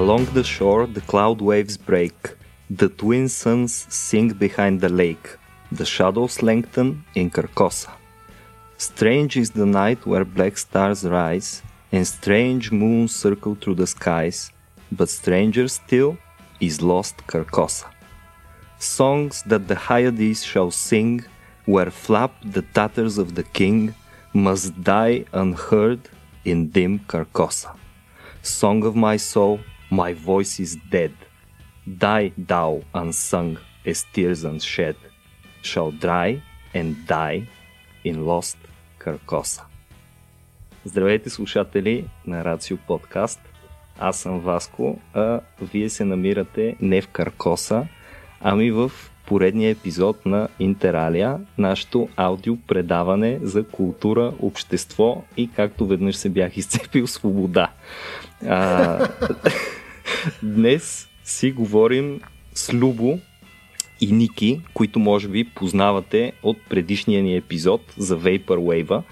[0.00, 2.18] Along the shore the cloud waves break.
[2.70, 5.28] The twin suns sink behind the lake.
[5.72, 7.90] The shadows lengthen in Carcosa.
[8.76, 14.52] Strange is the night where black stars rise, and strange moons circle through the skies,
[14.92, 16.16] but stranger still
[16.60, 17.88] is lost Carcosa.
[18.78, 21.24] Songs that the Hyades shall sing,
[21.64, 23.96] where flap the tatters of the king,
[24.32, 26.02] must die unheard
[26.44, 27.74] in dim Carcosa.
[28.42, 29.58] Song of my soul,
[29.90, 31.12] my voice is dead.
[31.86, 34.96] Die thou unsung as tears unshed,
[35.62, 36.42] shall dry
[36.74, 37.48] and die
[38.04, 38.58] in lost
[38.98, 39.62] Carcosa.
[40.84, 43.40] Здравейте слушатели на Рацио Подкаст.
[43.98, 47.86] Аз съм Васко, а вие се намирате не в Каркоса,
[48.40, 48.92] ами в
[49.26, 56.56] поредния епизод на Интералия, нашето аудио предаване за култура, общество и както веднъж се бях
[56.56, 57.70] изцепил свобода.
[58.46, 59.08] А,
[60.42, 62.20] днес си говорим
[62.54, 63.18] с Любо
[64.00, 69.02] и Ники, които може би познавате от предишния ни епизод за Vaporwave,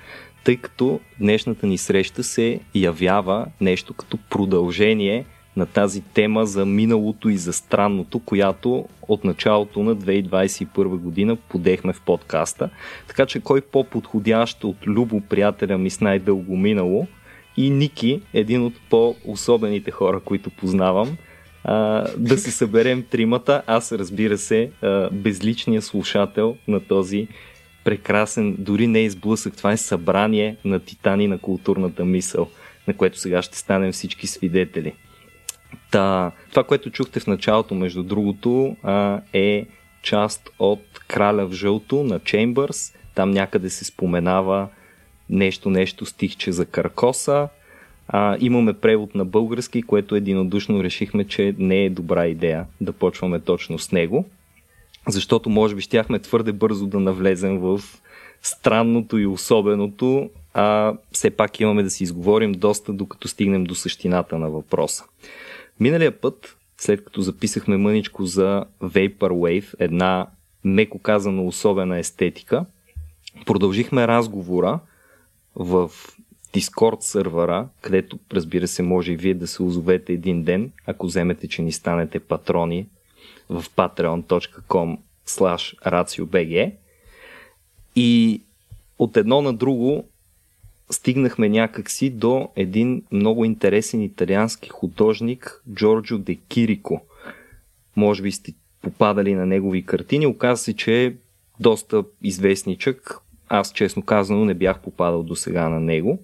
[0.45, 5.25] тъй като днешната ни среща се явява нещо като продължение
[5.57, 11.93] на тази тема за миналото и за странното, която от началото на 2021 година подехме
[11.93, 12.71] в подкаста.
[13.09, 17.07] Така че кой по-подходящ от Любо, приятеля ми с най-дълго минало
[17.57, 21.17] и Ники, един от по-особените хора, които познавам,
[21.65, 23.63] а, да се съберем тримата.
[23.67, 27.29] Аз, разбира се, а, безличния слушател на този
[27.85, 32.49] прекрасен, дори не изблъсък, това е събрание на титани на културната мисъл,
[32.89, 34.93] на което сега ще станем всички свидетели.
[35.91, 39.67] Та, това, което чухте в началото, между другото, а, е
[40.03, 42.95] част от Краля в жълто на Чеймбърс.
[43.15, 44.69] Там някъде се споменава
[45.31, 47.49] нещо, нещо стихче за Каркоса.
[48.09, 53.41] А, имаме превод на български, което единодушно решихме, че не е добра идея да почваме
[53.41, 54.25] точно с него,
[55.09, 57.81] защото може би щяхме твърде бързо да навлезем в
[58.43, 64.39] странното и особеното, а все пак имаме да си изговорим доста, докато стигнем до същината
[64.39, 65.05] на въпроса.
[65.81, 70.27] Миналия път, след като записахме мъничко за Vaporwave, една
[70.65, 72.65] меко казано особена естетика,
[73.47, 74.79] продължихме разговора
[75.57, 75.91] в
[76.55, 81.49] Discord сървъра, където разбира се може и вие да се озовете един ден, ако вземете,
[81.49, 82.87] че ни станете патрони
[83.49, 86.73] в patreon.com slash raciobg
[87.97, 88.43] и
[88.99, 90.05] от едно на друго
[90.91, 97.01] стигнахме някакси до един много интересен италиански художник Джорджо де Кирико.
[97.97, 100.27] Може би сте попадали на негови картини.
[100.27, 101.15] Оказва се, че е
[101.61, 103.19] доста известничък.
[103.49, 106.19] Аз, честно казано, не бях попадал до сега на него.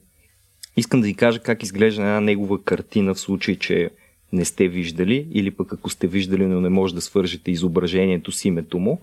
[0.77, 3.91] Искам да ви кажа как изглежда една негова картина в случай, че
[4.33, 8.45] не сте виждали или пък ако сте виждали, но не може да свържете изображението с
[8.45, 9.01] името му.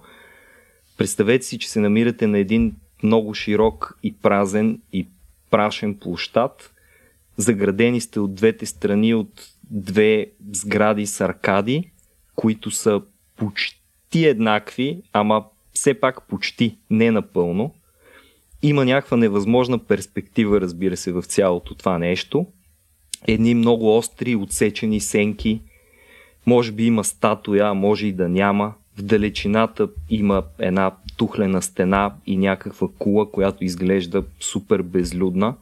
[0.98, 5.08] Представете си, че се намирате на един много широк и празен и
[5.50, 6.72] прашен площад.
[7.38, 11.92] Заградени сте от двете страни от две сгради с аркади,
[12.36, 13.02] които са
[13.38, 17.74] почти еднакви, ама все пак почти, не напълно.
[18.62, 22.46] Има някаква невъзможна перспектива, разбира се, в цялото това нещо.
[23.28, 25.62] Едни много остри, отсечени сенки.
[26.46, 28.74] Може би има статуя, може и да няма.
[28.98, 35.56] В далечината има една тухлена стена и някаква кула, която изглежда супер безлюдна.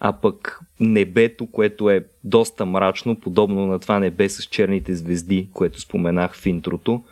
[0.00, 5.80] А пък небето, което е доста мрачно, подобно на това небе с черните звезди, което
[5.80, 7.04] споменах в интрото,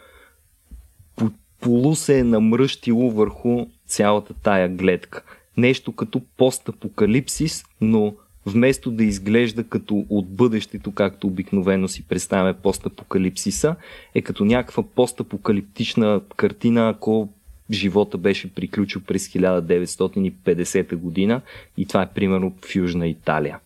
[1.60, 5.22] полу се е намръщило върху цялата тая гледка.
[5.56, 8.15] Нещо като постапокалипсис, но
[8.47, 13.77] вместо да изглежда като от бъдещето, както обикновено си представяме постапокалипсиса,
[14.15, 17.28] е като някаква постапокалиптична картина, ако
[17.71, 21.41] живота беше приключил през 1950 година
[21.77, 23.59] и това е примерно в Южна Италия.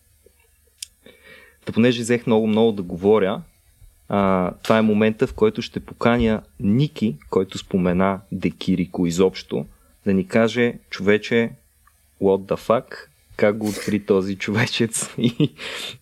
[1.65, 3.41] Та понеже взех много-много да говоря,
[4.09, 9.65] а, това е момента, в който ще поканя Ники, който спомена Декирико изобщо,
[10.05, 11.51] да ни каже, човече,
[12.21, 12.85] what the fuck,
[13.37, 15.53] как го откри този човечец и,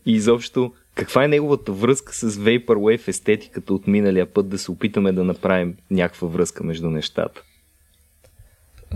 [0.06, 5.12] и изобщо каква е неговата връзка с Vaporwave естетиката от миналия път, да се опитаме
[5.12, 7.42] да направим някаква връзка между нещата.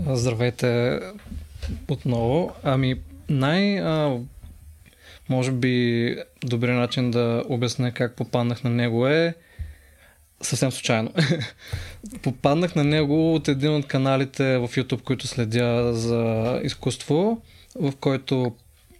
[0.06, 1.00] Здравейте
[1.88, 2.52] отново.
[2.62, 3.80] Ами най-
[5.28, 9.34] може би добрият начин да обясня как попаднах на него е
[10.40, 11.12] съвсем случайно.
[12.22, 17.42] попаднах на него от един от каналите в YouTube, които следя за изкуство,
[17.74, 18.54] в който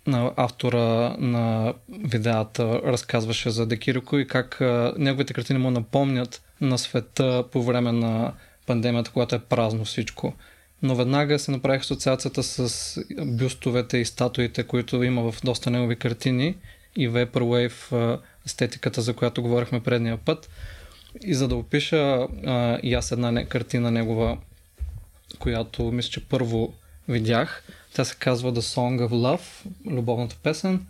[0.06, 4.58] на автора на видеята разказваше за Декирико и как
[4.98, 8.32] неговите картини му напомнят на света по време на
[8.66, 10.34] пандемията, когато е празно всичко.
[10.82, 16.54] Но веднага се направих асоциацията с бюстовете и статуите, които има в доста негови картини
[16.96, 20.50] и Vaporwave естетиката, за която говорихме предния път.
[21.24, 24.38] И за да опиша а, и аз една не, картина негова,
[25.38, 26.74] която мисля, че първо
[27.08, 27.64] видях,
[27.94, 30.86] тя се казва The Song of Love, любовната песен.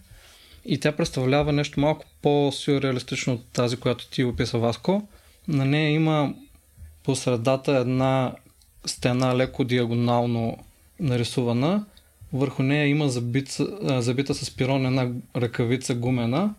[0.65, 5.09] И тя представлява нещо малко по-сюрреалистично от тази, която ти описа Васко.
[5.49, 6.35] На нея има
[7.05, 8.33] по средата една
[8.89, 10.57] стена леко диагонално
[11.01, 11.85] нарисувана.
[12.33, 16.55] Върху нея има забита, забита с пирон една ръкавица гумена.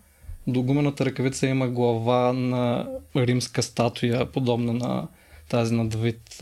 [0.46, 5.08] До гумената ръкавица има глава на римска статуя, подобна на
[5.48, 6.36] тази на Давид.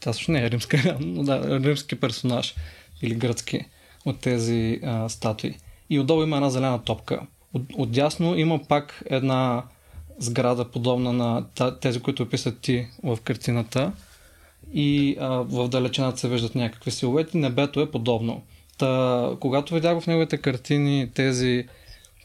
[0.00, 2.54] Тя също не е римска, но да, римски персонаж
[3.02, 3.64] или гръцки
[4.04, 5.54] от тези а, статуи.
[5.90, 7.20] И отдолу има една зелена топка.
[7.54, 9.62] От, отдясно има пак една
[10.18, 11.44] сграда, подобна на
[11.80, 13.92] тези, които описат ти в картината.
[14.74, 17.36] И а, в далечината се виждат някакви силуети.
[17.36, 18.42] Небето е подобно.
[18.78, 21.66] Та, когато видях в неговите картини тези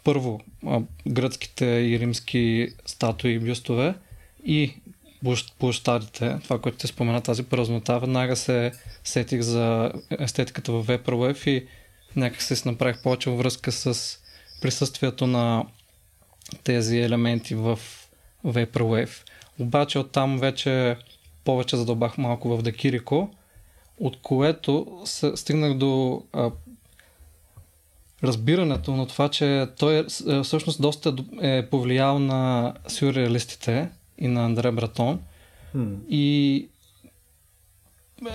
[0.04, 3.94] първо а, гръцките и римски статуи и бюстове
[4.46, 4.74] и
[5.60, 8.72] площадите, това, което те спомена, тази празнота, веднага се
[9.04, 11.68] сетих за естетиката в Vaporwave и
[12.16, 14.18] някак се направих повече връзка с
[14.62, 15.66] присъствието на
[16.64, 17.80] тези елементи в
[18.46, 19.30] Vaporwave.
[19.60, 20.98] Обаче оттам вече
[21.46, 23.30] повече задълбах малко в Декирико,
[24.00, 25.02] от което
[25.36, 26.52] стигнах до а,
[28.24, 34.46] разбирането на това, че той е, е, всъщност доста е повлиял на сюрреалистите и на
[34.46, 35.20] Андре Братон.
[35.76, 35.96] Hmm.
[36.10, 36.68] И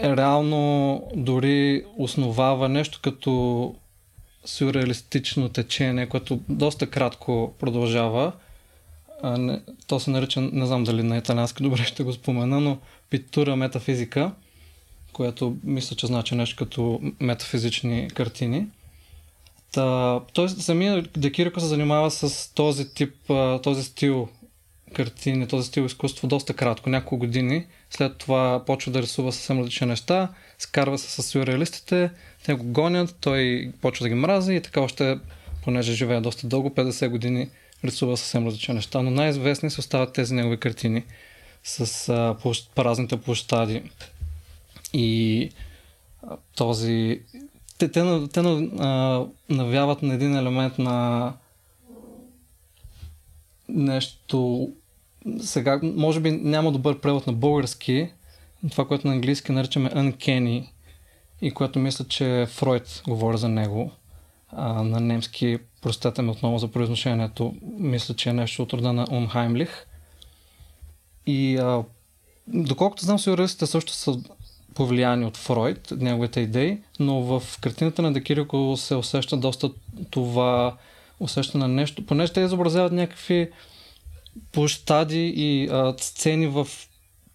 [0.03, 3.75] реално дори основава нещо като
[4.45, 8.33] сюрреалистично течение, което доста кратко продължава.
[9.23, 12.79] А, не, то се нарича, не знам дали на италиански добре ще го спомена, но
[13.11, 14.33] питура метафизика,
[15.13, 18.67] което мисля, че значи нещо като метафизични картини.
[19.73, 23.15] Та, той самия Декирико се занимава с този тип,
[23.63, 24.29] този стил
[24.95, 27.67] картини, този стил изкуство доста кратко, няколко години.
[27.91, 30.29] След това почва да рисува съвсем различни неща,
[30.59, 32.11] скарва се с сюрреалистите,
[32.45, 35.19] те го гонят, той почва да ги мрази и така още,
[35.65, 37.49] понеже живее доста дълго, 50 години
[37.85, 39.03] рисува съвсем различни неща.
[39.03, 41.05] Но най-известни се остават тези негови картини
[41.65, 43.83] с а, площ, празните площади
[44.93, 45.51] и
[46.23, 47.23] а, този
[47.79, 51.33] те, те, те а, навяват на един елемент на
[53.69, 54.69] нещо
[55.41, 58.09] сега, може би няма добър превод на български,
[58.71, 60.69] това, което на английски наричаме uncanny
[61.43, 63.91] и което мисля, че Фройд говори за него.
[64.49, 69.07] А, на немски, простете ме отново за произношението, мисля, че е нещо от рода на
[69.07, 69.71] Unheimlich.
[71.27, 71.83] И а,
[72.47, 74.19] доколкото знам, сюрреалистите също са
[74.75, 79.71] повлияни от Фройд, неговите идеи, но в картината на Декирико се усеща доста
[80.11, 80.77] това
[81.21, 83.51] усещане на нещо, понеже те изобразяват някакви
[84.53, 86.69] площади и а, сцени в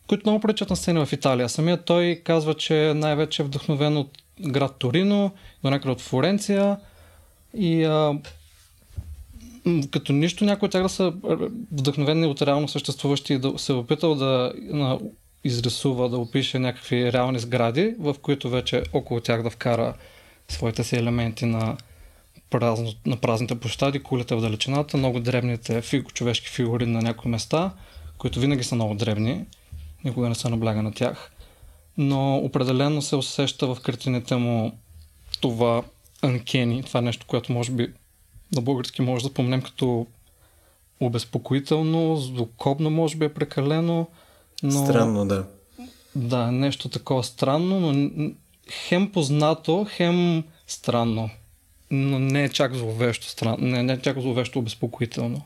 [0.08, 1.50] които много приличат на сцени в Италия.
[1.50, 5.32] Самият той казва, че най-вече е вдъхновен от град Торино,
[5.63, 6.77] до някъде от Флоренция
[7.54, 8.20] и а,
[9.92, 11.14] като нищо някой от тях да са
[11.72, 14.54] вдъхновени от реално съществуващи и да се е опитал да
[15.44, 19.94] изрисува, да опише някакви реални сгради, в които вече около тях да вкара
[20.48, 21.78] своите си елементи на,
[22.50, 27.72] празно, на празните площади, кулите в далечината, много древните фиг, човешки фигури на някои места,
[28.18, 29.46] които винаги са много древни,
[30.04, 31.32] никога не се набляга на тях.
[31.98, 34.78] Но определено се усеща в картините му
[35.42, 35.84] това
[36.22, 37.94] анкени, това нещо, което може би
[38.56, 40.08] на български може да спомнем като
[41.00, 44.08] обезпокоително, злокобно може би е прекалено,
[44.64, 44.86] но...
[44.86, 45.46] Странно, да.
[46.16, 48.32] Да, нещо такова странно, но
[48.72, 51.30] хем познато, хем странно.
[51.92, 55.42] Но не е чак зловещо странно, не, не е чак зловещо обезпокоително.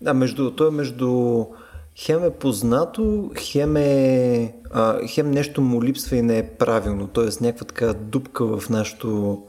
[0.00, 1.44] Да, между, то е между
[1.96, 7.24] хем е познато, хем е а, хем нещо му липсва и не е правилно, т.е.
[7.24, 9.42] някаква така дупка в нашото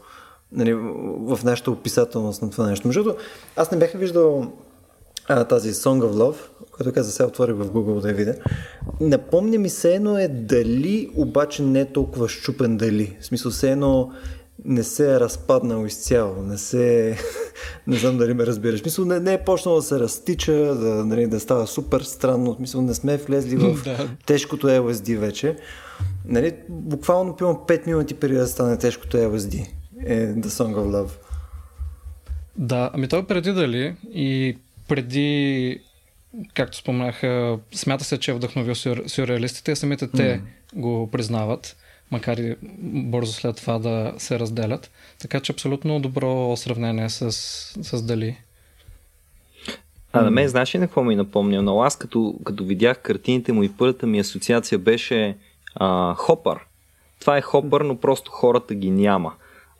[0.55, 2.87] нали, в нашата описателност на това нещо.
[2.87, 3.13] Между
[3.55, 4.51] аз не бях виждал
[5.27, 6.37] а, тази Song of Love,
[6.71, 8.35] която каза, сега отворих в Google да я видя.
[9.01, 13.17] Напомня ми се едно е дали, обаче не е толкова щупен дали.
[13.21, 14.11] В смисъл се едно
[14.65, 17.17] не се е разпаднал изцяло, не се
[17.87, 18.85] не знам дали ме разбираш.
[18.85, 22.57] Мисъл, не, не е почнал да се разтича, да, нали, да става супер странно.
[22.59, 23.79] Мисъл, не сме влезли в
[24.25, 25.57] тежкото LSD вече.
[26.25, 29.67] Нали, буквално пивам 5 минути преди да стане тежкото LSD.
[30.03, 31.11] Е The Song of Love.
[32.57, 35.79] Да, ами той преди дали и преди,
[36.53, 37.21] както споменах,
[37.71, 38.75] смята се, че е вдъхновил
[39.07, 40.41] сюрреалистите и самите те mm.
[40.79, 41.77] го признават,
[42.11, 44.91] макар и бързо след това да се разделят.
[45.19, 47.31] Така че абсолютно добро сравнение с,
[47.83, 48.37] с Дали.
[50.13, 51.61] А на мен знаеш ли на какво ми напомня?
[51.61, 55.37] Но аз като, като видях картините му и първата ми асоциация беше
[55.75, 56.59] а, Хопър.
[57.19, 59.33] Това е Хопър, но просто хората ги няма.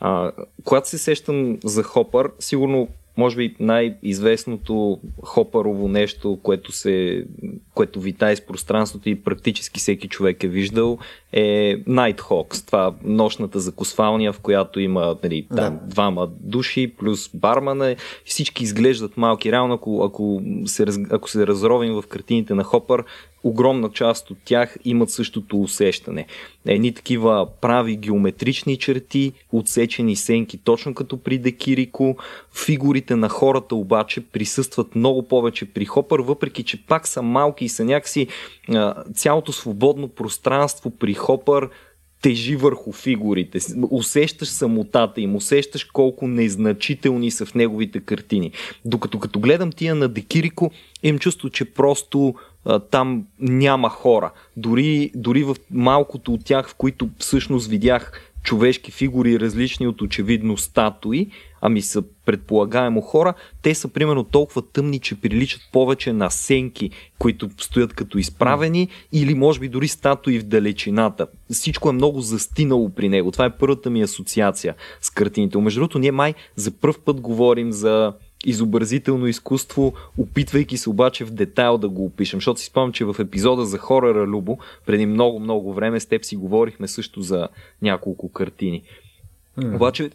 [0.07, 0.31] А,
[0.63, 7.25] когато се сещам за Хопър, сигурно може би най-известното хопарово нещо, което, се,
[7.74, 10.97] което вита из пространството и практически всеки човек е виждал,
[11.31, 12.67] е Nighthawks.
[12.67, 15.85] Това нощната закусвалния, в която има нали, там, да.
[15.85, 17.95] двама души, плюс бармана.
[18.25, 19.51] Всички изглеждат малки.
[19.51, 23.03] Реално, ако, ако, се, ако се разровим в картините на Хопър,
[23.45, 26.25] огромна част от тях имат същото усещане.
[26.65, 32.17] Едни такива прави геометрични черти, отсечени сенки, точно като при Декирико.
[32.65, 37.69] Фигурите на хората обаче присъстват много повече при Хопър, въпреки че пак са малки и
[37.69, 38.27] са някакси
[39.13, 41.69] цялото свободно пространство при Хопър
[42.25, 43.60] тежи върху фигурите.
[43.91, 48.51] Усещаш самотата им, усещаш колко незначителни са в неговите картини.
[48.86, 50.72] Докато като гледам тия на Декирико,
[51.03, 52.36] им чувство, че просто
[52.91, 54.32] там няма хора.
[54.58, 60.57] Дори, дори в малкото от тях, в които всъщност видях човешки фигури, различни от очевидно
[60.57, 61.29] статуи,
[61.61, 67.49] ами са предполагаемо хора, те са примерно толкова тъмни, че приличат повече на сенки, които
[67.57, 71.27] стоят като изправени, или може би дори статуи в далечината.
[71.51, 73.31] Всичко е много застинало при него.
[73.31, 75.57] Това е първата ми асоциация с картините.
[75.57, 78.13] Между другото, ние май за първ път говорим за
[78.45, 82.37] изобразително изкуство, опитвайки се обаче в детайл да го опишем.
[82.37, 86.35] Защото си спомням, че в епизода за хорора Любо, преди много-много време с теб си
[86.35, 87.47] говорихме също за
[87.81, 88.83] няколко картини.
[89.59, 89.75] Mm.
[89.75, 90.09] Обаче,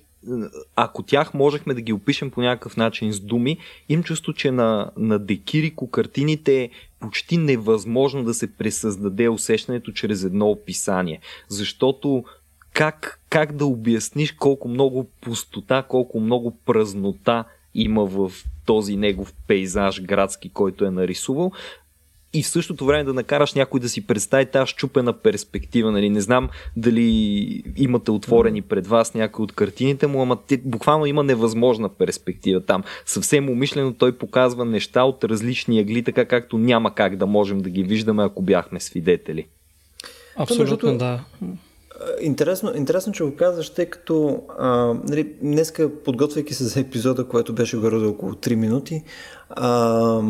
[0.76, 3.58] ако тях можехме да ги опишем по някакъв начин с думи,
[3.88, 6.70] им чувство, че на, на Декирико картините е
[7.00, 11.20] почти невъзможно да се пресъздаде усещането чрез едно описание.
[11.48, 12.24] Защото
[12.72, 17.44] как, как да обясниш колко много пустота, колко много празнота
[17.74, 18.32] има в
[18.66, 21.52] този негов пейзаж градски, който е нарисувал,
[22.32, 25.92] и в същото време да накараш някой да си представи тази щупена перспектива.
[25.92, 26.10] Нали?
[26.10, 31.22] Не знам дали имате отворени пред вас някои от картините му, ама те, буквално има
[31.22, 32.82] невъзможна перспектива там.
[33.06, 37.70] Съвсем умишлено той показва неща от различни ъгли, така както няма как да можем да
[37.70, 39.46] ги виждаме, ако бяхме свидетели.
[40.36, 41.24] Абсолютно, да.
[42.20, 47.52] Интересно, интересно, че го казваш, тъй като а, нали, днеска, подготвяйки се за епизода, който
[47.52, 49.04] беше горе около 3 минути,
[49.50, 50.22] а,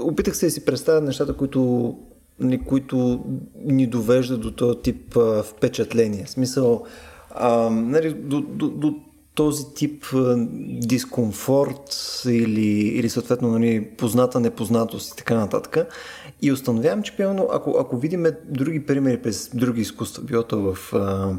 [0.00, 1.94] опитах се да си представя нещата, които,
[2.40, 3.24] нали, които
[3.64, 6.24] ни довеждат до този тип а, впечатление.
[6.24, 6.84] В смисъл,
[7.30, 8.94] а, нали, до, до, до
[9.38, 10.04] този тип
[10.80, 15.92] дискомфорт или, или съответно нали, позната непознатост и така нататък.
[16.42, 20.94] И установявам, че примерно, ако, ако видим други примери през други изкуства, било то в
[20.94, 21.32] а,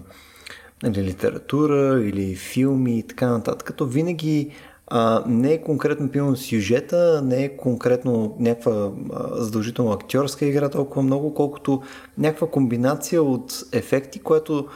[0.84, 4.52] нали, литература или филми и така нататък, то винаги
[4.88, 8.92] а, не е конкретно пилно сюжета, не е конкретно някаква
[9.32, 11.82] задължително актьорска игра толкова много, колкото
[12.18, 14.68] някаква комбинация от ефекти, което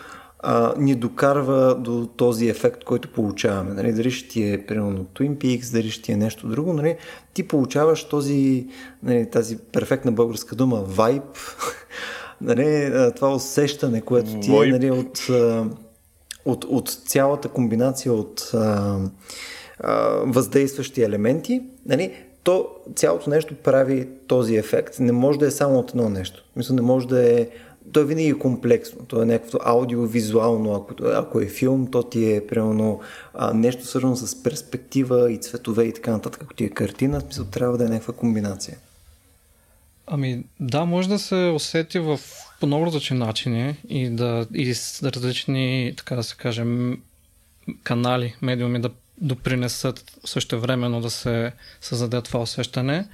[0.43, 3.73] а, ни докарва до този ефект, който получаваме.
[3.73, 3.93] Нали?
[3.93, 6.95] Дали ще ти е примерно Twin Peaks, дали ще ти е нещо друго, нали?
[7.33, 8.67] ти получаваш този,
[9.03, 11.23] нали, тази перфектна българска дума вайб,
[12.41, 12.91] нали?
[13.15, 15.19] това усещане, което ти е нали, от,
[16.45, 18.97] от, от цялата комбинация от а,
[19.79, 22.13] а, въздействащи елементи, нали?
[22.43, 24.99] то цялото нещо прави този ефект.
[24.99, 26.45] Не може да е само от едно нещо.
[26.55, 27.47] Мисля, не може да е
[27.91, 29.05] то е винаги комплексно.
[29.05, 30.73] То е някакво аудиовизуално.
[30.73, 32.99] Ако, ако е филм, то ти е примерно
[33.33, 36.43] а, нещо свързано с перспектива и цветове и така нататък.
[36.43, 38.77] Ако ти е картина, смисъл трябва да е някаква комбинация.
[40.07, 42.19] Ами да, може да се усети в
[42.59, 47.01] по много различни начини и да и с различни, така да се кажем,
[47.83, 48.89] канали, медиуми да
[49.21, 53.07] допринесат също времено да се създаде това усещане.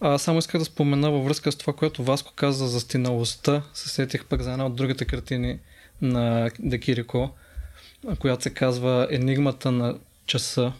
[0.00, 3.62] А, само исках да спомена във връзка с това, което Васко каза за стиналостта.
[3.74, 5.58] Се сетих пък за една от другите картини
[6.02, 7.30] на Декирико,
[8.18, 10.72] която се казва Енигмата на часа.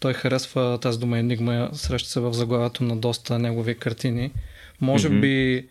[0.00, 4.32] Той харесва тази дума енигма, среща се в заглавието на доста негови картини.
[4.80, 5.20] Може mm-hmm.
[5.20, 5.68] би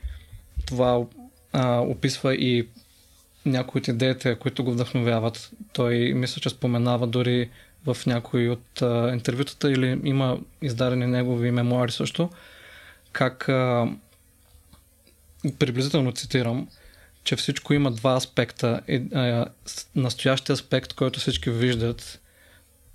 [0.65, 1.06] това
[1.53, 2.67] а, описва и
[3.46, 5.51] някои от идеите, които го вдъхновяват.
[5.74, 7.50] Той мисля, че споменава дори
[7.86, 12.29] в някои от а, интервютата или има издадени негови мемуари също,
[13.18, 13.46] как
[15.60, 16.68] приблизително цитирам,
[17.24, 18.82] че всичко има два аспекта.
[19.96, 22.22] Настоящия аспект, който всички виждат,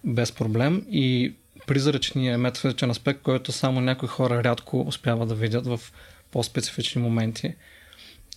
[0.04, 1.34] без проблем и
[1.66, 5.80] призрачния метафизичен аспект, който само някои хора рядко успяват да видят в
[6.30, 7.54] по-специфични моменти.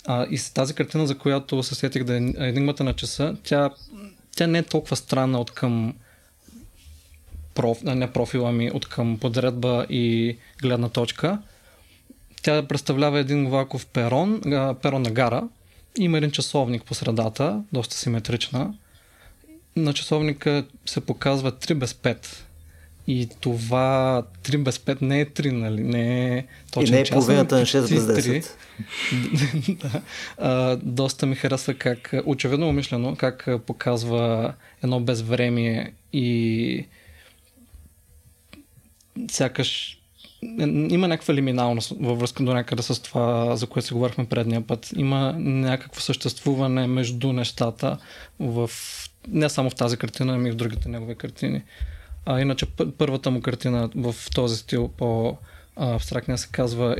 [0.05, 3.69] А, и с тази картина, за която се сетих да е енигмата на часа, тя,
[4.35, 5.95] тя не е толкова странна от към
[7.53, 11.39] проф, не профила ми, от към подредба и гледна точка.
[12.45, 14.41] Тя представлява един влаков перон,
[14.81, 15.47] перон на гара.
[15.97, 18.73] Има един часовник по средата, доста симетрична.
[19.75, 22.27] На часовника се показва 3 без 5.
[23.07, 25.83] И това 3 без 5 не е 3, нали?
[25.83, 29.77] Не е точно И не е половината на 6 без 10.
[29.81, 30.01] да.
[30.37, 36.85] а, доста ми харесва как, очевидно умишлено, как показва едно безвремие и
[39.31, 39.94] сякаш
[40.89, 44.93] има някаква лиминалност във връзка до някъде с това, за което си говорихме предния път.
[44.95, 47.97] Има някакво съществуване между нещата
[48.39, 48.69] в,
[49.27, 51.61] не само в тази картина, ами и в другите негови картини.
[52.25, 52.65] А иначе
[52.97, 55.37] първата му картина в този стил по
[55.75, 56.95] абстрактния се казва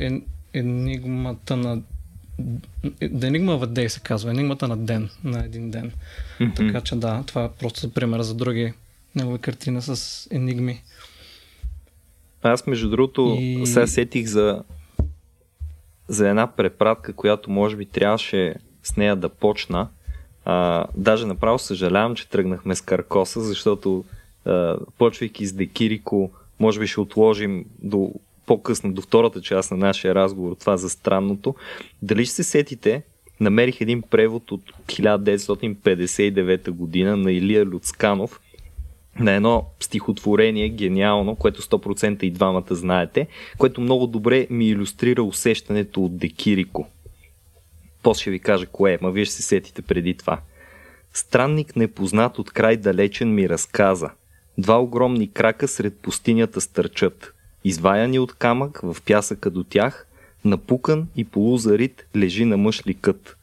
[0.54, 1.82] Енигмата на
[3.00, 4.30] of a Day се казва.
[4.30, 5.92] Енигмата на ден, на един ден.
[6.40, 6.56] Mm-hmm.
[6.56, 8.72] Така че да, това е просто пример за други
[9.14, 10.82] негови картини с енигми.
[12.52, 13.66] Аз, между другото, и...
[13.66, 14.62] сега сетих за,
[16.08, 19.88] за една препратка, която може би трябваше с нея да почна.
[20.44, 24.04] А, даже направо съжалявам, че тръгнахме с Каркоса, защото
[24.44, 28.12] а, почвайки с Декирико, може би ще отложим до
[28.46, 31.54] по-късно, до втората част на нашия разговор, това за странното.
[32.02, 33.02] Дали ще се сетите,
[33.40, 38.40] намерих един превод от 1959 година на Илия Люцканов,
[39.18, 43.26] на едно стихотворение, гениално, което 100% и двамата знаете,
[43.58, 46.86] което много добре ми иллюстрира усещането от Декирико.
[48.02, 50.40] После ще ви кажа кое е, ма вие ще се сетите преди това.
[51.12, 54.10] Странник непознат от край далечен ми разказа.
[54.58, 57.32] Два огромни крака сред пустинята стърчат.
[57.64, 60.06] Изваяни от камък в пясъка до тях,
[60.44, 63.36] напукан и полузарит лежи на мъж ликът.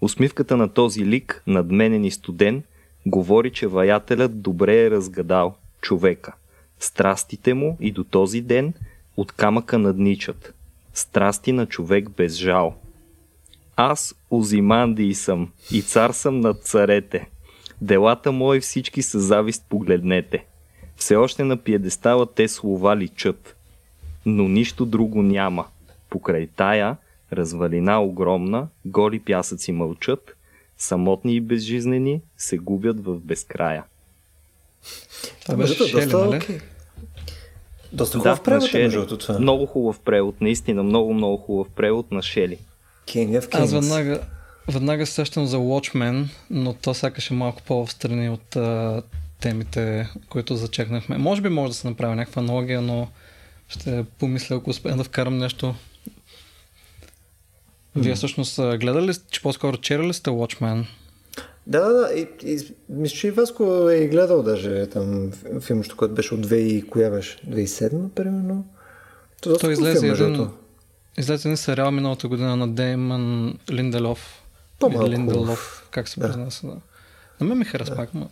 [0.00, 2.62] Усмивката на този лик, надменен и студен–
[3.06, 6.32] Говори, че ваятелят добре е разгадал човека.
[6.78, 8.74] Страстите му и до този ден
[9.16, 10.54] от камъка надничат.
[10.94, 12.74] Страсти на човек без жал.
[13.76, 17.28] Аз Озимандий съм и цар съм над царете.
[17.80, 20.44] Делата мои всички са завист погледнете.
[20.96, 23.56] Все още на пиедестала те слова личат.
[24.26, 25.64] Но нищо друго няма.
[26.10, 26.96] Покрай тая,
[27.32, 30.35] развалина огромна, голи пясъци мълчат,
[30.78, 33.84] самотни и безжизнени, се губят в безкрая.
[35.42, 36.40] Това беше доста, нали?
[36.40, 36.60] Okay.
[37.92, 39.38] Доста хубав да, превод е между това.
[39.38, 42.58] Много хубав превод, наистина много, много хубав превод на Шели.
[43.06, 43.62] King of Kings.
[43.62, 44.20] Аз веднага,
[44.68, 49.02] веднага сещам за Watchmen, но то сякаш е малко по-встрани от а,
[49.40, 51.18] темите, които зачекнахме.
[51.18, 53.08] Може би може да се направи някаква аналогия, но
[53.68, 55.74] ще помисля, ако успея да вкарам нещо
[57.96, 60.86] вие всъщност гледали ли, че по-скоро чели ли сте Watchmen?
[61.66, 62.14] Да, да, да.
[62.14, 66.88] И, и, мисля, че и Васко е гледал даже там филмчето, което беше от 2
[66.88, 67.38] коя беше?
[67.38, 68.64] 2007, примерно?
[69.40, 70.48] То, Той излезе филм, един,
[71.18, 74.42] излезе един сериал миналата година на Дейман Линделов.
[74.80, 75.10] По-малко.
[75.10, 76.26] Линделов, как се да.
[76.26, 76.76] произнася, да.
[77.40, 77.96] На мен ми харесва да.
[77.96, 78.28] пак, ма.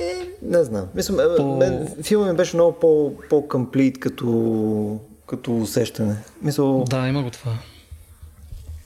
[0.00, 0.86] Е, не знам.
[0.94, 1.56] Мисля, по...
[1.56, 6.16] мен, филмът ми беше много по, по-комплит като, като усещане.
[6.42, 6.84] Мисъл...
[6.84, 7.52] Да, има го това.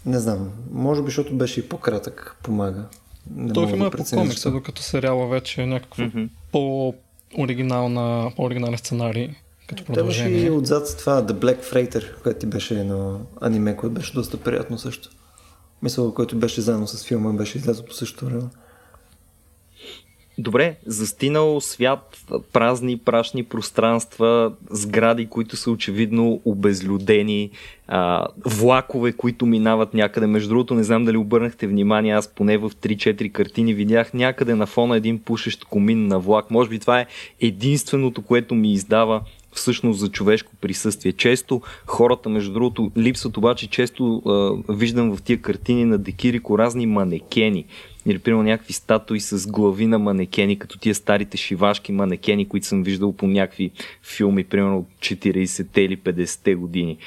[0.07, 0.51] Не знам.
[0.73, 2.85] Може би, защото беше и по-кратък, помага.
[3.37, 6.29] Не Той е по комикса, докато сериала вече е някакво mm-hmm.
[6.53, 9.31] по-оригинална, по-оригинален сценарий.
[9.69, 10.31] Като продължение.
[10.33, 14.13] Те беше и отзад това The Black Freighter, което ти беше едно аниме, което беше
[14.13, 15.11] доста приятно също.
[15.83, 18.43] Мисля, който беше заедно с филма, беше излязъл по същото време.
[20.39, 22.19] Добре, застинал свят,
[22.53, 27.51] празни, прашни пространства, сгради, които са очевидно обезлюдени,
[27.89, 30.27] а, влакове, които минават някъде.
[30.27, 34.67] Между другото, не знам дали обърнахте внимание, аз поне в 3-4 картини видях някъде на
[34.67, 36.51] фона един пушещ комин на влак.
[36.51, 37.07] Може би това е
[37.41, 39.21] единственото, което ми издава
[39.53, 41.13] всъщност за човешко присъствие.
[41.13, 46.87] Често хората, между другото, липсват обаче, често а, виждам в тия картини на Декирико разни
[46.87, 47.65] манекени
[48.07, 52.83] или примерно някакви статуи с глави на манекени, като тия старите шивашки манекени, които съм
[52.83, 53.71] виждал по някакви
[54.03, 56.99] филми, примерно от 40-те или 50-те години.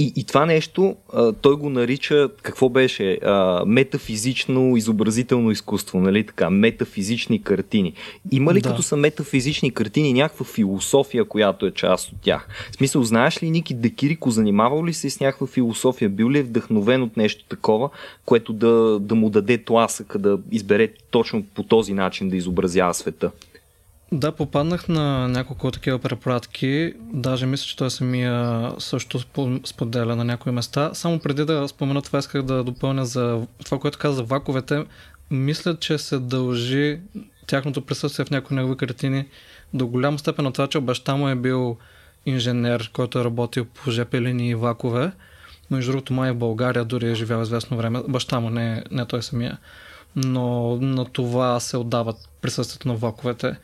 [0.00, 6.26] И, и това нещо, а, той го нарича, какво беше, а, метафизично изобразително изкуство, нали
[6.26, 7.92] така, метафизични картини.
[8.30, 8.68] Има ли да.
[8.68, 12.48] като са метафизични картини някаква философия, която е част от тях?
[12.72, 16.10] В смисъл, знаеш ли Ники Декирико, занимавал ли се с някаква философия?
[16.10, 17.90] Бил ли е вдъхновен от нещо такова,
[18.24, 23.30] което да, да му даде тласъка, да избере точно по този начин да изобразява света?
[24.12, 26.92] Да, попаднах на няколко такива препратки.
[27.00, 29.18] Даже мисля, че той самия също
[29.64, 30.90] споделя на някои места.
[30.94, 34.84] Само преди да спомена това, исках да допълня за това, което каза за ваковете.
[35.30, 37.00] Мисля, че се дължи
[37.46, 39.26] тяхното присъствие в някои негови картини
[39.74, 41.76] до голяма степен на това, че баща му е бил
[42.26, 45.12] инженер, който е работил по ЖП линии и влакове.
[45.70, 48.02] Между другото, май в България дори е живял известно време.
[48.08, 49.58] Баща му, не, не той самия.
[50.16, 53.56] Но на това се отдават присъствието на влаковете.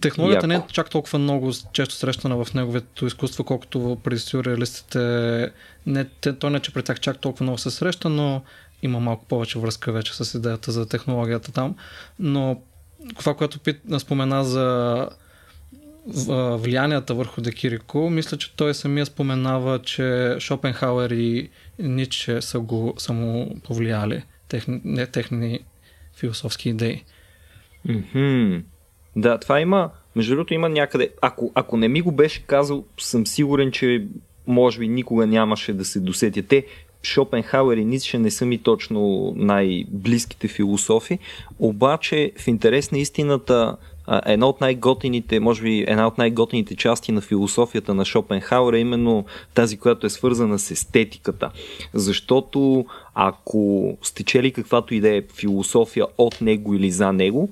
[0.00, 5.50] Технологията не е чак толкова много често срещана в неговото изкуство, колкото при сюрреалистите.
[5.86, 6.04] Не,
[6.38, 8.42] то не, че при тях чак толкова много се среща, но
[8.82, 11.76] има малко повече връзка вече с идеята за технологията там.
[12.18, 12.62] Но
[13.18, 15.08] това, което Пит спомена за
[16.56, 23.12] влиянията върху Декирико, мисля, че той самия споменава, че Шопенхауер и Ниче са, го, са
[23.12, 25.60] му повлияли техни, не, техни
[26.16, 27.04] философски идеи.
[27.88, 28.62] Mm-hmm.
[29.16, 33.26] Да, това има, между другото има някъде, ако, ако не ми го беше казал, съм
[33.26, 34.06] сигурен, че
[34.46, 36.42] може би никога нямаше да се досетя.
[36.42, 36.66] Те,
[37.02, 41.18] Шопенхауер и Ницше не са ми точно най-близките философи,
[41.58, 43.76] обаче в интерес на истината
[44.26, 49.24] една от най-готините, може би една от най-готините части на философията на Шопенхауер е именно
[49.54, 51.50] тази, която е свързана с естетиката.
[51.94, 57.48] Защото ако сте чели каквато и да е философия от него или за него,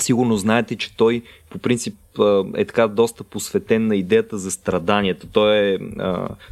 [0.00, 1.94] Сигурно знаете, че той по принцип
[2.56, 5.26] е така доста посветен на идеята за страданието.
[5.26, 5.78] Той е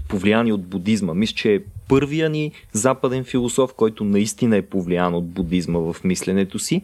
[0.08, 1.14] повлиян от будизма.
[1.14, 6.58] Мисля, че е първия ни западен философ, който наистина е повлиян от будизма в мисленето
[6.58, 6.82] си.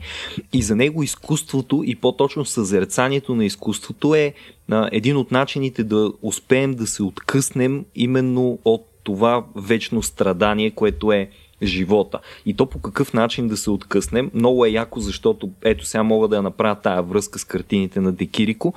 [0.53, 4.35] И за него изкуството и по-точно съзерцанието на изкуството е
[4.92, 11.31] един от начините да успеем да се откъснем именно от това вечно страдание, което е
[11.62, 12.18] живота.
[12.46, 14.31] И то по какъв начин да се откъснем.
[14.35, 18.12] Много е яко, защото ето сега мога да я направя тая връзка с картините на
[18.12, 18.75] Декирико.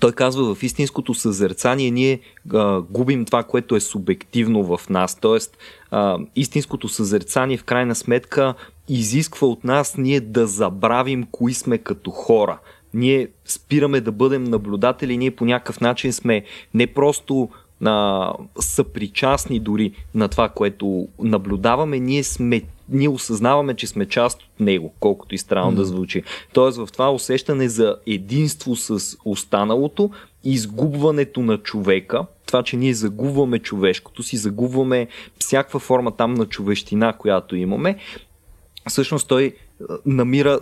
[0.00, 2.20] Той казва, в истинското съзерцание ние
[2.54, 5.20] а, губим това, което е субективно в нас.
[5.20, 5.58] Тоест,
[5.90, 8.54] а, истинското съзерцание в крайна сметка
[8.88, 12.58] изисква от нас ние да забравим кои сме като хора.
[12.94, 16.44] Ние спираме да бъдем наблюдатели, ние по някакъв начин сме
[16.74, 17.48] не просто
[17.84, 24.60] а, съпричастни дори на това, което наблюдаваме, ние сме ние осъзнаваме, че сме част от
[24.60, 25.74] него, колкото и странно mm.
[25.74, 26.22] да звучи.
[26.52, 30.10] Тоест в това усещане за единство с останалото,
[30.44, 35.06] изгубването на човека, това, че ние загубваме човешкото си, загубваме
[35.38, 37.96] всякаква форма там на човещина, която имаме,
[38.88, 39.54] всъщност той
[40.06, 40.60] намира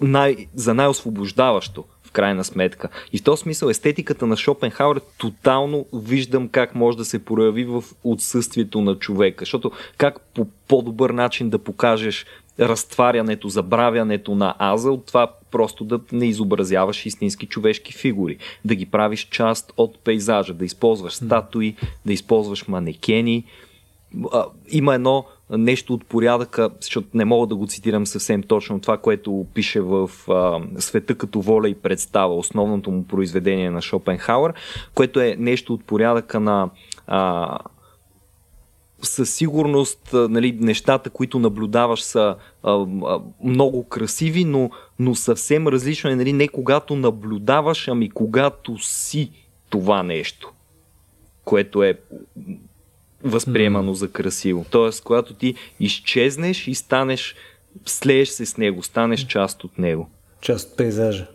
[0.00, 2.88] най, за най-освобождаващо в крайна сметка.
[3.12, 7.84] И в този смисъл естетиката на Шопенхауер тотално виждам как може да се прояви в
[8.04, 9.42] отсъствието на човека.
[9.42, 12.26] Защото как по по-добър начин да покажеш
[12.60, 18.86] разтварянето, забравянето на аза от това просто да не изобразяваш истински човешки фигури, да ги
[18.86, 23.44] правиш част от пейзажа, да използваш статуи, да използваш манекени.
[24.68, 29.46] Има едно нещо от порядъка, защото не мога да го цитирам съвсем точно, това, което
[29.54, 34.54] пише в а, Света като воля и представа, основното му произведение на Шопенхауер,
[34.94, 36.70] което е нещо от порядъка на
[37.06, 37.58] а,
[39.02, 46.10] със сигурност нали, нещата, които наблюдаваш са а, а, много красиви, но, но съвсем различно
[46.10, 49.30] е нали, не когато наблюдаваш, ами когато си
[49.70, 50.52] това нещо,
[51.44, 51.98] което е
[53.24, 54.66] възприемано за красиво.
[54.70, 57.34] Тоест, когато ти изчезнеш и станеш,
[57.86, 60.10] слееш се с него, станеш част от него.
[60.40, 61.26] Част от пейзажа.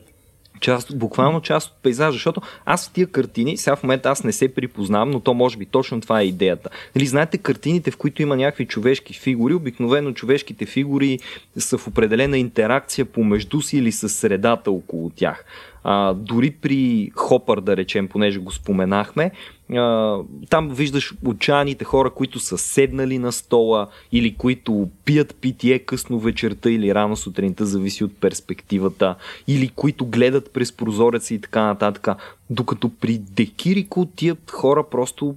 [0.60, 4.32] Част, буквално част от пейзажа, защото аз в тия картини, сега в момента аз не
[4.32, 6.70] се припознавам, но то може би точно това е идеята.
[6.96, 11.20] Нали, знаете картините, в които има някакви човешки фигури, обикновено човешките фигури
[11.58, 15.46] са в определена интеракция помежду си или с средата около тях.
[15.84, 19.32] А, дори при Хопър, да речем, понеже го споменахме,
[19.72, 20.18] а,
[20.50, 26.70] там виждаш отчаяните хора, които са седнали на стола или които пият питие късно вечерта
[26.70, 29.16] или рано сутринта, зависи от перспективата,
[29.48, 32.08] или които гледат през прозореца и така нататък.
[32.50, 35.36] Докато при Декирико тия хора просто,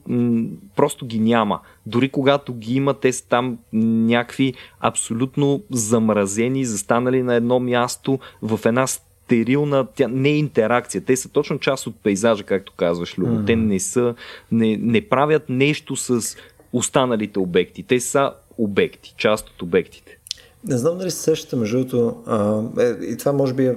[0.76, 1.60] просто ги няма.
[1.86, 8.60] Дори когато ги има, те са там някакви абсолютно замразени, застанали на едно място в
[8.64, 8.86] една
[9.26, 11.00] стерилна, тя не е интеракция.
[11.00, 13.44] Те са точно част от пейзажа, както казваш, Любо.
[13.46, 14.14] Те не са,
[14.52, 16.36] не, не правят нещо с
[16.72, 17.82] останалите обекти.
[17.82, 20.18] Те са обекти, част от обектите.
[20.64, 22.16] Не знам дали се сещате, между другото,
[22.80, 23.76] е, и това може би е,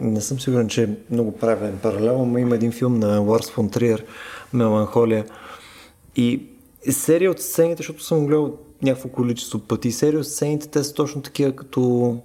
[0.00, 3.70] не съм сигурен, че е много правилен паралел, но има един филм на Ларс фон
[3.70, 4.04] Триер,
[4.52, 5.24] Меланхолия.
[6.16, 6.42] И
[6.90, 11.22] серия от сцените, защото съм гледал някакво количество пъти, серия от сцените, те са точно
[11.22, 12.18] такива като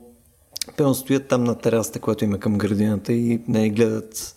[0.78, 4.36] пълно стоят там на терасата, която има към градината и не гледат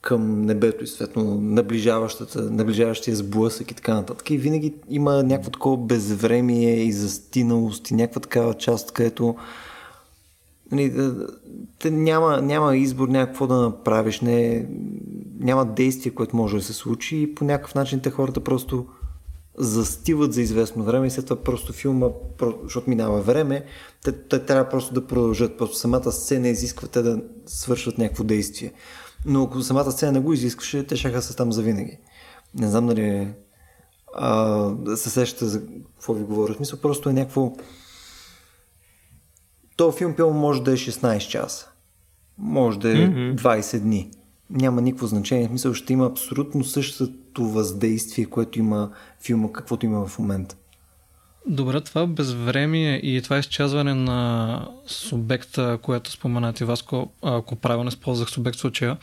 [0.00, 1.40] към небето и светно
[2.34, 4.30] наближаващия сблъсък и така нататък.
[4.30, 9.36] И винаги има някакво такова безвремие и застиналост и някаква такава част, където
[10.72, 11.12] нали,
[11.84, 14.66] няма, няма избор, някакво да направиш, не,
[15.40, 18.86] няма действие, което може да се случи и по някакъв начин те хората просто
[19.60, 22.06] застиват за известно време и след това просто филма,
[22.62, 23.64] защото минава време,
[24.04, 25.58] те, те трябва просто да продължат.
[25.58, 28.72] Просто самата сцена изисква те да свършат някакво действие.
[29.26, 31.98] Но ако самата сцена не го изискваше, те ще са там завинаги.
[32.54, 33.28] Не знам дали
[34.14, 35.62] а, се сещате за
[35.96, 36.52] какво ви говоря.
[36.52, 37.52] В смисъл просто е някакво...
[39.76, 41.68] То филм пилно може да е 16 часа.
[42.38, 43.36] Може да е mm-hmm.
[43.36, 44.10] 20 дни.
[44.50, 45.46] Няма никакво значение.
[45.46, 48.90] В смисъл ще има абсолютно същото въздействие, което има
[49.24, 50.56] филма, каквото има в момента.
[51.46, 58.56] Добре, това безвремие и това изчезване на субекта, което споменате Васко, ако правилно използвах субект
[58.56, 58.96] в случая,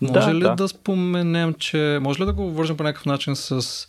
[0.00, 0.54] може да, ли да.
[0.54, 3.88] да споменем, че може ли да го вържем по някакъв начин с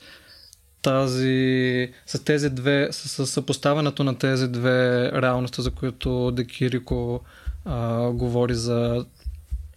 [0.82, 7.22] тази, с тези две, с, с съпоставянето на тези две реалности, за които Декирико
[7.66, 9.06] а, говори за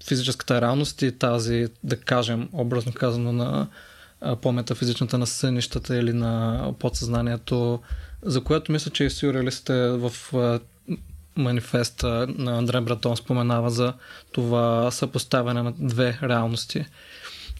[0.06, 3.66] физическата реалност и тази, да кажем, образно казано на
[4.42, 7.80] по-метафизичната на сънищата или на подсъзнанието,
[8.22, 10.12] за което мисля, че и сюрреалистите в
[11.36, 13.94] манифеста на Андре Братон споменава за
[14.32, 16.84] това съпоставяне на две реалности.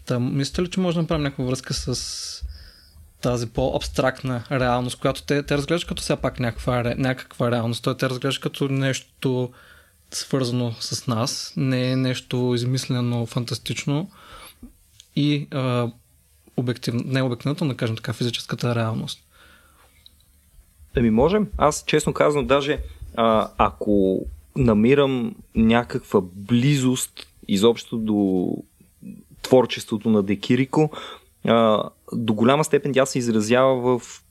[0.07, 2.45] Та, мислите ли, че може да направим някаква връзка с
[3.21, 7.85] тази по-абстрактна реалност, която те, те разглеждат като все пак някаква, някаква реалност.
[7.85, 9.53] Той те разглеждат като нещо
[10.17, 14.11] свързано с нас, не е нещо измислено фантастично
[15.17, 15.91] и а,
[16.93, 19.21] не обективната, да кажем така, физическата реалност.
[20.97, 21.49] Ами можем.
[21.57, 22.79] Аз честно казвам, даже
[23.17, 28.49] а, ако намирам някаква близост изобщо до
[29.43, 30.91] творчеството на Декирико,
[31.45, 34.23] а, до голяма степен тя се изразява в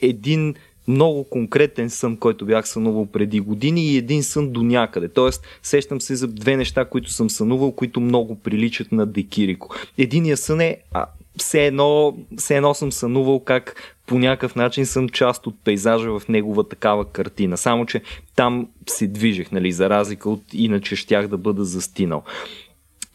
[0.00, 0.54] един
[0.88, 5.08] много конкретен сън, който бях сънувал преди години и един сън до някъде.
[5.08, 9.74] Тоест, сещам се за две неща, които съм сънувал, които много приличат на Декирико.
[9.98, 15.08] Единия сън е, а, все, едно, все едно съм сънувал как по някакъв начин съм
[15.08, 17.56] част от пейзажа в негова такава картина.
[17.56, 18.02] Само, че
[18.36, 22.22] там се движех, нали, за разлика от иначе щях да бъда застинал.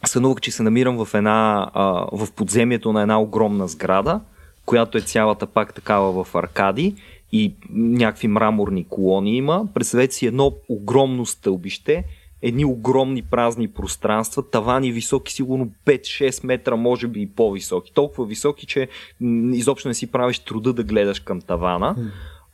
[0.06, 4.20] Сънувах, че се намирам в, една, а, в подземието на една огромна сграда,
[4.66, 6.94] която е цялата пак такава в аркади
[7.32, 9.68] и някакви мраморни колони има.
[9.74, 12.04] Представете си едно огромно стълбище,
[12.42, 17.92] едни огромни празни пространства, тавани високи, сигурно 5-6 метра, може би и по-високи.
[17.94, 18.88] Толкова високи, че
[19.52, 21.96] изобщо не си правиш труда да гледаш към тавана.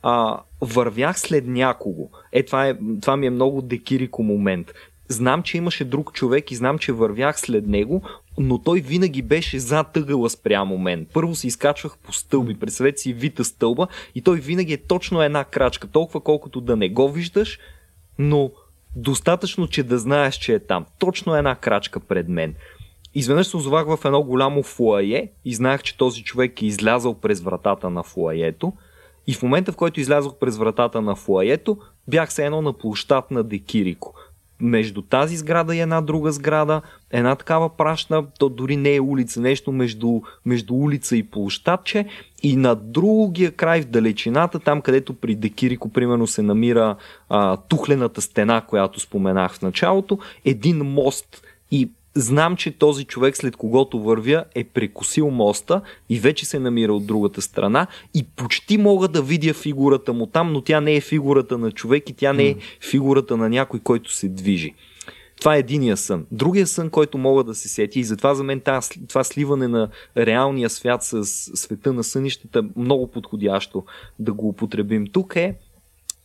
[0.01, 2.09] А, вървях след някого.
[2.31, 4.73] Е, това, е, това ми е много декирико момент.
[5.07, 8.01] Знам, че имаше друг човек и знам, че вървях след него,
[8.37, 11.07] но той винаги беше зад тъгъла спрямо мен.
[11.13, 15.43] Първо се изкачвах по стълби, представете си вита стълба и той винаги е точно една
[15.43, 17.59] крачка, толкова колкото да не го виждаш,
[18.19, 18.51] но
[18.95, 20.85] достатъчно, че да знаеш, че е там.
[20.99, 22.55] Точно една крачка пред мен.
[23.13, 27.41] Изведнъж се озовах в едно голямо фуае и знаех, че този човек е излязъл през
[27.41, 28.73] вратата на фуаето.
[29.27, 33.31] И в момента, в който излязох през вратата на фуаето, бях се едно на площад
[33.31, 34.13] на Декирико
[34.59, 39.41] между тази сграда и една друга сграда, една такава прашна, то дори не е улица,
[39.41, 42.05] нещо между, между улица и площадче
[42.43, 46.95] и на другия край в далечината, там където при Декирико примерно се намира
[47.29, 51.41] а, тухлената стена, която споменах в началото, един мост
[51.71, 56.93] и знам, че този човек след когото вървя е прекусил моста и вече се намира
[56.93, 61.01] от другата страна и почти мога да видя фигурата му там, но тя не е
[61.01, 62.55] фигурата на човек и тя не е
[62.89, 64.73] фигурата на някой, който се движи.
[65.39, 66.25] Това е единия сън.
[66.31, 68.61] Другия сън, който мога да се сети и затова за мен
[69.07, 71.25] това сливане на реалния свят с
[71.55, 73.85] света на сънищата много подходящо
[74.19, 75.55] да го употребим тук е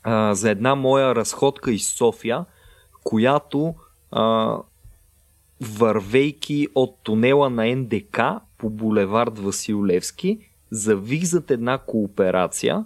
[0.02, 2.44] а, за една моя разходка из София,
[3.04, 3.74] която
[4.10, 4.56] а,
[5.60, 8.20] вървейки от тунела на НДК
[8.58, 10.38] по булевард Васил Левски,
[10.70, 12.84] завих зад една кооперация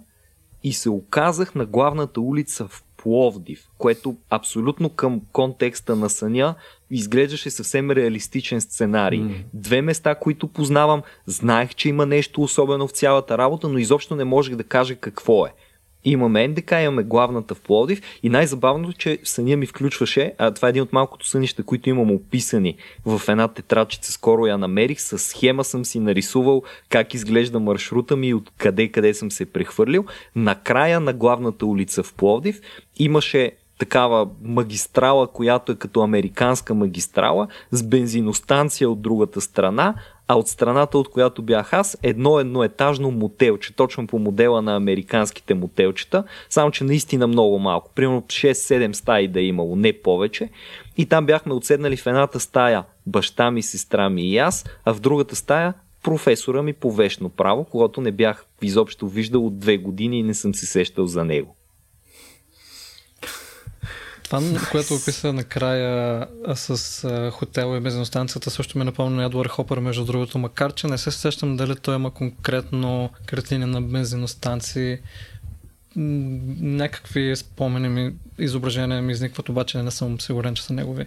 [0.63, 6.55] и се оказах на главната улица в Пловдив, което абсолютно към контекста на съня
[6.91, 9.19] изглеждаше съвсем реалистичен сценарий.
[9.19, 9.43] Mm.
[9.53, 14.23] Две места, които познавам, знаех, че има нещо особено в цялата работа, но изобщо не
[14.23, 15.53] можех да кажа какво е.
[16.05, 20.69] Имаме НДК, имаме главната в Плодив и най-забавното, че съня ми включваше, а това е
[20.69, 25.63] един от малкото сънища, които имам описани в една тетрадчица, скоро я намерих, с схема
[25.63, 30.05] съм си нарисувал как изглежда маршрута ми и откъде къде съм се прехвърлил.
[30.35, 32.61] На края на главната улица в Плодив
[32.97, 39.95] имаше такава магистрала, която е като американска магистрала, с бензиностанция от другата страна,
[40.27, 45.53] а от страната, от която бях аз, едно едноетажно мотелче, точно по модела на американските
[45.53, 50.49] мотелчета, само че наистина много малко, примерно 6-7 стаи да е имало, не повече.
[50.97, 54.99] И там бяхме отседнали в едната стая баща ми, сестра ми и аз, а в
[54.99, 60.19] другата стая професора ми по вечно право, когато не бях изобщо виждал от две години
[60.19, 61.55] и не съм се сещал за него.
[64.25, 70.05] Това, което описа накрая с хотела и бензиностанцията, също ми напомня на Едуард Хопър, между
[70.05, 74.97] другото, макар че не се сещам дали той има конкретно картини на бензиностанции.
[75.95, 81.05] Някакви спомени ми, изображения ми изникват, обаче не съм сигурен, че са негови.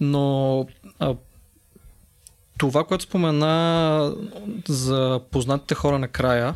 [0.00, 0.66] Но
[0.98, 1.14] а,
[2.58, 4.14] това, което спомена
[4.68, 6.54] за познатите хора накрая,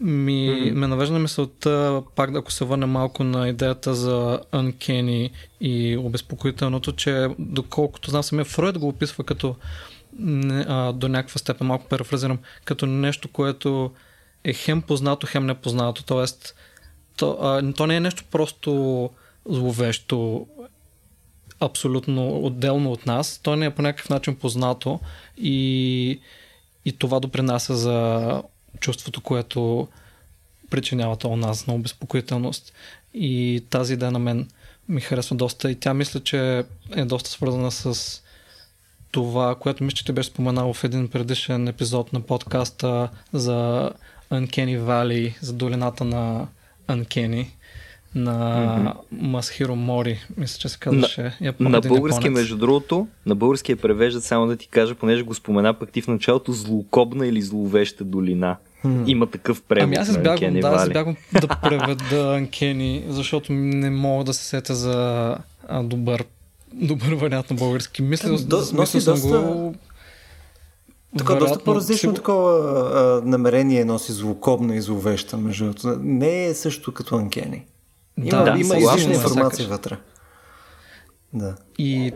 [0.00, 0.72] ми, mm-hmm.
[0.72, 5.30] ме навежда на мисълта, пак ако се върне малко на идеята за uncanny
[5.60, 9.56] и обезпокоителното, че доколкото знам самия Фройд го описва като
[10.66, 13.90] а, до някаква степен, малко парафразирам, като нещо, което
[14.44, 16.04] е хем познато, хем непознато.
[16.04, 16.54] Тоест,
[17.16, 19.10] то, а, то не е нещо просто
[19.48, 20.46] зловещо,
[21.60, 23.38] абсолютно отделно от нас.
[23.38, 25.00] То не е по някакъв начин познато
[25.36, 26.20] и,
[26.84, 28.42] и това допринася за
[28.80, 29.88] чувството, което
[30.70, 32.72] причинява то у нас на обезпокоителност.
[33.14, 34.48] И тази идея на мен
[34.88, 36.64] ми харесва доста и тя мисля, че
[36.96, 38.22] е доста свързана с
[39.10, 43.90] това, което мисля, че ти беше споменал в един предишен епизод на подкаста за
[44.30, 46.46] Uncanny Valley, за долината на
[46.88, 47.46] Uncanny
[48.16, 48.94] на mm-hmm.
[49.10, 51.22] Масхиро Мори, мисля, че се казваше.
[51.40, 52.38] На, на български, японец.
[52.38, 56.02] между другото, на български е превеждат, само да ти кажа, понеже го спомена пък ти
[56.02, 58.56] в началото, злокобна или зловеща долина.
[58.84, 59.08] Mm.
[59.10, 64.24] Има такъв превод Ами аз избягвам, да, аз избягвам да преведа Анкени, защото не мога
[64.24, 65.36] да се сета за
[65.68, 66.24] а, добър,
[66.72, 68.02] добър вариант на български.
[68.02, 69.38] Мисля, до, смисъл съм доста...
[69.40, 69.74] го...
[71.18, 72.16] Така, Вероятно, доста по-различно ще...
[72.16, 72.52] такова
[72.94, 77.64] а, намерение носи злокобна и зловеща, между Не е също като Анкени.
[78.22, 79.96] Има, да, има излишна информация вътре.
[81.32, 81.54] Да.
[81.78, 82.12] И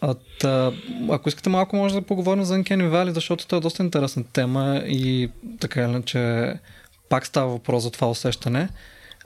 [0.00, 0.72] а, та,
[1.10, 4.82] ако искате малко може да поговорим за Uncanny Valley, защото това е доста интересна тема
[4.86, 6.54] и така или че
[7.08, 8.68] пак става въпрос за това усещане.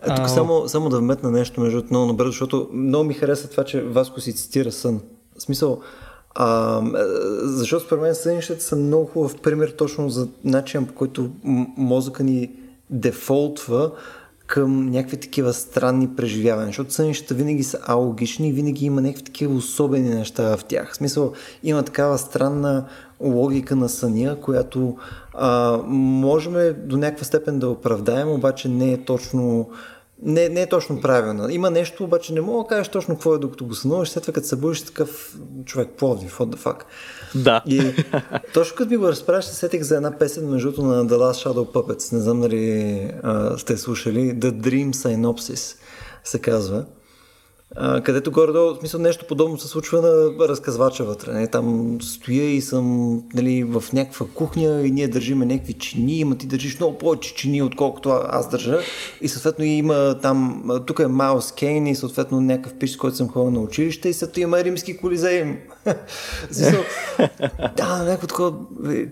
[0.03, 0.29] А, тук а...
[0.29, 4.21] само, само да вметна нещо между много набързо, защото много ми хареса това, че Васко
[4.21, 5.01] си цитира сън.
[5.39, 5.81] В смисъл,
[6.35, 6.83] а,
[7.43, 11.31] защото според мен сънищата са много хубав пример точно за начин по който
[11.77, 12.51] мозъка ни
[12.91, 13.91] дефолтва
[14.49, 19.55] към някакви такива странни преживявания, защото сънищата винаги са алогични и винаги има някакви такива
[19.55, 20.93] особени неща в тях.
[20.93, 21.33] В смисъл,
[21.63, 22.85] има такава странна
[23.21, 24.97] логика на съня, която
[25.35, 29.71] а, можем до някаква степен да оправдаем, обаче не е точно
[30.23, 31.53] не, не е точно правилна.
[31.53, 34.35] Има нещо, обаче не мога да кажеш точно какво е докато го сънуваш, след това
[34.35, 36.83] като се такъв човек, Пловдив, what the fuck.
[37.35, 37.63] Да.
[37.67, 37.95] И
[38.55, 41.73] точно като ми го разправяш, се сетих за една песен, между на The Last Shadow
[41.73, 42.13] Puppets.
[42.13, 44.35] Не знам дали а, сте слушали.
[44.35, 45.77] The Dream Synopsis
[46.25, 46.85] се казва
[47.77, 51.33] където горе-долу, в смисъл нещо подобно се случва на разказвача вътре.
[51.33, 51.47] Не?
[51.47, 56.47] Там стоя и съм нали, в някаква кухня и ние държиме някакви чини, има ти
[56.47, 58.79] държиш много повече чини, отколкото аз държа.
[59.21, 63.51] И съответно има там, тук е Маус Кейн и съответно някакъв пиш, който съм ходил
[63.51, 65.45] на училище и също има римски колизеи.
[67.77, 68.53] да, някакво такова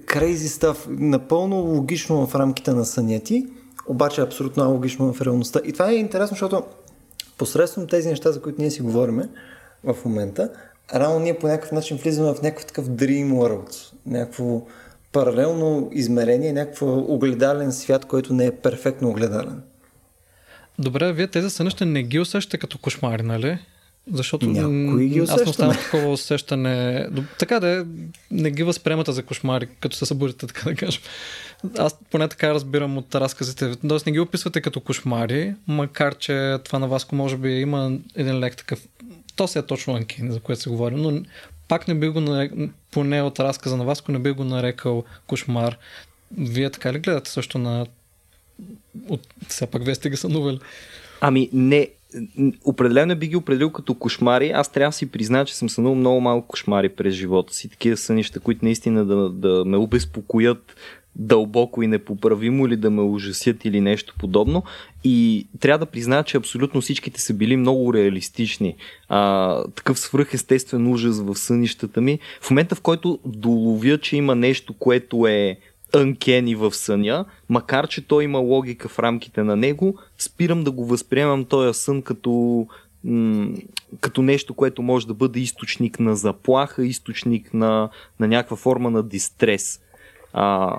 [0.07, 3.47] crazy stuff, напълно логично в рамките на съняти,
[3.87, 5.61] обаче абсолютно логично в реалността.
[5.65, 6.63] И това е интересно, защото
[7.39, 9.29] посредством тези неща, за които ние си говориме
[9.85, 10.51] в момента,
[10.95, 14.63] рано ние по някакъв начин влизаме в някакъв такъв dream world, някакво
[15.13, 19.63] паралелно измерение, някакво огледален свят, който не е перфектно огледален.
[20.79, 23.59] Добре, вие тези сънища не ги усещате като кошмари, нали?
[24.13, 27.07] Защото Някои ги аз не оставам такова усещане.
[27.39, 27.85] Така да е,
[28.31, 31.03] не ги възприемате за кошмари, като се събудите, така да кажем.
[31.79, 33.73] Аз поне така разбирам от разказите.
[33.89, 38.39] Тоест не ги описвате като кошмари, макар че това на Васко може би има един
[38.39, 38.89] лек такъв.
[39.37, 41.23] То си е точно анкин, за което се говорим, но
[41.69, 45.77] пак не би го нарекал, поне от разказа на Васко не би го нарекал кошмар.
[46.39, 47.87] Вие така ли гледате също на
[49.09, 49.21] от...
[49.49, 50.61] Все пак вие сте ги сънували.
[51.21, 51.89] Ами не,
[52.65, 54.51] определено би ги определил като кошмари.
[54.51, 57.69] Аз трябва да си призная, че съм сънувал много малко кошмари през живота си.
[57.69, 60.77] Такива сънища, които наистина да, да ме обезпокоят
[61.19, 64.63] дълбоко и непоправимо или да ме ужасят или нещо подобно.
[65.05, 68.75] И трябва да призная, че абсолютно всичките са били много реалистични.
[69.09, 72.19] А, такъв свръхестествен ужас в сънищата ми.
[72.41, 75.57] В момента, в който доловя, че има нещо, което е
[75.93, 80.87] uncanny в съня, макар че той има логика в рамките на него, спирам да го
[80.87, 82.67] възприемам този сън като
[84.01, 87.89] като нещо, което може да бъде източник на заплаха, източник на,
[88.21, 89.81] на някаква форма на дистрес.
[90.33, 90.77] А,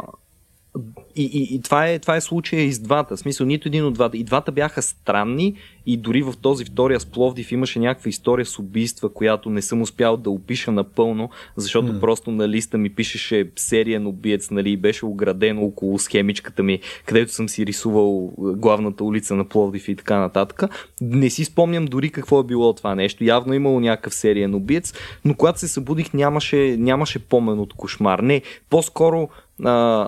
[1.15, 3.15] и, и, и това, е, това е случая и с двата.
[3.15, 4.17] В смисъл, нито един от двата.
[4.17, 5.55] И двата бяха странни
[5.85, 9.81] и дори в този втория с Пловдив имаше някаква история с убийства, която не съм
[9.81, 11.99] успял да опиша напълно, защото mm.
[11.99, 17.31] просто на листа ми пишеше сериен убиец, нали, и беше оградено около схемичката ми, където
[17.31, 20.63] съм си рисувал главната улица на Пловдив и така нататък.
[21.01, 23.23] Не си спомням дори какво е било това нещо.
[23.23, 24.93] Явно е имало някакъв сериен убиец,
[25.25, 28.19] но когато се събудих нямаше, нямаше помен от кошмар.
[28.19, 29.29] Не, по-скоро
[29.63, 30.07] а,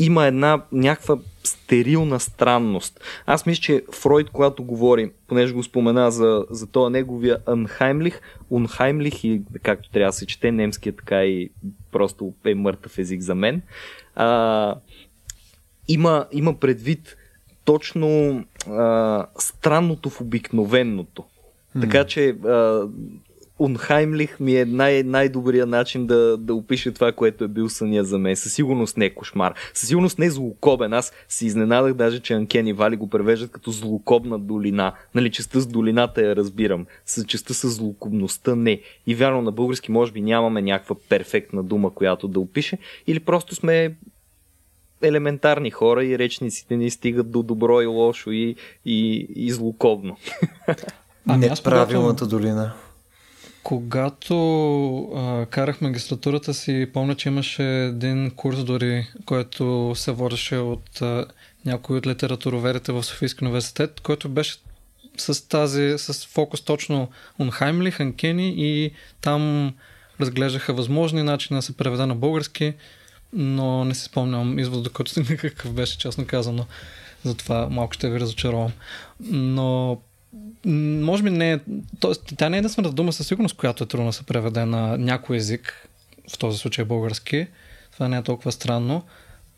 [0.00, 3.00] има една някаква стерилна странност.
[3.26, 8.20] Аз мисля, че Фройд, когато говори, понеже го спомена за, за този неговия Анхаймлих,
[8.50, 11.50] Унхаймлих и както трябва да се чете, немския така и
[11.92, 13.62] просто е мъртъв език за мен,
[14.14, 14.74] а,
[15.88, 17.16] има, има предвид
[17.64, 21.24] точно а, странното в обикновеното.
[21.76, 21.80] Mm.
[21.80, 22.88] Така че а,
[23.60, 28.18] Унхаймлих ми е най- най-добрият начин да, да опише това, което е бил съня за
[28.18, 28.36] мен.
[28.36, 29.54] Със сигурност не е кошмар.
[29.74, 30.92] Със сигурност не е злокобен.
[30.92, 34.92] Аз си изненадах даже, че Анкен и Вали го превеждат като злокобна долина.
[35.14, 36.86] Нали, частта с долината я разбирам.
[37.06, 38.80] С частта с злокобността не.
[39.06, 42.78] И вярно на български може би нямаме някаква перфектна дума, която да опише.
[43.06, 43.96] Или просто сме
[45.02, 50.16] елементарни хора и речниците ни стигат до добро и лошо и, и, и злокобно.
[51.28, 52.72] Ами Неправилната долина.
[53.62, 54.34] Когато
[55.16, 61.26] а, карах магистратурата си, помня, че имаше един курс дори, който се водеше от а,
[61.66, 64.56] някои от литературоверите в Софийски университет, който беше
[65.16, 67.08] с тази, с фокус точно
[67.38, 68.90] Унхаймли, Ханкени и
[69.20, 69.74] там
[70.20, 72.74] разглеждаха възможни начини да се преведа на български,
[73.32, 76.66] но не си спомням извод, докато стигна какъв беше, честно казано.
[77.24, 78.72] Затова малко ще ви разочаровам.
[79.20, 80.00] Но
[80.66, 81.60] може би не е,
[82.00, 84.98] тоест, тя не е единствената дума със сигурност, която е трудно да се преведе на
[84.98, 85.88] някой език,
[86.34, 87.46] в този случай български.
[87.92, 89.02] Това не е толкова странно.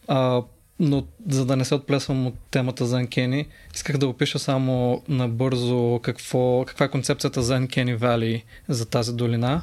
[0.09, 0.43] А,
[0.81, 6.01] но за да не се отплесвам от темата за Uncanny, исках да опиша само набързо
[6.03, 9.63] какво, каква е концепцията за Uncanny Valley за тази долина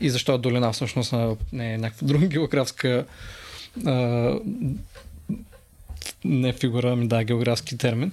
[0.00, 1.14] и защо е долина всъщност
[1.52, 3.06] не е някаква друга географска
[3.86, 4.34] а,
[6.24, 8.12] не фигура, ами да, географски термин.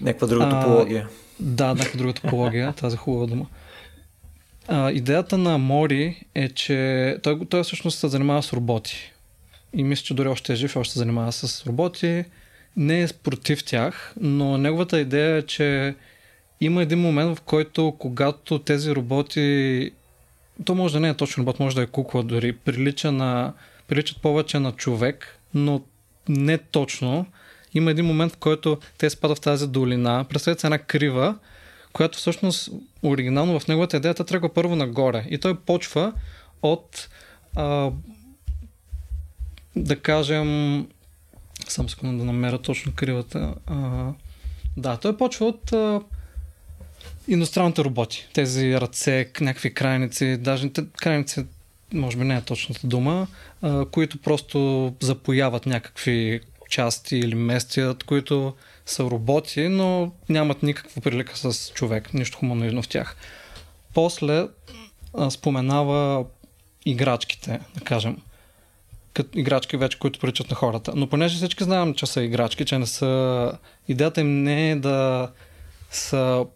[0.00, 1.08] Някаква друга топология.
[1.10, 3.46] А, да, някаква друга топология, тази хубава дума.
[4.68, 9.12] А, идеята на Мори е, че той, той всъщност се занимава с роботи.
[9.74, 12.24] И мисля, че дори още е жив още се занимава с роботи.
[12.76, 15.94] Не е против тях, но неговата идея е, че
[16.60, 19.90] има един момент, в който когато тези роботи
[20.64, 23.52] то може да не е точно робот, може да е кукла дори, прилича на,
[23.88, 25.82] приличат повече на човек, но
[26.28, 27.26] не точно
[27.74, 31.34] има един момент, в който те спадат в тази долина, представете се една крива,
[31.92, 32.70] която всъщност
[33.02, 35.26] оригинално в неговата идеята тръгва първо нагоре.
[35.30, 36.12] И той почва
[36.62, 37.08] от
[37.56, 37.90] а,
[39.76, 40.86] да кажем
[41.68, 43.54] само секунда да намеря точно кривата.
[43.66, 44.08] А,
[44.76, 46.00] да, той почва от а,
[47.28, 48.28] индустриалните роботи.
[48.32, 51.44] Тези ръце, някакви крайници, даже крайници
[51.94, 53.26] може би не е точната дума,
[53.62, 58.54] а, които просто запояват някакви части или местият, които
[58.86, 63.16] са роботи, но нямат никаква прилика с човек, нищо хуманоидно в тях.
[63.94, 64.46] После
[65.14, 66.24] а, споменава
[66.86, 68.16] играчките, да кажем.
[69.14, 70.92] Като играчки вече, които приличат на хората.
[70.96, 73.52] Но понеже всички знаем, че са играчки, че не са...
[73.88, 75.30] Идеята им не е да
[75.90, 76.46] са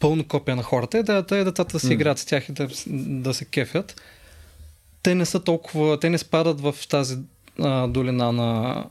[0.00, 3.34] пълно копия на хората, идеята е децата да си играят с тях и да, да
[3.34, 4.00] се кефят.
[5.02, 6.00] Те не са толкова...
[6.00, 7.18] Те не спадат в тази
[7.58, 8.84] а, долина на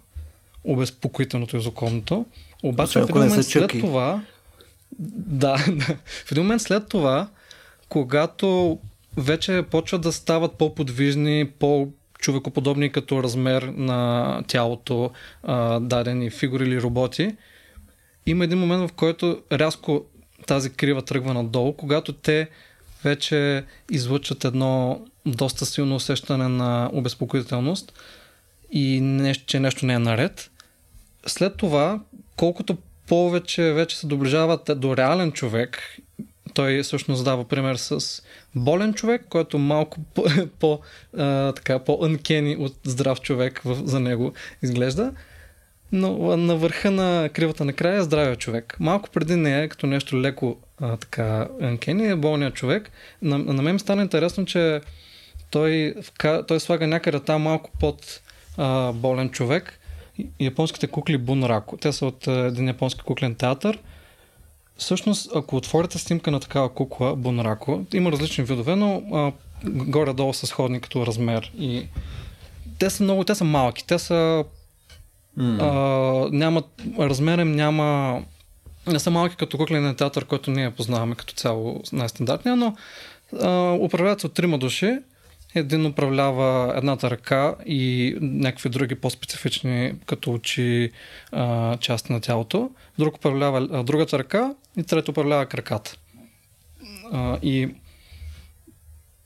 [0.68, 2.26] обезпокоителното и законното.
[2.64, 4.22] Обаче в един момент след това,
[5.00, 7.28] да, да, в един момент след това,
[7.90, 8.80] когато
[9.18, 11.90] вече почват да стават по-подвижни, по
[12.20, 15.12] човекоподобни като размер на тялото,
[15.44, 17.36] а, дадени фигури или роботи,
[18.26, 20.06] има един момент, в който рязко
[20.48, 22.50] тази крива тръгва надолу, когато те
[23.04, 27.94] вече излъчат едно доста силно усещане на обезпокоителност
[28.72, 30.52] и нещо, че нещо не е наред
[31.28, 32.00] след това,
[32.36, 35.98] колкото повече вече се доближават до реален човек,
[36.54, 38.22] той всъщност дава пример с
[38.56, 40.24] болен човек, който малко по,
[40.60, 40.80] по,
[41.18, 45.12] а, така, по-uncanny от здрав човек в, за него изглежда.
[45.92, 48.78] Но на върха на кривата на края е здравия човек.
[48.80, 52.92] Малко преди нея, като нещо леко а, така uncanny, е болният човек.
[53.22, 54.82] На, на мен стана интересно, че
[55.52, 55.96] той,
[56.48, 58.22] той слага някъде там малко под
[58.58, 59.80] а, болен човек
[60.40, 61.78] японските кукли Бунрако.
[61.78, 63.80] Те са от един японски куклен театър.
[64.78, 69.32] всъщност, ако отворите снимка на такава кукла, Бонрако, има различни видове, но а,
[69.66, 71.52] горе-долу са сходни като размер.
[71.60, 71.88] И
[72.80, 74.44] те са много, те са малки, те са
[75.40, 75.62] mm.
[75.62, 76.66] а, нямат,
[77.00, 78.22] размерем няма
[78.92, 82.76] не са малки като куклен театър, който ние познаваме като цяло най-стандартния, но
[83.42, 84.98] а, управляват се от трима души.
[85.58, 90.92] Един управлява едната ръка и някакви други по-специфични, като очи,
[91.80, 92.70] части на тялото.
[93.00, 95.98] Друг управлява другата ръка и трето управлява краката.
[97.42, 97.70] И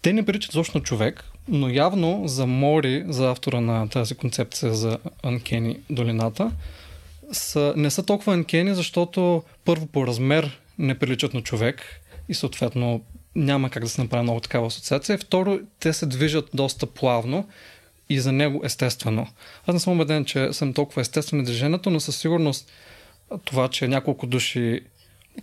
[0.02, 4.98] те не приличат точно човек, но явно за Мори, за автора на тази концепция за
[5.24, 6.52] Анкени долината,
[7.32, 13.02] са, не са толкова анкени, защото първо по размер не приличат на човек и съответно
[13.36, 15.18] няма как да се направи много такава асоциация.
[15.18, 17.48] Второ, те се движат доста плавно
[18.10, 19.28] и за него естествено.
[19.68, 22.72] Аз не съм убеден, че съм толкова естествено движението, но със сигурност
[23.46, 24.82] това, че няколко души,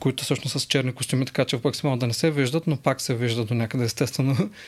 [0.00, 3.00] които всъщност са с черни костюми, така че максимално да не се виждат, но пак
[3.00, 4.50] се виждат до някъде естествено.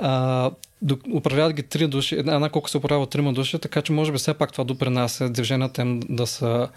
[0.00, 0.50] А,
[1.14, 4.34] управляват ги три души, една колко се управлява трима души, така че може би все
[4.34, 6.68] пак това допринася движенията им да са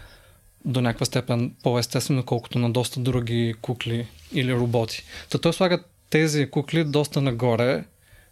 [0.65, 5.03] до някаква степен по-естествено, колкото на доста други кукли или роботи.
[5.29, 7.83] Та той слага тези кукли доста нагоре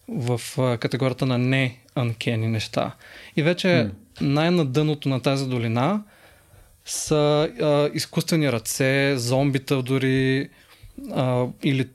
[0.07, 0.41] в
[0.79, 2.95] категорията на не анкени неща.
[3.35, 3.91] И вече mm.
[4.21, 6.03] най-надъното на тази долина
[6.85, 10.49] са а, изкуствени ръце, зомбита дори,
[11.11, 11.87] а, или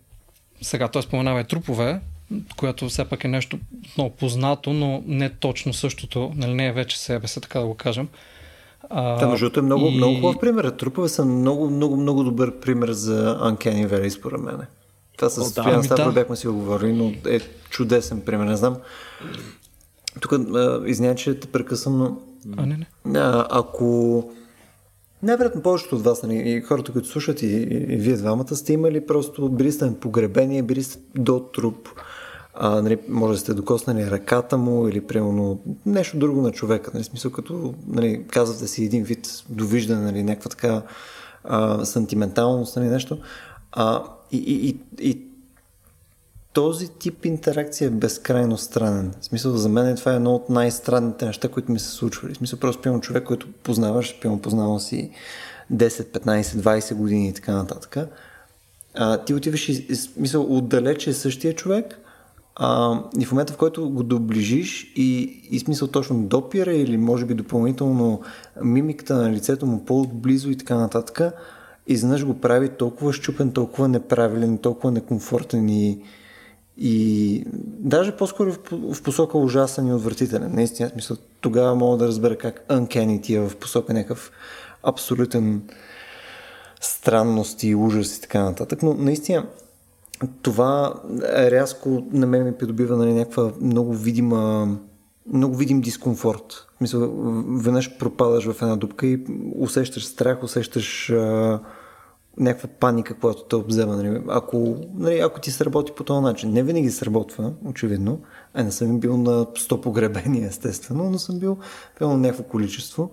[0.62, 2.01] сега той споменава и трупове,
[2.57, 3.59] което все пак е нещо
[3.97, 7.74] много познато, но не точно същото, нали не е вече себе си, така да го
[7.74, 8.09] кажем.
[8.91, 9.97] А, да, между е много, и...
[9.97, 10.64] много хубав пример.
[10.64, 14.57] Трупове са много, много, много добър пример за Uncanny Valley, според мен.
[15.16, 16.12] Това с Стоян да, Ставро да.
[16.12, 18.45] бяхме си го говорили, но е чудесен пример.
[18.45, 18.76] Не знам.
[20.20, 20.32] Тук,
[20.87, 22.18] извиня, че те прекъсвам, но...
[22.57, 23.18] А, не, не.
[23.18, 24.30] А, ако...
[25.22, 28.72] Най-вероятно повечето от вас, нали, и хората, които слушат, и, и, и вие двамата сте
[28.72, 31.89] имали просто, били сте погребение, били сте до труп,
[32.57, 36.91] а, нали, може да сте докоснали ръката му или примерно нещо друго на човека.
[36.95, 40.83] Нали, смисъл като нали, казвате си един вид довиждане, нали, някаква така
[41.45, 43.19] а, сантименталност, нали, нещо.
[43.73, 44.03] А,
[44.33, 44.79] и, и, и,
[45.11, 45.23] и
[46.53, 49.15] този тип интеракция е безкрайно странен.
[49.21, 52.35] В смисъл, за мен това е едно от най-странните неща, които ми се случвали.
[52.35, 55.11] В смисъл, просто пием човек, който познаваш, пием познавал си
[55.73, 57.97] 10, 15, 20 години и така нататък.
[58.95, 62.01] А, ти отиваш и, смисъл, отдалече е същия човек,
[62.57, 67.25] а, и в момента, в който го доближиш и, и смисъл точно допира или може
[67.25, 68.21] би допълнително
[68.63, 71.35] мимиката на лицето му по-отблизо и така нататък,
[71.87, 76.03] изведнъж го прави толкова щупен, толкова неправилен, толкова некомфортен и,
[76.79, 77.45] и
[77.79, 78.59] даже по-скоро в,
[78.95, 80.55] в посока ужасен и отвратителен.
[80.55, 84.31] Наистина, смисъл, тогава мога да разбера как Uncanny ти е в посока някакъв
[84.83, 85.63] абсолютен
[86.81, 88.83] странност и ужас и така нататък.
[88.83, 89.47] Но наистина,
[90.43, 90.95] това
[91.27, 94.68] рязко на мен ми придобива нали, някаква много видима
[95.33, 96.66] много видим дискомфорт.
[96.81, 97.11] Мисля,
[97.62, 99.27] веднъж пропадаш в една дупка и
[99.59, 101.61] усещаш страх, усещаш а,
[102.39, 103.97] някаква паника, която те обзема.
[103.97, 104.22] Нали.
[104.29, 108.20] Ако, нали, ако ти се работи по този начин, не винаги се работва, очевидно.
[108.55, 111.59] А не съм бил на 100 погребения, естествено, но съм бил
[112.01, 113.11] на някакво количество.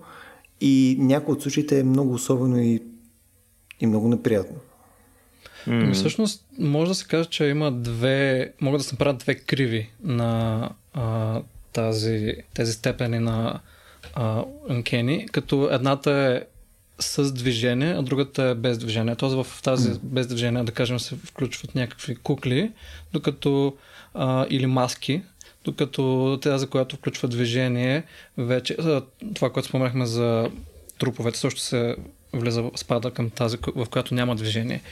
[0.60, 2.82] И някои от случаите е много особено и,
[3.80, 4.56] и много неприятно.
[5.66, 5.92] Mm.
[5.92, 10.68] Всъщност, може да се каже, че има две, могат да се направят две криви на
[10.94, 11.40] а,
[11.72, 13.60] тази, тези степени на
[14.14, 16.42] а, Uncanny, като едната е
[16.98, 19.16] с движение, а другата е без движение.
[19.16, 19.98] Тоест в тази mm.
[20.02, 22.70] без движение, да кажем, се включват някакви кукли,
[23.12, 23.76] докато
[24.14, 25.22] а, или маски,
[25.64, 28.02] докато тази, която включва движение,
[28.38, 28.76] вече
[29.34, 30.50] това, което споменахме за
[30.98, 31.96] труповете, също се
[32.32, 34.82] влиза, спада към тази, в която няма движение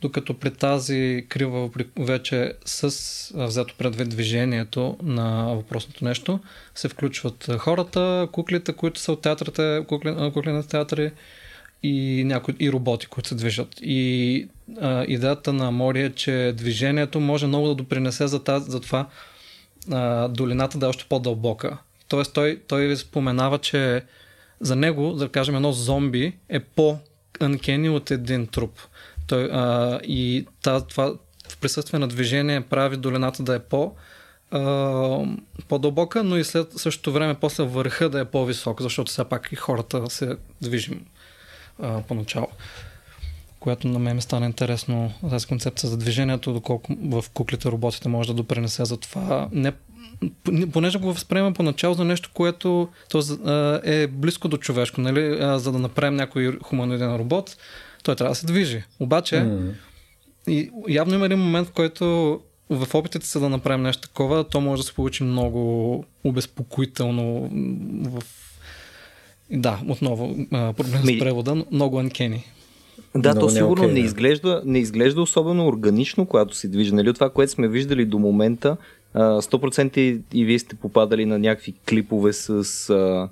[0.00, 2.88] докато при тази крива вече с
[3.34, 6.40] взето предвид движението на въпросното нещо
[6.74, 11.12] се включват хората, куклите, които са от театрите, кукли, на театри
[11.82, 13.68] и, някои, и роботи, които се движат.
[13.80, 14.48] И
[14.80, 19.08] а, идеята на Мори е, че движението може много да допринесе за, тази, за това
[19.90, 21.78] а, долината да е още по-дълбока.
[22.08, 24.02] Тоест той, той споменава, че
[24.60, 28.78] за него, да кажем, едно зомби е по-анкени от един труп.
[29.28, 31.14] Той, а, и та, това
[31.48, 33.92] в присъствие на движение прави долината да е по,
[34.50, 34.60] а,
[35.68, 39.56] по-дълбока, но и след същото време после върха да е по-висок, защото все пак и
[39.56, 41.06] хората се движим
[41.82, 42.48] а, поначало.
[43.60, 48.28] Което на мен ми стана интересно тази концепция за движението, доколко в куклите роботите може
[48.28, 49.48] да допринесе за това.
[49.52, 49.72] Не,
[50.72, 53.22] понеже го възприемам поначало за нещо, което то,
[53.84, 55.38] е близко до човешко, нали?
[55.58, 57.56] за да направим някой хуманоиден робот,
[58.02, 58.84] той трябва да се движи.
[59.00, 59.72] Обаче, mm.
[60.46, 62.40] и явно има един момент, в който
[62.70, 67.50] в опитите са да направим нещо такова, то може да се получи много обезпокоително
[68.04, 68.22] в
[69.50, 71.16] да, отново проблем Ми...
[71.16, 72.44] с превода, много анкени.
[73.16, 76.94] Да, Но то сигурно не, okay, не, изглежда, не изглежда особено органично, когато се движи.
[76.94, 77.14] Нали?
[77.14, 78.76] Това, което сме виждали до момента,
[79.14, 82.50] 100% и, и вие сте попадали на някакви клипове с
[82.90, 83.28] а,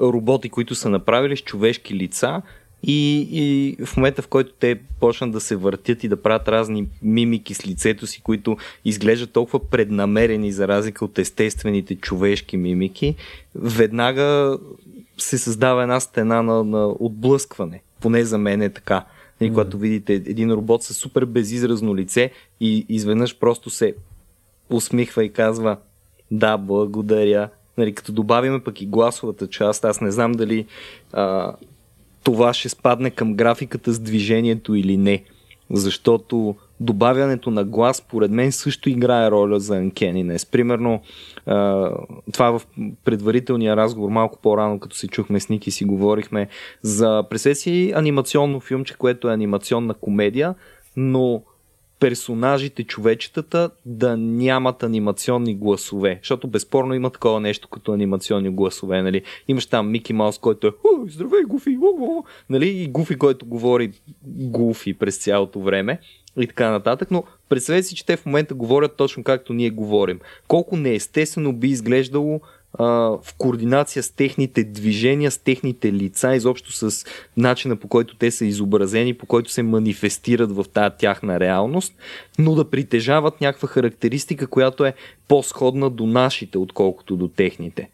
[0.00, 2.42] роботи, които са направили с човешки лица
[2.82, 6.86] и, и в момента, в който те почнат да се въртят и да правят разни
[7.02, 13.14] мимики с лицето си, които изглеждат толкова преднамерени за разлика от естествените човешки мимики,
[13.54, 14.58] веднага
[15.18, 17.82] се създава една стена на, на отблъскване.
[18.00, 19.04] Поне за мен е така.
[19.40, 23.94] И когато видите един робот с супер безизразно лице и изведнъж просто се
[24.70, 25.76] усмихва и казва
[26.30, 27.48] да, благодаря.
[27.78, 30.66] Нали, като добавиме пък и гласовата част, аз не знам дали
[31.12, 31.54] а,
[32.28, 35.24] това ще спадне към графиката с движението или не.
[35.70, 40.50] Защото добавянето на глас, поред мен, също играе роля за Uncanniness.
[40.50, 41.00] Примерно,
[42.32, 42.62] това в
[43.04, 46.48] предварителния разговор, малко по-рано, като се чухме с Ники, си говорихме
[46.82, 50.54] за, представете си, анимационно филмче, което е анимационна комедия,
[50.96, 51.42] но
[52.00, 56.18] персонажите, човечетата да нямат анимационни гласове.
[56.22, 59.02] Защото безспорно има такова нещо като анимационни гласове.
[59.02, 59.22] Нали?
[59.48, 60.70] Имаш там Мики Маус, който е
[61.08, 61.78] здравей, Гуфи,
[62.50, 62.68] нали?
[62.68, 63.92] и Гуфи, който говори
[64.26, 66.00] Гуфи през цялото време
[66.40, 70.20] и така нататък, но представете си, че те в момента говорят точно както ние говорим.
[70.48, 72.40] Колко неестествено би изглеждало
[72.78, 77.06] в координация с техните движения, с техните лица, изобщо с
[77.36, 81.94] начина по който те са изобразени, по който се манифестират в тази тяхна реалност,
[82.38, 84.94] но да притежават някаква характеристика, която е
[85.28, 87.88] по-сходна до нашите, отколкото до техните.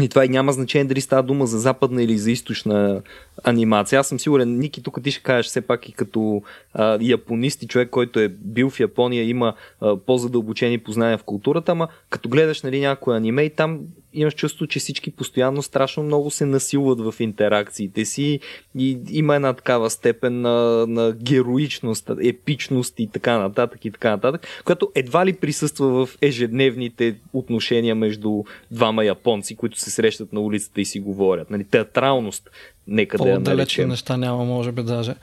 [0.00, 3.02] И това и няма значение дали става дума за западна или за източна
[3.44, 4.00] анимация.
[4.00, 6.42] Аз съм сигурен, Ники, тук ти ще кажеш все пак и като
[6.72, 11.72] а, японист и човек, който е бил в Япония, има а, по-задълбочени познания в културата,
[11.72, 13.80] ама като гледаш нали, някой аниме и там
[14.14, 18.40] имаш чувство, че всички постоянно страшно много се насилват в интеракциите си
[18.78, 24.46] и има една такава степен на, на героичност, епичност и така нататък и така нататък,
[24.64, 30.80] която едва ли присъства в ежедневните отношения между двама японци, които се срещат на улицата
[30.80, 31.50] и си говорят.
[31.50, 32.50] Нали, театралност,
[32.86, 33.88] нека да я наречем.
[33.88, 35.14] неща няма, може би даже.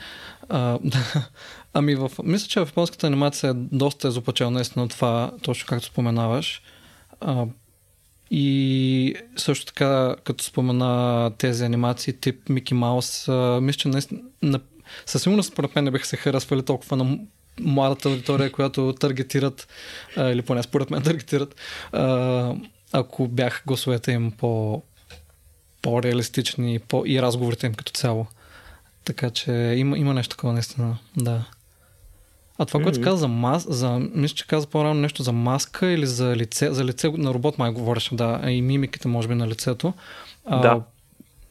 [0.50, 0.80] А,
[1.74, 6.62] ами, в, мисля, че в японската анимация е доста изопачено наистина това, точно както споменаваш.
[7.22, 7.46] А,
[8.32, 13.28] и също така, като спомена тези анимации тип Мики Маус,
[13.62, 14.60] мисля, че наистина,
[15.06, 17.18] със сигурност според мен не биха се харесвали толкова на
[17.60, 19.68] младата аудитория, която таргетират,
[20.18, 21.56] или поне според мен таргетират,
[22.92, 24.84] ако бяха гласовете им по,
[25.82, 28.28] по-реалистични по- и разговорите им като цяло.
[29.06, 31.46] Така че има, има нещо такова наистина, да.
[32.62, 36.06] А това, което каза за мас, за, мисля, че каза по-рано нещо за маска или
[36.06, 39.94] за лице, за лице на робот май говореше, да, и мимиките може би на лицето.
[40.46, 40.82] А, да.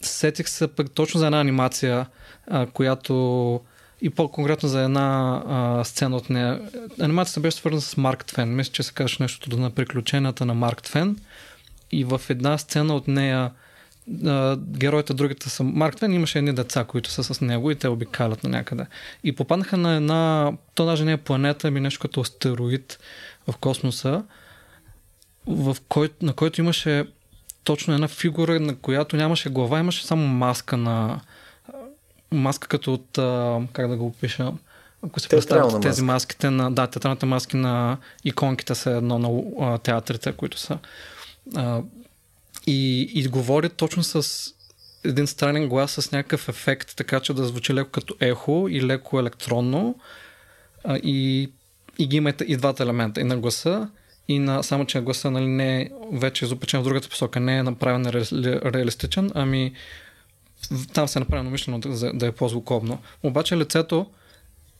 [0.02, 2.06] Сетих се пък точно за една анимация,
[2.46, 3.60] а, която
[4.02, 6.60] и по-конкретно за една а, сцена от нея.
[7.00, 8.56] Анимацията беше свързана с Марк Твен.
[8.56, 11.16] Мисля, че се казваше нещо на приключенията на Марк Твен.
[11.92, 13.50] И в една сцена от нея
[14.56, 18.44] героите другите са Марк Твен имаше едни деца, които са с него и те обикалят
[18.44, 18.86] на някъде.
[19.24, 22.98] И попаднаха на една, то даже не е планета, ами нещо като астероид
[23.48, 24.24] в космоса,
[25.46, 27.06] в кой, на който имаше
[27.64, 31.20] точно една фигура, на която нямаше глава, имаше само маска на
[32.32, 33.08] маска като от,
[33.72, 34.52] как да го опиша,
[35.02, 40.32] ако се представят тези маските на, да, театралните маски на иконките са едно на театрите,
[40.32, 40.78] които са
[42.70, 44.44] и, и говорят точно с
[45.04, 49.20] един странен глас с някакъв ефект, така че да звучи леко като ехо и леко
[49.20, 49.98] електронно.
[50.84, 51.50] А, и,
[51.98, 53.20] и ги има и двата елемента.
[53.20, 53.88] И на гласа,
[54.28, 57.62] и на, само че гласа нали, не е вече изопечен в другата посока, не е
[57.62, 58.24] направен ре,
[58.72, 59.72] реалистичен, ами
[60.92, 62.98] там се е направено мишлено да, да е по-звуковно.
[63.22, 64.06] Обаче лицето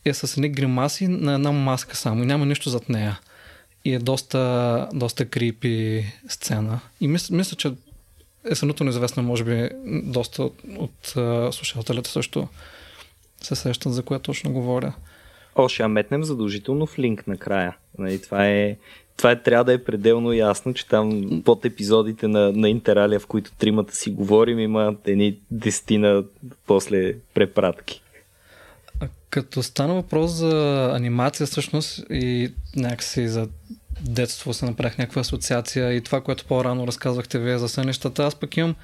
[0.05, 3.21] е с едни гримаси на една маска само и няма нищо зад нея
[3.85, 6.81] и е доста, доста крипи сцена.
[7.01, 7.73] И мисля, мисля че
[8.51, 11.07] е съмнително неизвестно, може би доста от, от
[11.55, 12.49] слушателите също
[13.43, 14.93] се сещат за коя точно говоря.
[15.57, 17.77] О, ще я метнем задължително в линк накрая.
[17.99, 18.77] Нали, това е
[19.21, 23.27] това е, трябва да е пределно ясно, че там под епизодите на, на Интералия, в
[23.27, 26.25] които тримата си говорим, има едни дестина
[26.67, 28.03] после препратки.
[29.31, 33.49] Като стана въпрос за анимация всъщност и някакси за
[34.01, 38.57] детство се направих някаква асоциация и това, което по-рано разказвахте вие за сънищата, аз пък
[38.57, 38.75] имам,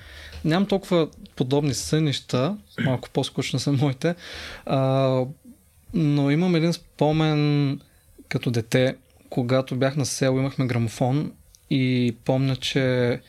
[0.45, 4.15] нямам толкова подобни сънища, малко по-скучно са моите,
[4.67, 5.21] а,
[5.95, 7.81] но имам един спомен
[8.29, 8.97] като дете,
[9.31, 11.33] когато бях на село, имахме грамофон
[11.71, 13.21] и помня, че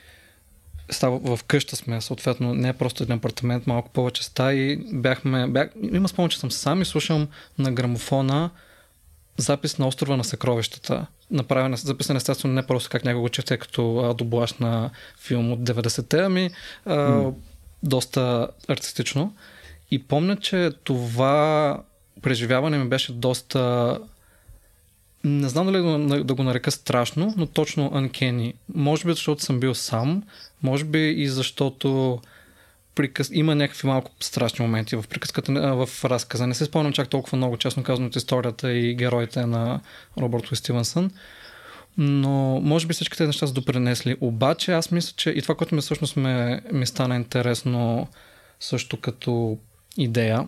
[0.90, 4.78] става в къща сме, съответно не е просто един апартамент, малко повече стаи.
[4.94, 7.28] Бяхме, бях, има спомен, че съм сам и слушам
[7.58, 8.50] на грамофона
[9.38, 11.06] запис на острова на съкровищата.
[11.32, 16.20] Направен, записан естествено не просто как някой го чете като доблаш на филм от 90-те,
[16.20, 16.50] ами
[16.86, 17.34] а, mm.
[17.84, 19.36] доста артистично.
[19.92, 21.78] И помня, че това
[22.22, 24.00] преживяване ми беше доста
[25.24, 28.54] не знам дали да, да го нарека страшно, но точно uncanny.
[28.76, 30.24] Може би защото съм бил сам,
[30.64, 32.20] може би и защото
[32.96, 33.30] приказ...
[33.34, 36.48] има някакви малко страшни моменти в приказката, в разказа.
[36.48, 39.80] Не се спомням чак толкова много, честно казано, от историята и героите на
[40.18, 41.12] Робърт Стивенсън.
[41.98, 44.18] Но може би всичките неща са допринесли.
[44.22, 46.16] Обаче аз мисля, че и това, което ми всъщност
[46.72, 48.08] ми стана интересно
[48.60, 49.58] също като
[49.98, 50.48] идея,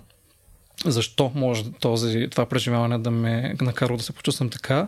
[0.86, 4.88] защо може този, това преживяване да ме накара да се почувствам така,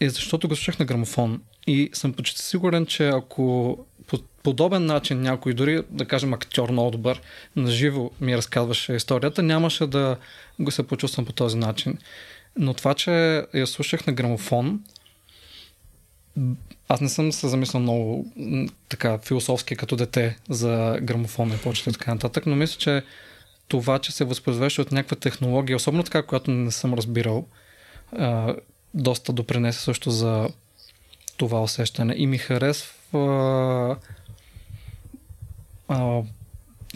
[0.00, 1.42] е защото го слушах на грамофон.
[1.66, 6.90] И съм почти сигурен, че ако по подобен начин някой, дори да кажем актьор много
[6.90, 7.20] добър,
[7.56, 10.16] наживо ми разказваше историята, нямаше да
[10.60, 11.98] го се почувствам по този начин.
[12.56, 13.10] Но това, че
[13.54, 14.80] я слушах на грамофон,
[16.88, 18.32] аз не съм се замислял много
[18.88, 23.02] така философски като дете за грамофон и почта и така нататък, но мисля, че
[23.72, 27.46] това, че се възпроизвежда от някаква технология, особено така, която не съм разбирал,
[28.18, 28.54] а,
[28.94, 30.48] доста допринесе също за
[31.36, 32.14] това усещане.
[32.16, 33.96] И ми харесва
[35.88, 36.22] а,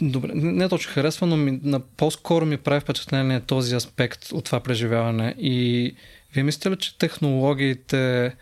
[0.01, 4.59] добре, не точно харесва, но ми, на, по-скоро ми прави впечатление този аспект от това
[4.59, 5.35] преживяване.
[5.37, 5.95] И
[6.33, 8.35] вие мислите ли, че технологиите,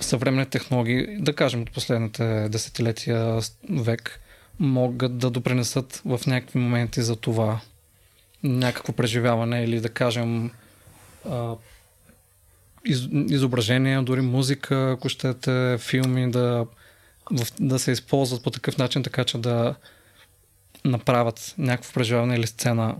[0.00, 3.38] съвременни технологии, да кажем от последните десетилетия
[3.70, 4.20] век,
[4.60, 7.60] могат да допринесат в някакви моменти за това
[8.42, 10.50] някакво преживяване или да кажем
[11.30, 11.54] а,
[12.84, 16.66] из, изображение, дори музика, ако щете, филми, да,
[17.30, 19.74] в, да се използват по такъв начин, така че да
[20.84, 22.96] направят някакво преживяване или сцена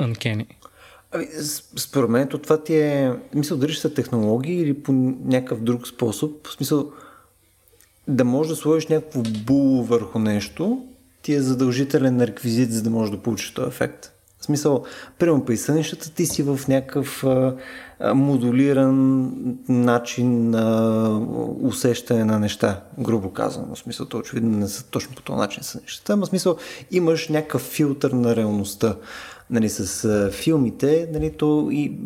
[0.00, 0.46] uncanny.
[1.12, 1.26] Ами,
[1.76, 4.92] според мен това ти е, мисъл, дали ще са технологии или по
[5.24, 6.46] някакъв друг способ.
[6.46, 6.92] В смисъл,
[8.08, 10.84] да можеш да сложиш някакво було върху нещо,
[11.22, 14.12] ти е задължителен реквизит, за да можеш да получиш този ефект.
[14.40, 14.84] В смисъл,
[15.18, 17.54] примерно при сънищата ти си в някакъв а,
[18.14, 19.32] модулиран
[19.68, 21.08] начин на
[21.60, 23.74] усещане на неща, грубо казано.
[23.74, 26.56] В смисъл, то очевидно не са точно по този начин сънищата, но в смисъл
[26.90, 28.96] имаш някакъв филтър на реалността.
[29.50, 31.98] Нали, с а, филмите, нали, то и,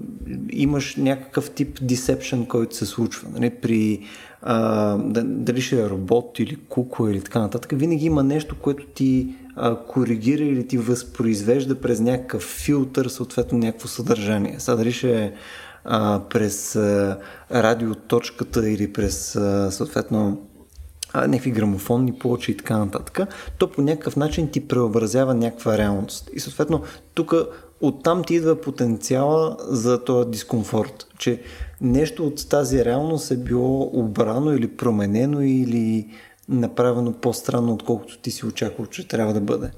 [0.51, 3.29] имаш някакъв тип десепшн, който се случва.
[3.33, 4.01] Нали, при
[4.47, 9.35] а, дали ще е робот или кукла или така нататък, винаги има нещо, което ти
[9.57, 14.57] а, коригира или ти възпроизвежда през някакъв филтър, съответно някакво съдържание.
[14.59, 15.33] Сега дали ще е
[15.85, 17.19] а, през а,
[17.53, 20.43] радиоточката или през а, съответно
[21.13, 23.21] а, някакви грамофонни плочи и така нататък,
[23.59, 26.31] то по някакъв начин ти преобразява някаква реалност.
[26.33, 26.83] И съответно
[27.15, 27.35] тук
[27.81, 31.43] оттам ти идва потенциала за този дискомфорт, че
[31.85, 36.07] нещо от тази реалност е било обрано или променено или
[36.49, 39.71] направено по-странно, отколкото ти си очаквал, че трябва да бъде.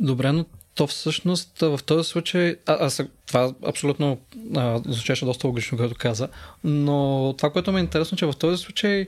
[0.00, 0.44] Добре, но
[0.74, 4.18] то всъщност в този случай, а, аз, това абсолютно
[4.56, 6.28] а, звучеше доста логично, като каза,
[6.64, 9.06] но това, което ми е интересно, че в този случай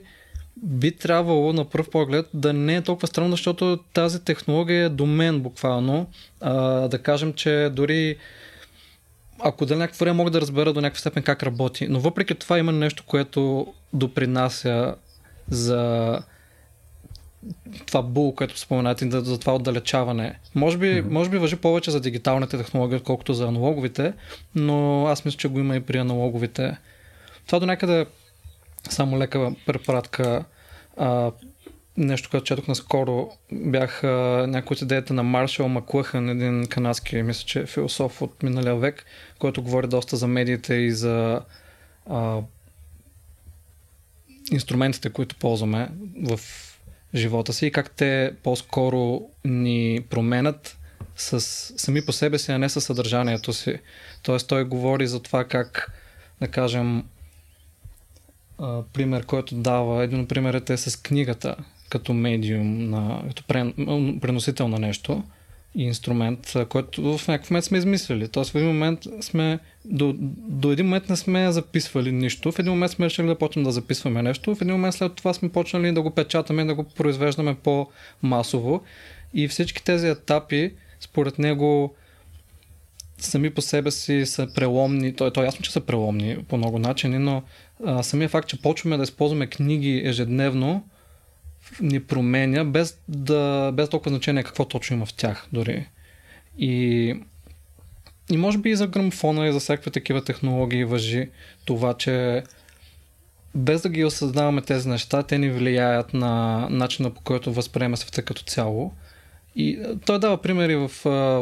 [0.57, 5.05] би трябвало на пръв поглед да не е толкова странно, защото тази технология е до
[5.05, 6.07] мен буквално.
[6.41, 6.53] А,
[6.87, 8.17] да кажем, че дори
[9.43, 12.59] ако да някакво време мога да разбера до някаква степен как работи, но въпреки това
[12.59, 14.95] има нещо, което допринася
[15.49, 16.19] за
[17.85, 20.39] това бул, което споменате, за това отдалечаване.
[20.55, 21.09] Може би, mm-hmm.
[21.09, 24.13] може би въжи повече за дигиталните технологии, отколкото за аналоговите,
[24.55, 26.77] но аз мисля, че го има и при аналоговите.
[27.45, 28.05] Това до някъде
[28.89, 30.45] само лека препаратка.
[30.97, 31.31] А,
[31.97, 34.03] нещо, което четох наскоро, бях
[34.47, 39.05] някои от идеята на Маршал Маклъхън, един канадски, мисля, че е философ от миналия век,
[39.39, 41.41] който говори доста за медиите и за
[42.09, 42.39] а,
[44.51, 45.89] инструментите, които ползваме
[46.23, 46.39] в
[47.15, 50.77] живота си и как те по-скоро ни променят
[51.15, 51.41] с,
[51.77, 53.79] сами по себе си, а не със съдържанието си.
[54.23, 55.91] Тоест той говори за това как,
[56.41, 57.03] да кажем,
[58.93, 61.55] пример, който дава, един от примерите е с книгата
[61.91, 63.73] като медиум, на, като прен,
[64.21, 65.23] преносител на нещо.
[65.75, 68.27] инструмент, който в някакъв момент сме измислили.
[68.27, 70.15] Тоест в един момент сме, до,
[70.47, 73.71] до един момент не сме записвали нищо, в един момент сме решили да почнем да
[73.71, 76.83] записваме нещо, в един момент след това сме почнали да го печатаме и да го
[76.83, 78.81] произвеждаме по-масово.
[79.33, 81.95] И всички тези етапи, според него,
[83.17, 85.15] сами по себе си са преломни.
[85.15, 87.43] То, то е ясно, че са преломни по много начини, но
[87.85, 90.83] а, самия факт, че почваме да използваме книги ежедневно,
[91.81, 95.87] ни променя, без, да, без толкова значение какво точно има в тях дори.
[96.57, 97.15] И,
[98.31, 101.29] и може би и за грамфона и за всякакви такива технологии въжи
[101.65, 102.43] това, че
[103.55, 108.21] без да ги осъзнаваме тези неща, те ни влияят на начина по който възприема света
[108.21, 108.93] като цяло.
[109.55, 110.91] И той дава примери в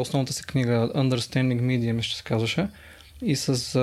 [0.00, 1.60] основната си книга Understanding
[1.92, 2.68] мисля, че се казваше.
[3.22, 3.78] И с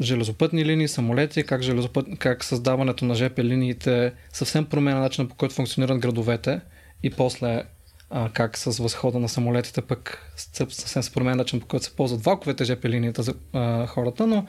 [0.00, 2.06] железопътни линии, самолети, как, железопът...
[2.18, 6.60] как създаването на ЖП линиите съвсем променя начина по който функционират градовете
[7.02, 7.62] и после
[8.10, 12.24] а, как с възхода на самолетите пък съвсем се променя начин по който се ползват
[12.24, 14.46] влаковете ЖП линията за а, хората, но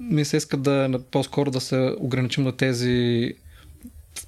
[0.00, 3.32] ми се иска да по-скоро да се ограничим до тези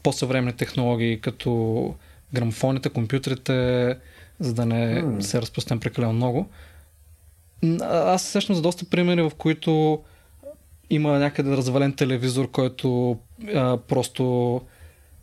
[0.02, 1.94] по-съвременни технологии, като
[2.34, 3.96] грамофоните, компютрите,
[4.40, 5.20] за да не mm.
[5.20, 6.48] се разпростем прекалено много.
[7.82, 10.00] Аз за доста примери, в които
[10.90, 13.18] има някъде развален телевизор, който
[13.54, 14.60] а, просто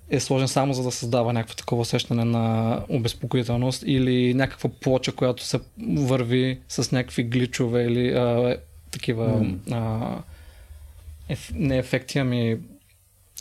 [0.10, 5.44] е сложен само за да създава някакво такова усещане на обезпокоителност или някаква плоча, която
[5.44, 8.58] се върви с някакви гличове или а,
[8.92, 9.58] такива mm.
[9.72, 10.18] а,
[11.30, 12.58] еф, не ефекти, ами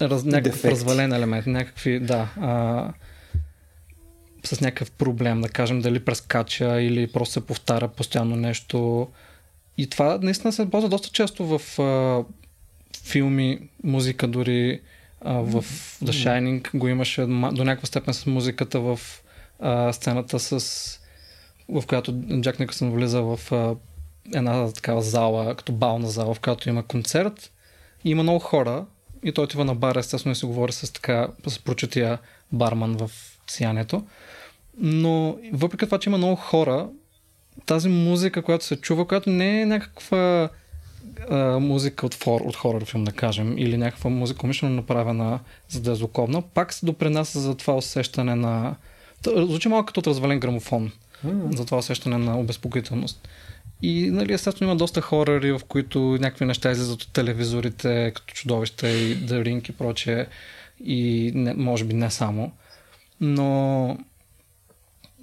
[0.01, 2.93] раз, някакъв развален елемент, някакви, да, а,
[4.47, 9.09] с някакъв проблем, да кажем дали прескача или просто се повтаря постоянно нещо.
[9.79, 12.25] И това наистина се ползва доста често в а,
[13.05, 14.81] филми, музика дори
[15.21, 15.65] а, в
[16.05, 19.01] The Shining го имаше до някаква степен с музиката в
[19.61, 21.01] а, сцената с
[21.69, 23.77] в която Джак Никълсън влиза в а,
[24.35, 27.53] една такава зала, като бална зала, в която има концерт
[28.05, 28.85] и има много хора
[29.25, 32.19] и той отива на бар, естествено и се говори с така, с прочутия
[32.53, 33.11] барман в
[33.47, 34.07] сиянието.
[34.79, 36.89] Но въпреки това, че има много хора,
[37.67, 40.49] тази музика, която се чува, която не е някаква
[41.31, 45.81] а, музика от, фор, от хорър филм, да кажем, или някаква музика умишлено направена за
[45.81, 48.75] да е звуковна, пак се допринася за това усещане на...
[49.27, 50.93] Звучи малко като от развален грамофон.
[51.27, 51.57] Mm.
[51.57, 53.29] За това усещане на обезпокоителност.
[53.83, 58.89] И нали, естествено има доста хорари, в които някакви неща излизат от телевизорите, като чудовища
[58.91, 60.27] и дъринки и прочее.
[60.85, 62.53] И не, може би не само.
[63.25, 63.99] Но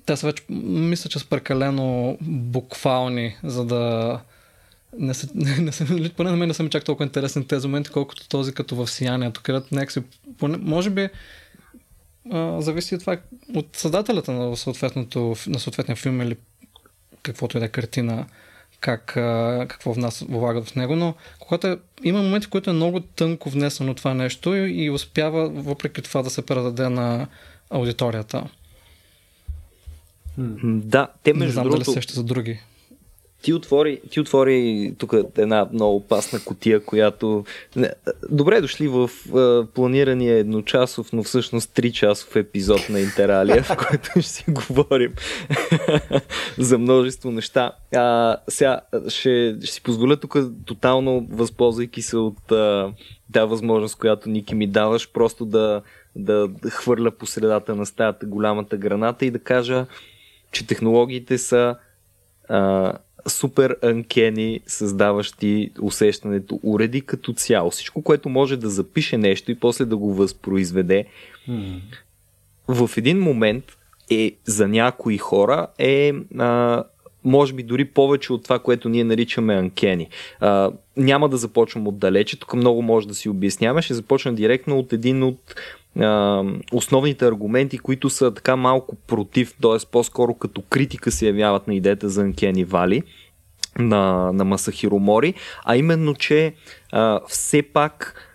[0.06, 4.20] те са вече, мисля, че са прекалено буквални, за да
[5.00, 5.86] не са, не са,
[6.18, 8.88] поне на мен не са ми чак толкова интересни тези моменти, колкото този като в
[8.88, 10.02] сиянието, където някакси,
[10.38, 11.10] поне, може би
[12.32, 13.18] а, зависи от това,
[13.56, 16.38] от създателята на, съответното, на съответния филм или
[17.24, 18.26] каквото и да е картина,
[18.80, 22.70] как, а, какво в нас влагат в него, но когато е, има моменти, в които
[22.70, 27.28] е много тънко внесено това нещо и, и успява въпреки това да се предаде на
[27.72, 28.44] аудиторията.
[30.64, 31.92] Да, те между не знам другото...
[31.94, 32.60] дали за други.
[33.42, 37.46] Ти отвори, ти отвори тук една много опасна котия, която...
[38.30, 39.10] Добре дошли в
[39.74, 45.14] планирания едночасов, но всъщност 3 часов епизод на Интералия, в който ще си говорим
[46.58, 47.72] за множество неща.
[47.96, 52.94] А, сега ще, ще си позволя тук тотално, възползвайки се от uh,
[53.34, 55.82] тази възможност, която Ники ми даваш, просто да,
[56.16, 59.86] да, хвърля по средата на стаята голямата граната и да кажа
[60.52, 61.76] че технологиите са
[62.50, 62.94] а,
[63.28, 67.72] супер анкени, създаващи усещането уреди като цяло.
[67.72, 71.06] Всичко, което може да запише нещо и после да го възпроизведе,
[71.50, 71.80] hmm.
[72.68, 73.64] в един момент
[74.10, 76.84] е за някои хора е а,
[77.24, 80.10] може би дори повече от това, което ние наричаме анкени.
[80.40, 84.94] А, няма да започвам отдалече, тук много може да си обясняваме, ще започна директно от
[84.94, 85.56] един от
[86.74, 89.88] основните аргументи, които са така малко против, т.е.
[89.92, 93.04] по-скоро като критика се явяват на идеята за Анкени Вали
[93.80, 95.34] на, на Масахиро Мори,
[95.66, 96.54] а именно, че
[96.92, 98.28] а, все пак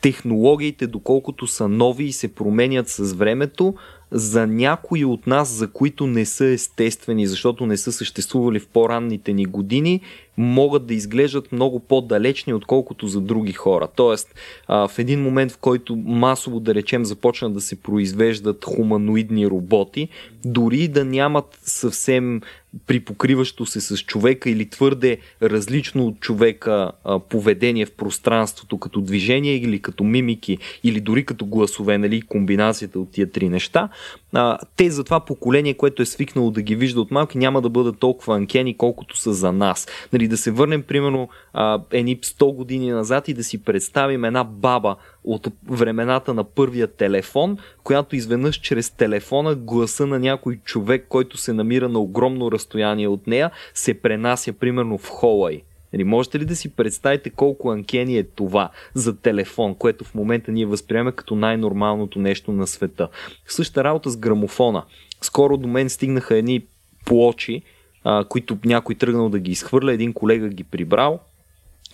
[0.00, 3.74] технологиите, доколкото са нови и се променят с времето,
[4.10, 9.32] за някои от нас, за които не са естествени, защото не са съществували в по-ранните
[9.32, 10.00] ни години,
[10.36, 13.88] могат да изглеждат много по-далечни, отколкото за други хора.
[13.96, 14.34] Тоест,
[14.68, 20.08] в един момент, в който масово, да речем, започнат да се произвеждат хуманоидни роботи,
[20.44, 22.40] дори да нямат съвсем
[22.86, 29.56] припокриващо се с човека или твърде различно от човека а, поведение в пространството, като движение
[29.56, 33.88] или като мимики, или дори като гласове, нали, комбинацията от тия три неща,
[34.32, 37.68] а, те за това поколение, което е свикнало да ги вижда от малки, няма да
[37.68, 39.86] бъдат толкова анкени, колкото са за нас.
[40.12, 44.44] Нали, да се върнем, примерно, а, едни 100 години назад и да си представим една
[44.44, 44.96] баба
[45.26, 51.52] от времената на първия телефон, която изведнъж чрез телефона гласа на някой човек, който се
[51.52, 55.62] намира на огромно разстояние от нея, се пренася примерно в Холай.
[55.92, 60.52] Нали, можете ли да си представите колко анкени е това за телефон, което в момента
[60.52, 63.08] ние възприемаме като най-нормалното нещо на света?
[63.46, 64.84] Същата работа с грамофона.
[65.20, 66.66] Скоро до мен стигнаха едни
[67.04, 67.62] плочи,
[68.04, 71.20] а, които някой тръгнал да ги изхвърля, един колега ги прибрал,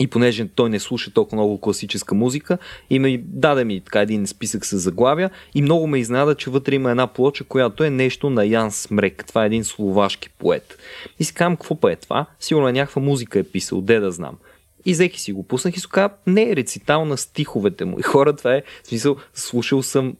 [0.03, 2.59] и понеже той не слуша толкова много класическа музика,
[2.91, 6.75] и ми даде ми така един списък с заглавия и много ме изнада, че вътре
[6.75, 9.25] има една плоча, която е нещо на Ян Смрек.
[9.29, 10.79] Това е един словашки поет.
[11.19, 12.27] И си казвам, какво па е това?
[12.41, 14.39] Сигурно е някаква музика е писал, де да знам.
[14.85, 17.99] И взех си го пуснах и си каза, не е рецитал на стиховете му.
[17.99, 20.15] И хора, това е, в смисъл, слушал съм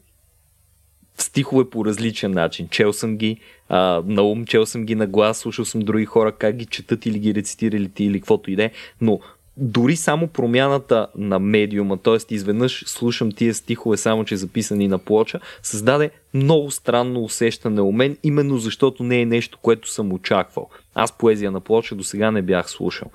[1.17, 2.67] стихове по различен начин.
[2.67, 3.37] Чел съм ги
[3.69, 7.05] а, на ум, чел съм ги на глас, слушал съм други хора как ги четат
[7.05, 8.71] или ги рецитирали ти или каквото и да е,
[9.01, 9.19] но
[9.57, 12.33] дори само промяната на медиума, т.е.
[12.33, 18.17] изведнъж слушам тия стихове само, че записани на плоча, създаде много странно усещане у мен,
[18.23, 20.69] именно защото не е нещо, което съм очаквал.
[20.95, 23.11] Аз поезия на плоча до сега не бях слушал.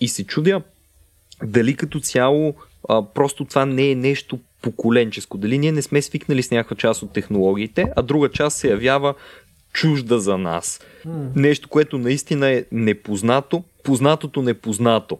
[0.00, 0.62] И се чудя
[1.42, 2.54] дали като цяло
[2.88, 5.38] а, просто това не е нещо поколенческо.
[5.38, 9.14] Дали ние не сме свикнали с някаква част от технологиите, а друга част се явява
[9.72, 10.80] чужда за нас.
[11.36, 15.18] Нещо, което наистина е непознато, познатото непознато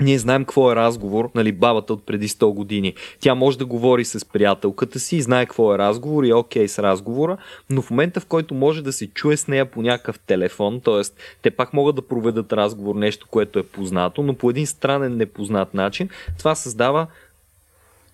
[0.00, 2.94] ние знаем какво е разговор, нали, бабата от преди 100 години.
[3.20, 6.78] Тя може да говори с приятелката си, знае какво е разговор и е окей с
[6.78, 7.36] разговора,
[7.70, 11.02] но в момента в който може да се чуе с нея по някакъв телефон, т.е.
[11.42, 15.74] те пак могат да проведат разговор, нещо, което е познато, но по един странен непознат
[15.74, 17.06] начин, това създава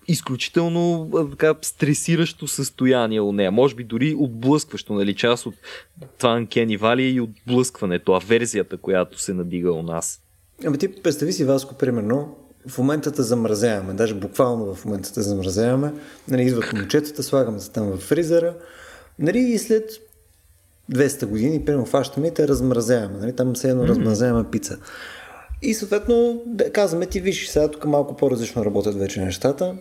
[0.07, 3.51] изключително така, стресиращо състояние у нея.
[3.51, 5.55] Може би дори отблъскващо, нали, част от
[6.17, 10.20] това Анкени Вали и отблъскването, аверзията, която се надига у нас.
[10.65, 12.35] Ами ти представи си, Васко, примерно,
[12.67, 15.93] в момента те замразяваме, даже буквално в момента те замразяваме,
[16.27, 18.53] нали, идват момчетата, слагаме се там в фризера,
[19.19, 19.89] нали, и след
[20.91, 23.89] 200 години, примерно, фащаме и те размразяваме, нали, там се едно mm-hmm.
[23.89, 24.77] размразяваме пица.
[25.61, 26.43] И съответно,
[26.73, 29.75] казваме ти, виж, сега тук малко по-различно работят вече нещата,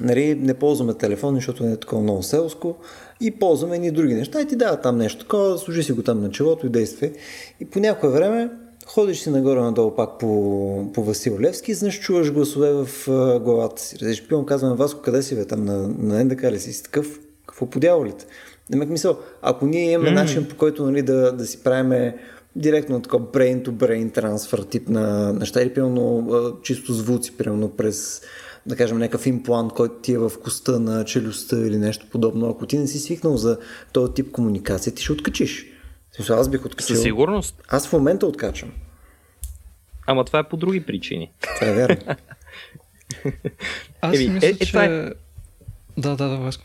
[0.00, 2.76] нали, не ползваме телефон, защото не е такова много селско.
[3.20, 4.40] И ползваме и други неща.
[4.40, 7.12] И ти дава там нещо такова, служи си го там на челото и действай.
[7.60, 8.50] И по някое време
[8.86, 13.96] ходиш си нагоре-надолу пак по, по Васил Левски, знаеш, чуваш гласове в uh, главата си.
[14.02, 15.44] Разиш, пивам, казвам, Васко, къде си бе?
[15.44, 16.82] Там на, на НДК ли си?
[16.82, 17.20] Такъв?
[17.46, 18.26] Какво по дяволите?
[18.70, 20.14] Немек мисъл, ако ние имаме mm.
[20.14, 22.16] начин по който нали, да, да си правиме
[22.56, 26.28] директно такова brain to brain трансфер тип на неща или примерно
[26.62, 28.22] чисто звуци, примерно през
[28.66, 32.48] да кажем някакъв имплант, който ти е в коста на челюстта или нещо подобно.
[32.48, 33.58] Ако ти не си свикнал за
[33.92, 35.75] този тип комуникация, ти ще откачиш.
[36.16, 36.96] Смисъл, аз бих откачил.
[36.96, 37.62] Със сигурност.
[37.68, 38.72] Аз в момента откачам.
[40.06, 41.32] Ама това е по други причини.
[41.40, 41.96] Това е верно.
[44.00, 44.78] аз Еми, мисля, е, е, че...
[44.78, 45.10] е...
[45.96, 46.64] Да, да, да, Васко.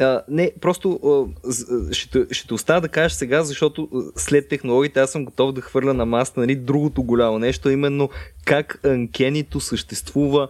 [0.00, 5.24] А, не, просто а, ще, ще оставя да кажеш сега, защото след технологиите аз съм
[5.24, 8.10] готов да хвърля на маста нали, другото голямо нещо, именно
[8.44, 10.48] как анкенито съществува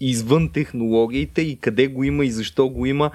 [0.00, 3.10] извън технологиите и къде го има и защо го има,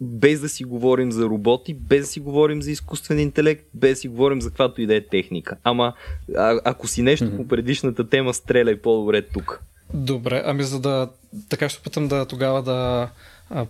[0.00, 3.96] без да си говорим за роботи, без да си говорим за изкуствен интелект, без да
[3.96, 5.56] си говорим за каквато и да е техника.
[5.64, 5.92] Ама
[6.36, 7.36] а, ако си нещо mm-hmm.
[7.36, 9.62] по предишната тема, стреляй по-добре тук.
[9.94, 11.08] Добре, ами за да
[11.48, 13.10] така ще опитам да тогава да
[13.50, 13.66] а,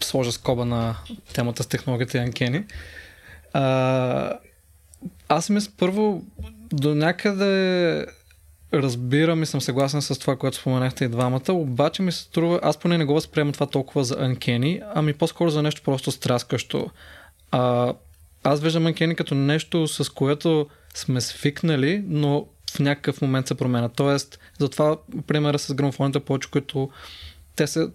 [0.00, 0.96] сложа скоба на
[1.34, 2.64] темата с технологията и анкени.
[3.52, 4.32] А,
[5.28, 6.24] аз мисля първо
[6.72, 8.06] до някъде
[8.82, 12.76] разбирам и съм съгласен с това, което споменахте и двамата, обаче ми се струва, аз
[12.76, 16.90] поне не го възприемам това толкова за анкени, ами по-скоро за нещо просто стряскащо.
[17.50, 17.92] А,
[18.44, 23.88] аз виждам анкени като нещо, с което сме свикнали, но в някакъв момент се променя.
[23.88, 24.96] Тоест, затова
[25.26, 26.90] примера с грамофоните повече, които
[27.56, 27.88] те се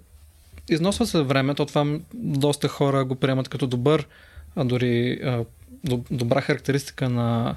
[0.69, 4.07] износват се времето, това доста хора го приемат като добър,
[4.55, 5.45] а дори а,
[6.11, 7.55] добра характеристика на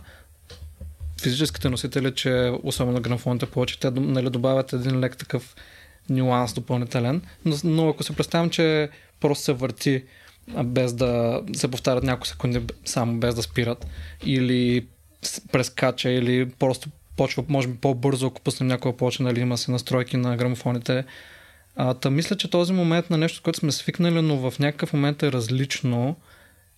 [1.23, 5.57] физическите носители, че особено грамофоните повече, те нали, добавят един лек такъв
[6.11, 7.23] нюанс допълнителен.
[7.45, 8.89] Но, но ако се представям, че
[9.21, 10.05] просто се върти
[10.65, 13.87] без да се повтарят няколко секунди само без да спират
[14.25, 14.87] или
[15.53, 20.17] прескача или просто почва може би по-бързо, ако пуснем някоя повече, нали има се настройки
[20.17, 21.05] на грамофоните.
[21.77, 25.23] А, та мисля, че този момент на нещо, което сме свикнали, но в някакъв момент
[25.23, 26.17] е различно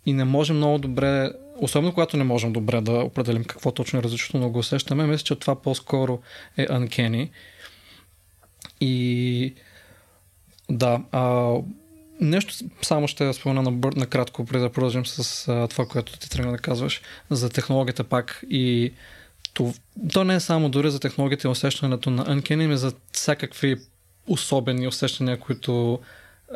[0.07, 1.31] и не можем много добре,
[1.61, 5.25] особено когато не можем добре да определим какво точно е различното, но го усещаме, мисля,
[5.25, 6.21] че това по-скоро
[6.57, 7.31] е uncanny.
[8.81, 9.55] И
[10.71, 11.55] да, а,
[12.21, 16.53] нещо само ще спомена на накратко, преди да продължим с а, това, което ти тръгна
[16.53, 18.93] да казваш за технологията пак и
[19.55, 19.75] то,
[20.13, 23.77] то не е само дори за технологията и усещането на Uncanny, ами за всякакви
[24.27, 25.99] особени усещания, които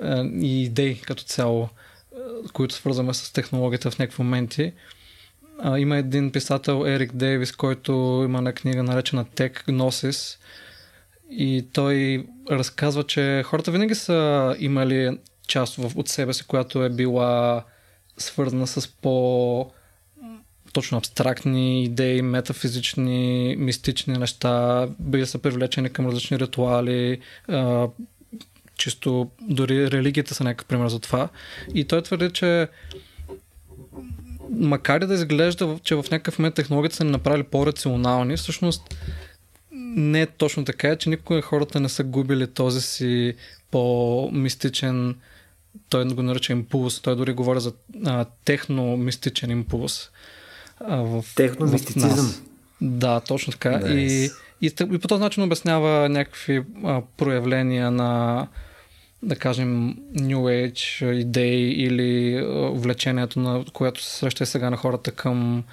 [0.02, 1.68] е, и идеи като цяло,
[2.52, 4.72] които свързваме с технологията в някакви моменти.
[5.58, 10.38] А, има един писател, Ерик Дейвис, който има на книга наречена Tech Gnosis
[11.30, 17.64] и той разказва, че хората винаги са имали част от себе си, която е била
[18.18, 19.70] свързана с по
[20.72, 27.20] точно абстрактни идеи, метафизични, мистични неща, били са привлечени към различни ритуали,
[28.78, 31.28] чисто дори религията са някакъв пример за това.
[31.74, 32.68] И той твърди, че
[34.50, 38.96] макар и да изглежда, че в някакъв момент технологията са ни направили по-рационални, всъщност
[39.96, 43.34] не е точно така, че никога хората не са губили този си
[43.70, 45.16] по-мистичен,
[45.88, 47.72] той го нарича импулс, той дори говори за
[48.06, 50.10] а, техно-мистичен импулс.
[50.80, 52.42] А, в, Техно-мистицизъм.
[52.80, 53.70] Да, точно така.
[53.70, 54.32] Nice.
[54.60, 58.46] И, и, и по този начин обяснява някакви а, проявления на
[59.22, 62.42] да кажем, New Age идеи или
[62.74, 65.64] влечението, на което се среща и сега на хората към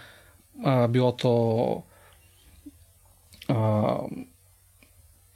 [0.64, 1.84] а, било то
[3.48, 3.98] а,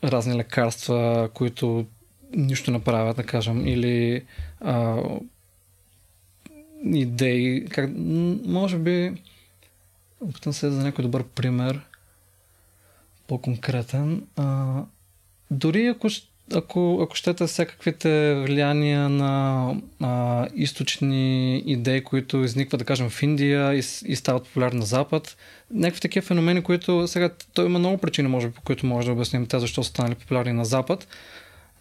[0.04, 1.86] разни лекарства, които
[2.32, 4.26] нищо не правят, да кажем, или
[4.62, 5.04] а,
[6.84, 7.66] идеи.
[7.66, 7.92] Как,
[8.46, 9.24] може би,
[10.22, 11.82] опитам се за някой добър пример,
[13.28, 14.28] по-конкретен.
[14.36, 14.84] А,
[15.52, 16.08] дори ако,
[16.54, 23.74] ако, ако щете всякаквите влияния на а, източни идеи, които изникват, да кажем, в Индия
[23.74, 25.38] и, и стават популярни на Запад,
[25.74, 29.14] някакви такива феномени, които сега, той има много причини, може би, по които може да
[29.14, 31.08] обясним те, защо са станали популярни на Запад,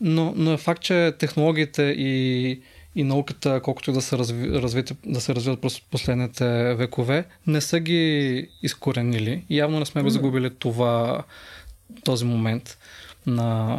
[0.01, 2.61] но, но е факт, че технологиите и,
[2.95, 7.61] и науката, колкото и да се, разви, развити, да се развиват през последните векове, не
[7.61, 9.45] са ги изкоренили.
[9.51, 11.23] Явно не сме го загубили това,
[12.05, 12.79] този момент
[13.27, 13.79] на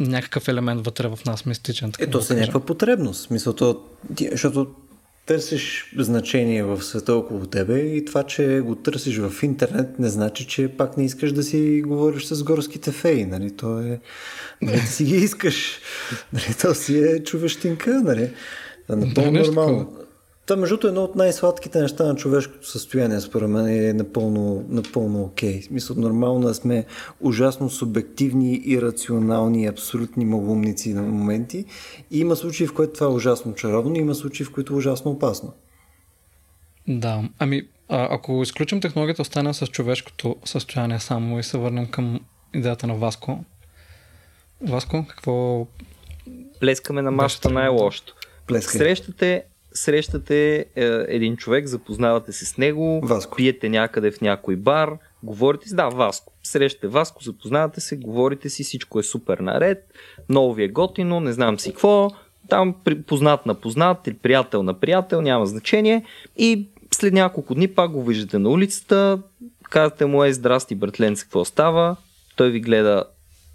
[0.00, 1.92] някакъв елемент вътре в нас мистичен.
[1.98, 3.30] Ето се някаква потребност.
[3.30, 3.82] Мисълто,
[4.30, 4.66] защото
[5.26, 10.46] търсиш значение в света около тебе и това, че го търсиш в интернет, не значи,
[10.46, 13.24] че пак не искаш да си говориш с горските феи.
[13.24, 13.56] Нали?
[13.56, 14.00] То е...
[14.62, 15.80] Нали, си ги искаш.
[16.32, 16.54] Нали?
[16.62, 18.02] То си е човещинка.
[18.02, 18.30] Нали?
[18.88, 19.96] Напълно да, нормално.
[20.48, 25.22] Та, между другото, едно от най-сладките неща на човешкото състояние, според мен, е напълно, напълно
[25.22, 25.60] окей.
[25.60, 25.66] Okay.
[25.66, 26.86] Смисъл, нормално да сме
[27.20, 31.64] ужасно субективни, ирационални, абсолютни малумници на моменти.
[32.10, 34.76] И има случаи, в които това е ужасно чаровно, и има случаи, в които е
[34.76, 35.52] ужасно опасно.
[36.88, 42.20] Да, ами а, ако изключим технологията, останем с човешкото състояние само и се върнем към
[42.54, 43.44] идеята на Васко.
[44.60, 45.66] Васко, какво...
[46.60, 48.14] Плескаме на масата най-лошото.
[48.60, 50.64] Срещате срещате е,
[51.08, 53.36] един човек, запознавате се с него, Васко.
[53.36, 54.90] пиете някъде в някой бар,
[55.22, 56.32] говорите си, да, Васко.
[56.42, 59.94] Срещате Васко, запознавате се, говорите си, всичко е супер наред,
[60.28, 62.10] много ви е готино, не знам си какво,
[62.48, 62.74] там
[63.06, 66.04] познат на познат или приятел на приятел, няма значение.
[66.36, 69.18] И след няколко дни пак го виждате на улицата,
[69.70, 71.96] казвате му е здрасти братленце, какво става?
[72.36, 73.04] Той ви гледа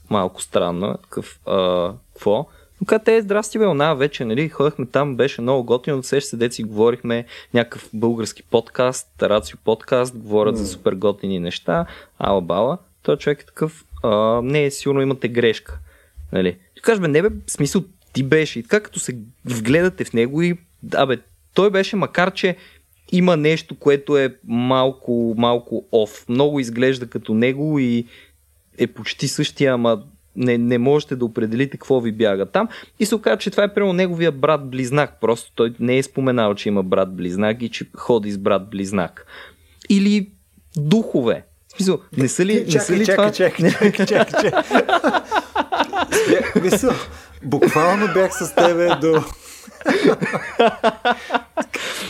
[0.10, 2.48] малко странно, какъв, а, какво?
[2.86, 6.64] Каза, те, здрасти бе, она вече, нали, ходихме там, беше много готино, да се деци,
[6.64, 10.58] говорихме някакъв български подкаст, Рацио подкаст, говорят mm.
[10.58, 11.86] за супер готини неща,
[12.20, 12.78] ала бала.
[13.04, 15.80] Той човек е такъв, а, не, сигурно имате грешка.
[16.32, 16.58] Нали.
[16.76, 17.84] Ти кажеш, бе, не бе, смисъл,
[18.14, 18.60] ти беше.
[18.60, 20.58] И така като се вгледате в него и,
[20.94, 21.18] абе,
[21.54, 22.56] той беше, макар че
[23.12, 26.30] има нещо, което е малко, малко оф.
[26.30, 28.06] Много изглежда като него и
[28.78, 30.04] е почти същия, ама
[30.36, 32.68] не, не можете да определите какво ви бяга там.
[33.00, 35.20] И се оказа, че това е прямо неговия брат-близнак.
[35.22, 39.26] Просто той не е споменал, че има брат-близнак и че ходи с брат-близнак.
[39.90, 40.30] Или
[40.78, 41.46] духове.
[41.68, 43.32] В смисъл, не са ли, чакай, не са ли чакай, това...
[43.32, 44.52] Чакай, чакай, чакай, чакай.
[46.64, 46.94] Мисъл,
[47.44, 49.24] буквално бях с тебе до...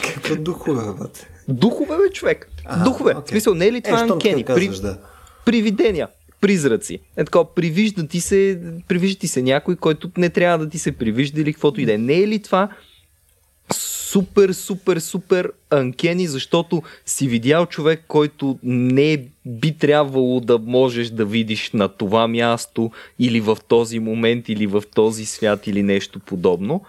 [0.01, 1.05] Какво духове, бе?
[1.47, 2.49] Духове, бе, човек.
[2.65, 3.13] А, Духове.
[3.13, 3.25] Okay.
[3.25, 4.43] В смисъл, не е ли това е, анкени?
[4.43, 4.67] При...
[4.67, 4.97] Да.
[5.45, 6.07] Привидения
[6.43, 6.99] призраци.
[7.17, 10.91] Е така, привижда ти се, привижда ти се някой, който не трябва да ти се
[10.91, 11.97] привижда или каквото и да е.
[11.97, 12.69] Не е ли това
[13.73, 21.25] супер, супер, супер анкени, защото си видял човек, който не би трябвало да можеш да
[21.25, 26.83] видиш на това място или в този момент или в този свят или нещо подобно.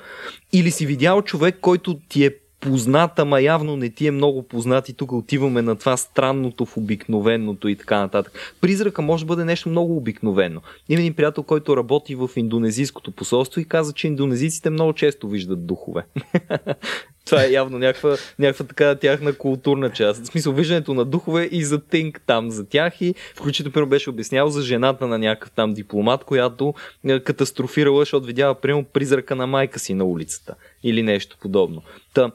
[0.52, 2.31] Или си видял човек, който ти е
[2.64, 6.76] познат, ама явно не ти е много познат и тук отиваме на това странното в
[6.76, 8.54] обикновеното и така нататък.
[8.60, 10.60] Призрака може да бъде нещо много обикновено.
[10.88, 15.66] Има един приятел, който работи в индонезийското посолство и каза, че индонезийците много често виждат
[15.66, 16.02] духове.
[17.24, 20.22] Това е явно някаква, някаква така тяхна културна част.
[20.22, 24.48] В смисъл, виждането на духове и за тинг там за тях и включително беше обяснял
[24.48, 26.74] за жената на някакъв там дипломат, която
[27.04, 31.82] е, катастрофирала, защото видява прямо призрака на майка си на улицата или нещо подобно.
[32.14, 32.30] Та,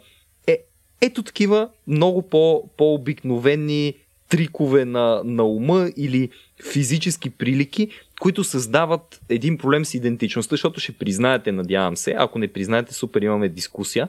[1.01, 3.93] ето такива много по, по-обикновени
[4.29, 6.29] трикове на, на ума или
[6.71, 7.89] физически прилики,
[8.19, 13.21] които създават един проблем с идентичността, защото ще признаете, надявам се, ако не признаете, супер,
[13.21, 14.07] имаме дискусия,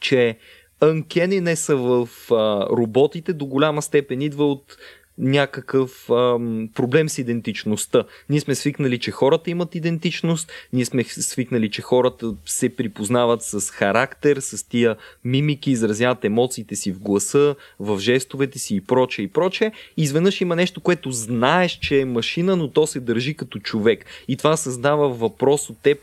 [0.00, 0.36] че
[0.80, 4.76] анкени не са в а, роботите до голяма степен идва от
[5.18, 8.04] някакъв ам, проблем с идентичността.
[8.30, 13.70] Ние сме свикнали, че хората имат идентичност, ние сме свикнали, че хората се припознават с
[13.70, 19.28] характер, с тия мимики, изразяват емоциите си в гласа, в жестовете си и проче и
[19.28, 19.72] проче.
[19.96, 24.04] Изведнъж има нещо, което знаеш, че е машина, но то се държи като човек.
[24.28, 25.98] И това създава въпрос от теб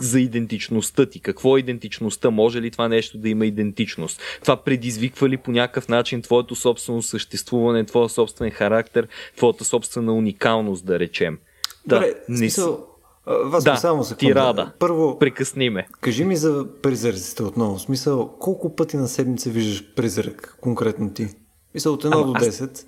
[0.00, 1.20] за идентичността ти.
[1.20, 2.30] Какво е идентичността?
[2.30, 4.20] Може ли това нещо да има идентичност?
[4.42, 10.86] Това предизвиква ли по някакъв начин твоето собствено съществуване, твоя собствен характер, твоята собствена уникалност,
[10.86, 11.38] да речем?
[11.86, 12.86] Добре, да, смисъл,
[13.26, 14.32] вас да, само секунда.
[14.32, 14.72] ти рада.
[14.78, 15.86] Първо, прекъсни ме.
[16.00, 17.78] Кажи ми за призраците отново.
[17.78, 21.28] Смисъл, колко пъти на седмица виждаш призрак, конкретно ти?
[21.74, 22.72] Мисъл от 1 до 10.
[22.72, 22.86] Аз...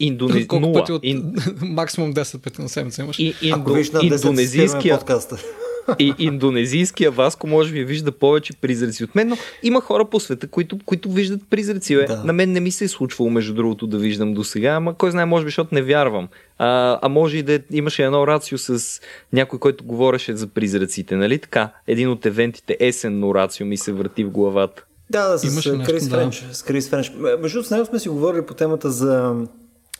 [0.00, 0.46] Индонез...
[0.46, 1.00] Колко пъти от...
[1.04, 1.34] Ин...
[1.60, 3.18] максимум 10 пъти на седмица имаш.
[3.18, 3.60] И, инду...
[3.60, 4.98] Ако виж на 10 индонезийския...
[5.98, 10.48] и индонезийския Васко може би вижда повече призраци от мен, но има хора по света,
[10.48, 11.94] които, които виждат призраци.
[11.94, 12.22] Да.
[12.24, 15.10] На мен не ми се е случвало, между другото, да виждам до сега, ама кой
[15.10, 16.28] знае, може би, защото не вярвам.
[16.58, 19.00] А, а може и да имаше едно рацио с
[19.32, 21.70] някой, който говореше за призраците, нали така?
[21.86, 24.84] Един от евентите, есенно рацио ми се върти в главата.
[25.10, 26.46] Да, да, с Крис Френч.
[26.52, 27.12] С Крис Френч.
[27.40, 29.34] Между с него сме си говорили по темата за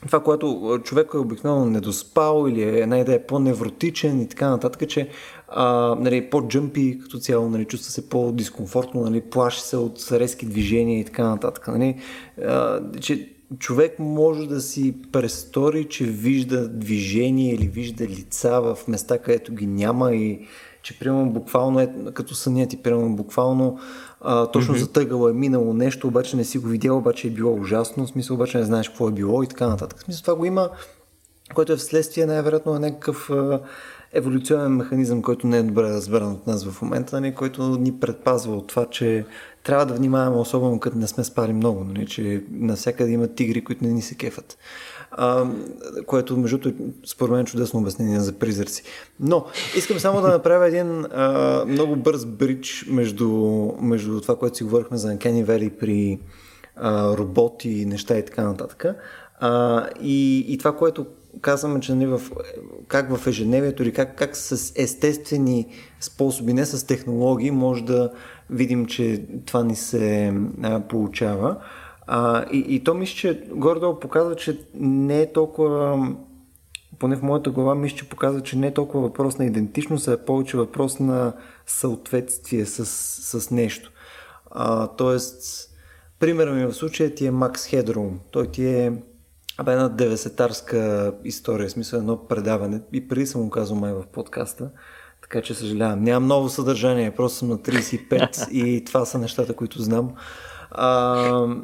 [0.07, 5.09] това, което човек е обикновено недоспал или е една идея по-невротичен и така нататък, че
[5.49, 11.01] а, нали, по-джъмпи като цяло, нали, чувства се по-дискомфортно, нали, плаши се от резки движения
[11.01, 11.69] и така нататък.
[11.69, 11.97] Нали,
[12.47, 19.19] а, че човек може да си престори, че вижда движение или вижда лица в места,
[19.19, 20.47] където ги няма и
[20.83, 23.79] че примерно буквално е като съня ти, примерно буквално
[24.21, 24.79] а, точно mm-hmm.
[24.79, 28.35] затъгало е минало нещо, обаче не си го видял, обаче е било ужасно, в смисъл
[28.35, 29.99] обаче не знаеш какво е било и така нататък.
[29.99, 30.71] В смисъл това го има,
[31.55, 33.61] което е вследствие най-вероятно на някакъв а,
[34.13, 38.57] еволюционен механизъм, който не е добре разбран от нас в момента, нали, който ни предпазва
[38.57, 39.27] от това, че
[39.65, 43.85] трябва да внимаваме, особено като не сме спали много, нали, че навсякъде има тигри, които
[43.85, 44.59] не ни се кефат
[45.11, 45.47] а,
[46.07, 48.83] което между другото според мен е чудесно обяснение за призраци.
[49.21, 53.29] Но искам само да направя един а, много бърз брич между,
[53.81, 56.19] между това, което си говорихме за Uncanny Valley при
[56.77, 58.85] а, роботи неща и така нататък.
[59.41, 61.07] А, и, и това, което
[61.41, 62.21] казваме, че нали, в,
[62.89, 65.67] как в ежедневието или как, как с естествени
[66.01, 68.13] способи, не с технологии, може да
[68.51, 71.57] видим, че това ни се а, получава.
[72.11, 76.09] А, и, и то мисля, че гордо показва, че не е толкова,
[76.99, 80.13] поне в моята глава мисля, че показва, че не е толкова въпрос на идентичност, а
[80.13, 81.33] е повече въпрос на
[81.67, 82.87] съответствие с,
[83.41, 83.93] с нещо.
[84.51, 85.69] А, тоест,
[86.19, 88.21] примерът ми в случая ти е Макс Хедрум.
[88.31, 88.93] Той ти е
[89.61, 92.81] Абе, една 90-тарска история, смисъл едно предаване.
[92.93, 94.71] И преди съм го казал май в подкаста,
[95.23, 96.03] така че съжалявам.
[96.03, 100.15] Нямам ново съдържание, просто съм на 35 и това са нещата, които знам.
[100.71, 101.57] А,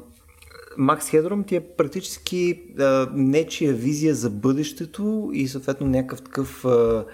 [0.79, 7.05] Макс Хедром ти е практически а, нечия визия за бъдещето и съответно някакъв такъв а,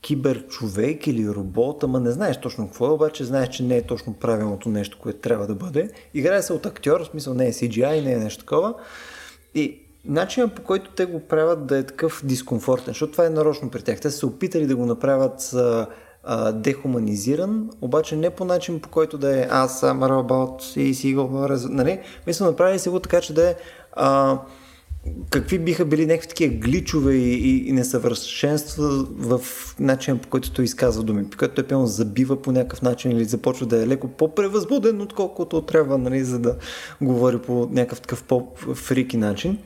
[0.00, 4.14] киберчовек или робот, ама не знаеш точно какво е, обаче знаеш, че не е точно
[4.14, 5.90] правилното нещо, което трябва да бъде.
[6.14, 8.74] Играе се от актьор, в смисъл не е CGI, не е нещо такова.
[9.54, 13.70] И начинът по който те го правят да е такъв дискомфортен, защото това е нарочно
[13.70, 14.00] при тях.
[14.00, 15.86] Те са се опитали да го направят а,
[16.24, 21.14] а, дехуманизиран, обаче не по начин по който да е аз съм робот и си
[21.14, 22.00] говоря, нали?
[22.26, 23.54] Мисля, направили се го така, че да е
[23.92, 24.38] а,
[25.30, 29.40] какви биха били някакви такива гличове и, и, и несъвършенства в
[29.80, 33.24] начин по който той изказва думи, по който той пълно забива по някакъв начин или
[33.24, 36.56] започва да е леко по-превъзбуден, отколкото трябва, нали, за да
[37.00, 39.58] говори по някакъв такъв по-фрики начин.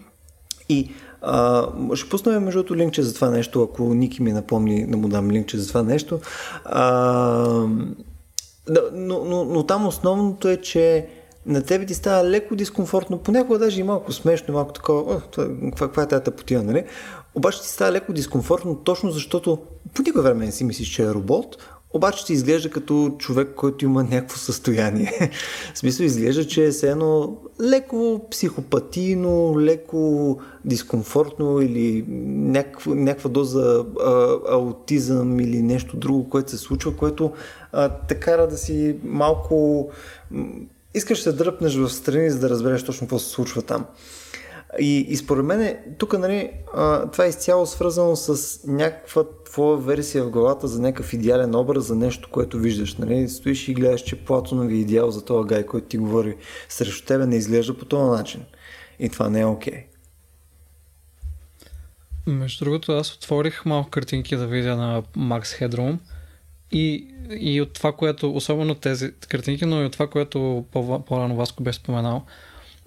[0.68, 0.90] И
[1.22, 5.08] а, ще пусна между другото линкче за това нещо, ако Ники ми напомни да му
[5.08, 6.20] дам линкче за това нещо.
[6.64, 6.78] А,
[8.92, 11.06] но, но, но там основното е, че
[11.46, 15.22] на тебе ти става леко дискомфортно, понякога даже и малко смешно, малко такова,
[15.76, 16.84] каква, е тази тъпотия, нали?
[17.34, 19.58] Обаче ти става леко дискомфортно, точно защото
[19.94, 21.56] по никое време не си мислиш, че е робот,
[21.92, 25.30] обаче ти изглежда като човек, който има някакво състояние.
[25.74, 33.84] в смисъл изглежда, че е все едно леко психопатийно, леко дискомфортно или някаква, някаква доза
[34.00, 37.32] а, аутизъм или нещо друго, което се случва, което
[37.72, 39.88] а, те кара да си малко...
[40.94, 43.84] Искаш да дръпнеш в страни, за да разбереш точно какво се случва там.
[44.80, 46.50] И, и според мен, тук нали,
[47.12, 51.96] това е изцяло свързано с някаква твоя версия в главата за някакъв идеален образ, за
[51.96, 52.94] нещо, което виждаш.
[52.94, 53.28] Нали?
[53.28, 56.36] Стоиш и гледаш, че Платонови идеал за този гай, който ти говори
[56.68, 58.44] срещу тебе, не изглежда по този начин.
[58.98, 59.74] И това не е окей.
[59.74, 59.84] Okay.
[62.26, 65.98] Между другото, аз отворих малко картинки да видя на Max Headroom
[66.72, 71.36] и, и от това, което, особено тези картинки, но и от това, което по- по-рано
[71.36, 72.24] Васко бе споменал,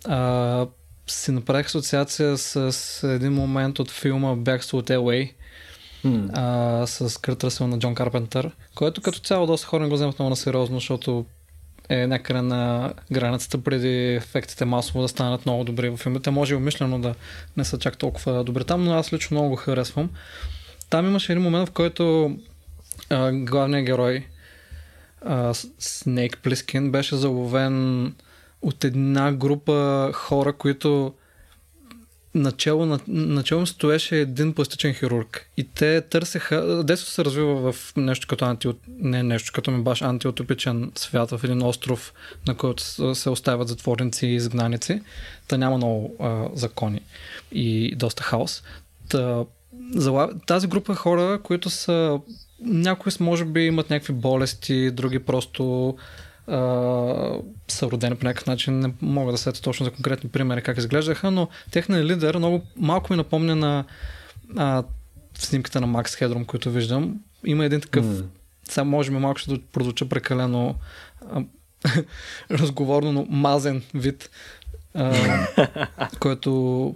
[0.06, 0.68] а,
[1.07, 5.34] си направих асоциация с, един момент от филма Бягство от LA
[6.06, 6.30] mm.
[6.34, 10.19] а, с Кърт Ръсел на Джон Карпентър, който като цяло доста хора не го вземат
[10.19, 11.26] много на сериозно, защото
[11.90, 16.32] е някъде на границата преди ефектите масово да станат много добри в филмите.
[16.32, 17.15] Може и умишлено да
[17.57, 20.10] не са чак толкова добри там, но аз лично много го харесвам.
[20.90, 22.36] Там имаше един момент, в който
[23.10, 24.26] а, главният герой
[25.22, 28.14] а, Снейк Плискин беше заловен
[28.66, 31.14] от една група хора, които
[32.36, 35.50] начало, на, начало стоеше един пластичен хирург.
[35.58, 40.02] И те търсеха, детството се развива в нещо като анти, не нещо като ми баш
[40.02, 42.14] антиутопичен свят в един остров,
[42.48, 42.84] на който
[43.16, 45.02] се оставят затворници и изгнаници.
[45.48, 47.02] Та няма много а, закони
[47.52, 48.64] и доста хаос.
[49.10, 49.44] Та,
[50.48, 52.20] тази група хора, които са
[52.62, 55.96] някои може би имат някакви болести, други просто
[56.48, 58.80] са родени по някакъв начин.
[58.80, 63.14] Не мога да сета точно за конкретни примери как изглеждаха, но техният лидер много малко
[63.14, 63.86] ми напомня на
[64.58, 64.84] а,
[65.38, 67.20] снимката на Макс Хедром, които виждам.
[67.46, 68.26] Има един такъв, mm.
[68.70, 70.76] сега може би малко ще прозвуча прекалено
[71.32, 71.44] а,
[72.52, 74.30] разговорно, но мазен вид,
[74.94, 75.16] а,
[76.20, 76.96] който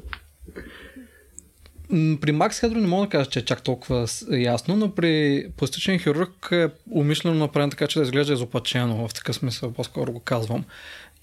[2.21, 5.99] при Макс Хедро не мога да кажа, че е чак толкова ясно, но при пластичен
[5.99, 10.65] хирург е умишлено направен така, че да изглежда изопачено, в такъв смисъл, по-скоро го казвам.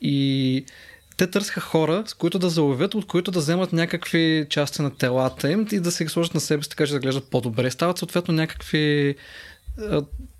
[0.00, 0.64] И
[1.16, 5.50] те търсиха хора, с които да заловят, от които да вземат някакви части на телата
[5.50, 7.70] им и да се ги сложат на себе си, така че да глеждат по-добре.
[7.70, 9.14] Стават съответно някакви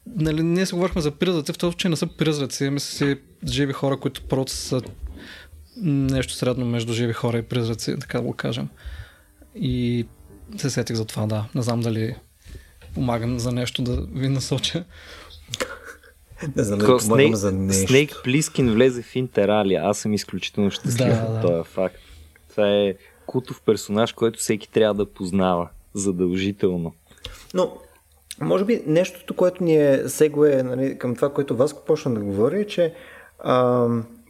[0.07, 3.16] нали, ние се говорихме за призраци, в този че не са призраци, мисля си
[3.47, 4.82] живи хора, които просто са
[5.82, 8.69] нещо средно между живи хора и призраци, така да го кажем.
[9.55, 10.07] И
[10.56, 11.44] се сетих за това, да.
[11.55, 12.16] Не знам дали
[12.94, 14.85] помагам за нещо да ви насоча.
[16.56, 17.89] Не знам дали помагам за нещо.
[17.89, 19.82] Снейк Плискин влезе в Интералия.
[19.85, 21.40] Аз съм изключително щастлив да, да.
[21.40, 21.97] този факт.
[22.51, 22.94] Това е
[23.27, 25.68] кутов персонаж, който всеки трябва да познава.
[25.94, 26.94] Задължително.
[27.55, 27.77] Но,
[28.40, 32.60] може би нещото, което ни е сегуе нали, към това, което Васко почна да говори,
[32.60, 32.94] е, че
[33.39, 33.86] а,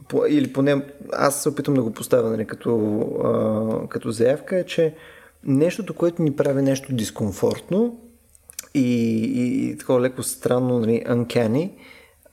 [0.07, 4.65] по, или поне аз се опитам да го поставя нали, като, а, като заявка, е,
[4.65, 4.93] че
[5.43, 7.99] нещото, което ни прави нещо дискомфортно
[8.73, 11.71] и, и, и такова леко странно, нали, uncanny,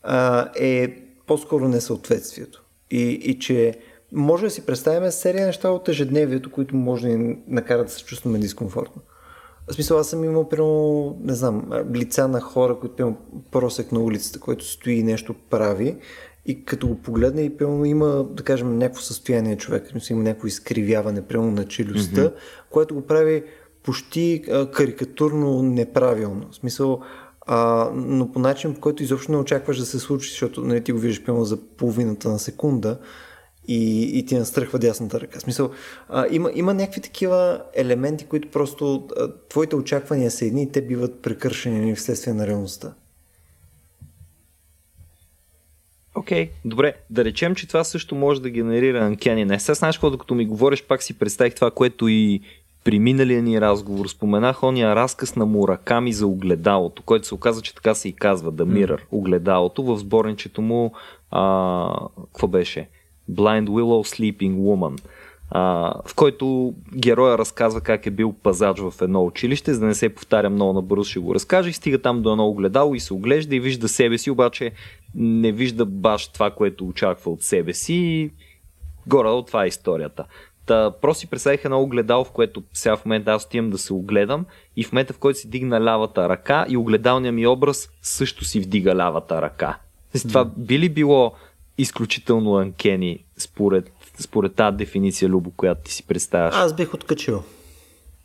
[0.02, 2.64] а, е по-скоро несъответствието.
[2.90, 3.74] И, и че
[4.12, 8.04] може да си представим серия неща от ежедневието, които може да ни накарат да се
[8.04, 9.02] чувстваме дискомфортно.
[9.70, 13.16] В смисъл, аз съм имал, примерно, не знам, лица на хора, които имам
[13.50, 15.96] просек на улицата, който стои и нещо прави
[16.46, 21.22] и като го погледне и пълно има, да кажем, някакво състояние човек, има някакво изкривяване
[21.22, 22.70] прямо на челюстта, mm-hmm.
[22.70, 23.44] което го прави
[23.82, 26.46] почти а, карикатурно неправилно.
[26.50, 27.00] В смисъл,
[27.46, 30.92] а, но по начин, по който изобщо не очакваш да се случи, защото нали, ти
[30.92, 32.98] го виждаш пълно за половината на секунда
[33.68, 35.38] и, и ти настръхва дясната ръка.
[35.38, 35.70] В смисъл,
[36.08, 40.82] а, има, има някакви такива елементи, които просто а, твоите очаквания са едни и те
[40.82, 42.94] биват прекършени вследствие на реалността.
[46.24, 46.94] Окей, okay, добре.
[47.10, 49.44] Да речем, че това също може да генерира анкени.
[49.44, 52.40] Не сега знаеш какво, докато ми говориш, пак си представих това, което и
[52.84, 57.74] при миналия ни разговор споменах ония разказ на Мураками за огледалото, който се оказа, че
[57.74, 60.92] така се и казва, The Mirror, огледалото, в сборничето му,
[61.30, 62.88] а, какво беше?
[63.30, 65.00] Blind Willow Sleeping Woman
[65.50, 69.94] а, в който героя разказва как е бил пазач в едно училище, за да не
[69.94, 73.14] се повтаря много набързо, ще го разкаже и стига там до едно огледало и се
[73.14, 74.72] оглежда и вижда себе си, обаче
[75.14, 78.30] не вижда баш това, което очаква от себе си
[79.06, 80.24] горе това е историята.
[80.66, 83.92] Та, просто си представих едно огледало, в което сега в момента аз отивам да се
[83.92, 84.46] огледам
[84.76, 88.60] и в момента в който си дигна лявата ръка и огледалният ми образ също си
[88.60, 89.78] вдига лявата ръка.
[90.28, 91.32] Това би ли било
[91.78, 96.54] изключително анкени според според тази дефиниция, Любо, която ти си представяш?
[96.54, 97.42] Аз бих откачил.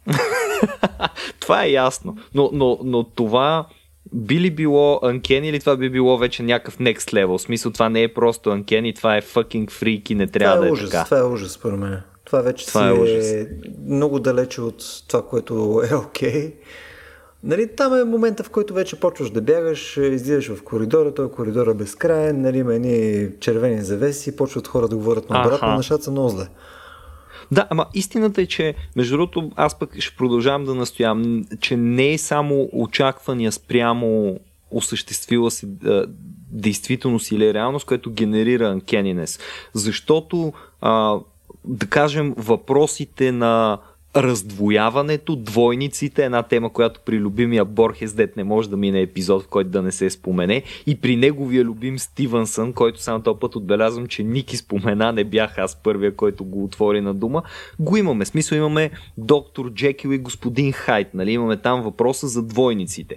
[1.39, 2.17] това е ясно.
[2.33, 3.67] Но, но, но това
[4.13, 7.37] би ли било Uncanny или това би било вече някакъв next level?
[7.37, 10.65] В смисъл това не е просто Uncanny, това е fucking freak и не трябва това
[10.65, 11.05] е да е ужас, така.
[11.05, 12.01] Това е ужас, според мен.
[12.25, 13.31] Това вече това си е, ужас.
[13.31, 13.49] е
[13.87, 16.31] много далече от това, което е окей.
[16.31, 16.53] Okay.
[17.43, 21.67] Нали, там е момента, в който вече почваш да бягаш, излизаш в коридора, той коридор
[21.67, 26.11] е безкрайен, нали, има едни червени завеси, почват хора да говорят на обратно, нещата са
[26.11, 26.47] много зле.
[27.51, 32.13] Да, ама истината е, че между другото аз пък ще продължавам да настоявам, че не
[32.13, 34.39] е само очаквания спрямо
[34.71, 35.49] осъществила
[35.85, 36.05] а,
[36.51, 39.39] действителност или реалност, което генерира анкенинес.
[39.73, 41.19] Защото, а,
[41.65, 43.77] да кажем, въпросите на
[44.15, 49.47] раздвояването, двойниците, една тема, която при любимия Борхес Дет не може да мине епизод, в
[49.47, 54.07] който да не се спомене, и при неговия любим Стивенсън, който само този път отбелязвам,
[54.07, 57.43] че Ники спомена, не бях аз първия, който го отвори на дума,
[57.79, 58.25] го имаме.
[58.25, 61.31] Смисъл имаме доктор Джекил и господин Хайт, нали?
[61.31, 63.15] имаме там въпроса за двойниците.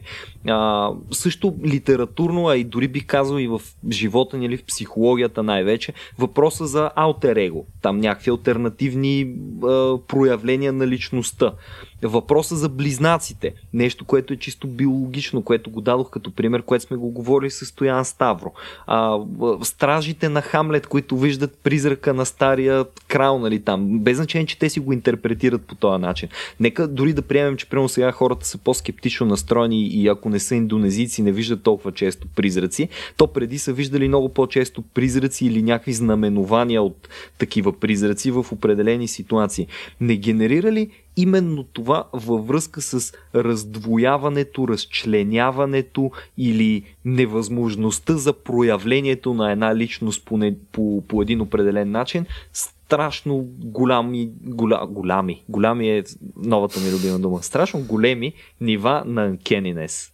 [0.49, 3.61] А, също литературно, а и дори бих казал и в
[3.91, 10.73] живота ни, или в психологията най-вече, въпроса за алтер его, там някакви альтернативни а, проявления
[10.73, 11.59] на личността.
[12.03, 16.97] Въпроса за близнаците, нещо, което е чисто биологично, което го дадох като пример, което сме
[16.97, 18.53] го говорили с Стоян Ставро.
[18.87, 19.19] А,
[19.63, 24.69] стражите на Хамлет, които виждат призрака на стария крал, нали там, без значение, че те
[24.69, 26.29] си го интерпретират по този начин.
[26.61, 30.55] Нека дори да приемем, че прямо сега хората са по-скептично настроени и ако не са
[30.55, 35.93] индонезийци, не виждат толкова често призраци, то преди са виждали много по-често призраци или някакви
[35.93, 37.09] знаменования от
[37.39, 39.67] такива призраци в определени ситуации.
[40.01, 49.53] Не генерира ли именно това във връзка с раздвояването, разчленяването или невъзможността за проявлението на
[49.53, 56.05] една личност по, не, по, по един определен начин, страшно голями, голя, голями, голями е
[56.37, 60.12] новата ми любима дума, страшно големи нива на анкенинес.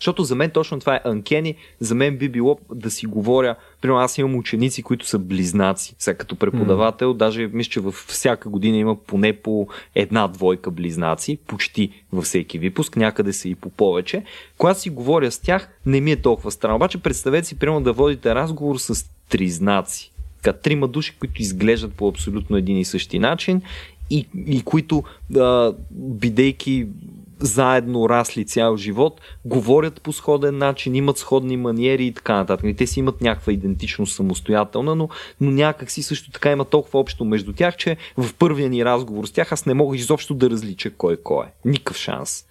[0.00, 4.00] Защото за мен точно това е анкени, за мен би било да си говоря, примерно
[4.00, 7.16] аз имам ученици, които са близнаци, сега като преподавател, mm.
[7.16, 12.58] даже мисля, че във всяка година има поне по една двойка близнаци, почти във всеки
[12.58, 14.22] випуск, някъде са и по повече.
[14.58, 16.76] Когато си говоря с тях, не ми е толкова странно.
[16.76, 20.10] Обаче представете си, примерно да водите разговор с тризнаци.
[20.42, 23.62] Така, трима души, които изглеждат по абсолютно един и същи начин
[24.10, 25.04] и, и които,
[25.36, 26.86] а, бидейки
[27.40, 32.66] заедно расли цял живот, говорят по сходен начин, имат сходни маниери и така нататък.
[32.66, 35.08] И те си имат някаква идентичност самостоятелна, но,
[35.40, 39.26] но някак си също така има толкова общо между тях, че в първия ни разговор
[39.26, 41.48] с тях аз не мога изобщо да различа кой кой е.
[41.64, 42.44] Никакъв шанс.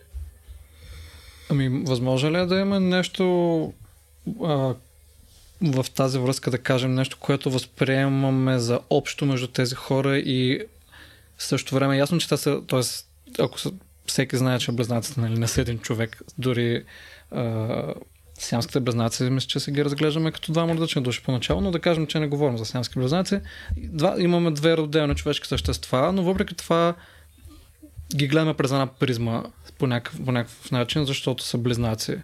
[1.49, 3.23] Ами, възможно ли е да има нещо
[4.43, 4.75] а,
[5.61, 10.59] в тази връзка, да кажем нещо, което възприемаме за общо между тези хора и
[11.37, 12.81] в същото време ясно, че те са, т.е.
[13.39, 13.71] ако са
[14.05, 16.21] всеки знае, че близнаците нали, не са един човек.
[16.37, 16.83] Дори
[17.31, 17.93] а,
[18.39, 22.07] сиамските близнаци, мисля, че се ги разглеждаме като два различни души поначало, но да кажем,
[22.07, 23.39] че не говорим за сиамски близнаци.
[23.77, 26.95] Два, имаме две отделни човешки същества, но въпреки това
[28.15, 29.43] ги гледаме през една призма
[29.77, 32.17] по някакъв, по някакъв начин, защото са близнаци.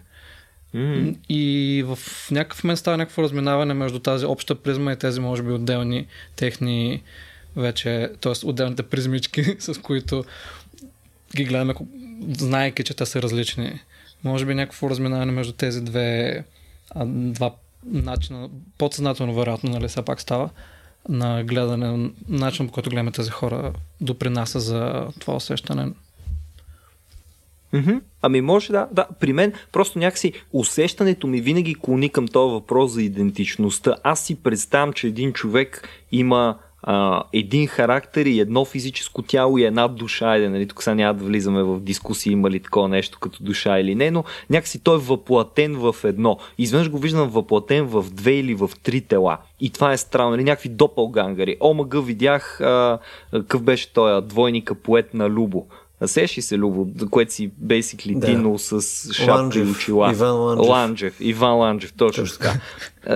[0.74, 1.16] Mm.
[1.28, 1.98] И в
[2.30, 7.02] някакъв момент става някакво разминаване между тази обща призма и тези, може би, отделни техни
[7.56, 8.46] вече, т.е.
[8.46, 10.24] отделните призмички, с които
[11.36, 11.74] ги гледаме,
[12.38, 13.80] знаеки, че те са различни.
[14.24, 16.44] Може би някакво разминаване между тези две,
[17.06, 17.54] два
[17.84, 18.48] начина,
[18.78, 20.50] подсъзнателно вероятно, нали, все пак става,
[21.08, 25.92] на гледане, начин по който гледаме тези хора, допринася за това усещане.
[27.74, 28.00] Mm-hmm.
[28.22, 29.06] Ами може да, да.
[29.20, 33.96] При мен просто някакси усещането ми винаги клони към този въпрос за идентичността.
[34.02, 39.64] Аз си представям, че един човек има а, един характер и едно физическо тяло и
[39.64, 40.36] една душа.
[40.36, 43.78] Е, нали, тук сега няма да влизаме в дискусии има ли такова нещо като душа
[43.78, 46.38] или не, но някакси той е въплатен в едно.
[46.58, 49.38] Изведнъж го виждам въплатен в две или в три тела.
[49.60, 51.56] И това е странно, нали, някакви допългангари.
[51.60, 52.98] Омага видях, а,
[53.32, 55.66] какъв беше той двойника поет на Любо.
[56.06, 58.26] Сеши се, Любо, което си basically да.
[58.26, 58.82] динал с
[59.12, 60.12] шапка Ланджев, и очила.
[60.12, 60.68] Иван Ланджев.
[60.68, 61.14] Ланджев.
[61.20, 62.60] Иван Ланджев, точно, така.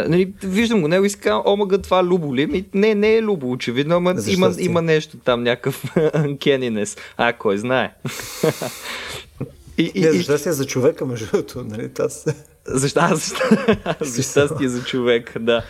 [0.08, 2.46] нали, виждам го него и си казвам, омага, това Любо ли?
[2.46, 5.84] Ми, не, не е Любо, очевидно, ама има, има нещо там, някакъв
[6.14, 6.96] анкенинес.
[7.16, 7.94] А, кой знае.
[9.78, 11.90] и, и, не, защо си е за човека, между другото, нали?
[11.98, 12.26] Аз...
[12.66, 13.00] Защо?
[14.00, 15.64] За щастие за човек, да.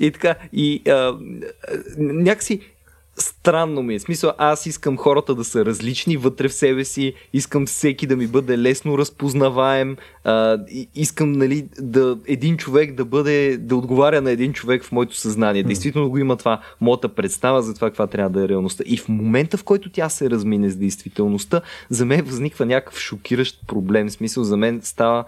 [0.00, 1.16] И така, и а,
[1.98, 2.60] някакси
[3.18, 3.98] странно ми е.
[3.98, 8.26] Смисъл, аз искам хората да са различни вътре в себе си, искам всеки да ми
[8.26, 10.58] бъде лесно разпознаваем, а,
[10.94, 15.62] искам нали, да, един човек да бъде, да отговаря на един човек в моето съзнание.
[15.62, 18.84] Действително го има това, моята представа за това каква трябва да е реалността.
[18.86, 23.66] И в момента, в който тя се размине с действителността, за мен възниква някакъв шокиращ
[23.66, 24.10] проблем.
[24.10, 25.24] Смисъл, за мен става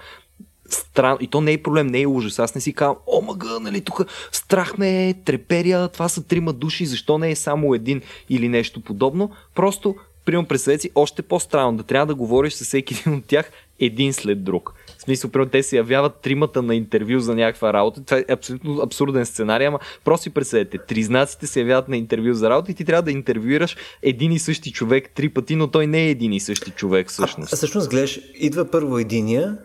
[0.75, 1.19] странно.
[1.21, 2.39] И то не е проблем, не е ужас.
[2.39, 6.53] Аз не си казвам, о, мъга, нали, тук страх ме е, треперя, това са трима
[6.53, 9.31] души, защо не е само един или нещо подобно.
[9.55, 13.51] Просто, примерно, представете си, още по-странно да трябва да говориш с всеки един от тях
[13.81, 14.75] един след друг.
[14.99, 18.05] В смисъл, примерно, те се явяват тримата на интервю за някаква работа.
[18.05, 22.51] Това е абсолютно абсурден сценарий, ама просто си представете, тризнаците се явяват на интервю за
[22.51, 26.05] работа и ти трябва да интервюираш един и същи човек три пъти, но той не
[26.05, 27.53] е един и същи човек всъщност.
[27.53, 29.59] А всъщност гледаш, идва първо единия,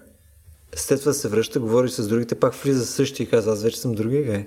[0.75, 3.95] след това се връща, говори с другите, пак влиза същия и казва, аз вече съм
[3.95, 4.45] другия гай.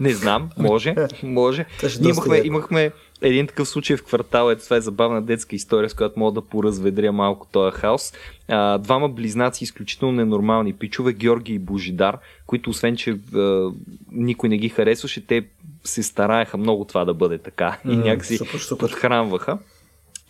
[0.00, 1.66] Не знам, може, може.
[2.00, 2.92] Ние имахме, имахме
[3.22, 6.48] един такъв случай в квартала, ето това е забавна детска история, с която мога да
[6.48, 8.12] поразведря малко този хаос.
[8.48, 13.70] А, двама близнаци, изключително ненормални пичове, Георги и Божидар, които освен, че а,
[14.12, 15.44] никой не ги харесваше, те
[15.84, 18.80] се стараеха много това да бъде така и някакси супер, супер.
[18.80, 19.58] подхранваха.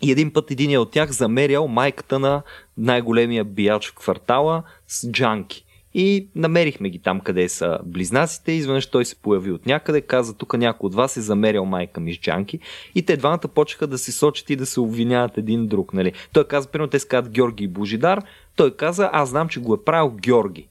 [0.02, 2.42] И един път един от тях замерял майката на
[2.78, 5.64] най-големия бияч в квартала с джанки.
[5.94, 8.52] И намерихме ги там, къде са близнаците.
[8.52, 12.14] Изведнъж той се появи от някъде, каза, тук някой от вас е замерял майка ми
[12.14, 12.58] с джанки.
[12.94, 15.92] И те двамата почнаха да се сочат и да се обвиняват един друг.
[15.92, 16.12] Нали?
[16.32, 18.22] Той каза, примерно, те сказат Георги и Божидар.
[18.56, 20.68] Той каза, аз знам, че го е правил Георги.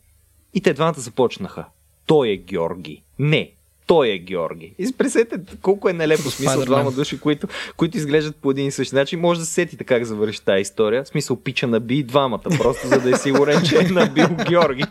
[0.53, 1.65] И те двамата започнаха.
[2.05, 3.03] Той е Георги.
[3.19, 3.51] Не,
[3.93, 4.73] той е Георги.
[4.79, 7.47] И представете колко е нелепо смисъл двама души, които,
[7.77, 9.19] които изглеждат по един и същи начин.
[9.19, 11.03] Може да се сетите как завърши тази история.
[11.03, 14.83] В смисъл пича наби двамата, просто за да е сигурен, че е набил Георги.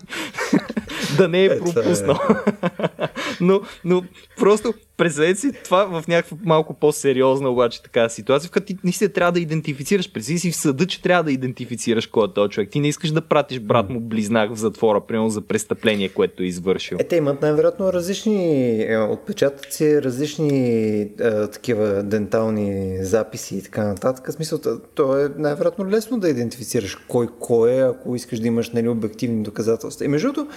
[1.17, 2.19] да не е, е пропуснал.
[3.43, 4.03] но, но
[4.37, 9.13] просто представете си това в някаква малко по-сериозна обаче така ситуация, в която ти наистина
[9.13, 10.13] трябва да идентифицираш.
[10.13, 12.71] Представи си в съда, че трябва да идентифицираш кой е този човек.
[12.71, 16.47] Ти не искаш да пратиш брат му близнак в затвора, примерно за престъпление, което е
[16.47, 16.97] извършил.
[17.01, 21.09] Е, те имат най-вероятно различни е, отпечатъци, различни е,
[21.53, 24.29] такива дентални записи и така нататък.
[24.29, 24.61] В смисъл,
[24.95, 29.43] то е най-вероятно лесно да идентифицираш кой кой е, ако искаш да имаш нали, обективни
[29.43, 30.05] доказателства.
[30.05, 30.55] И между другото,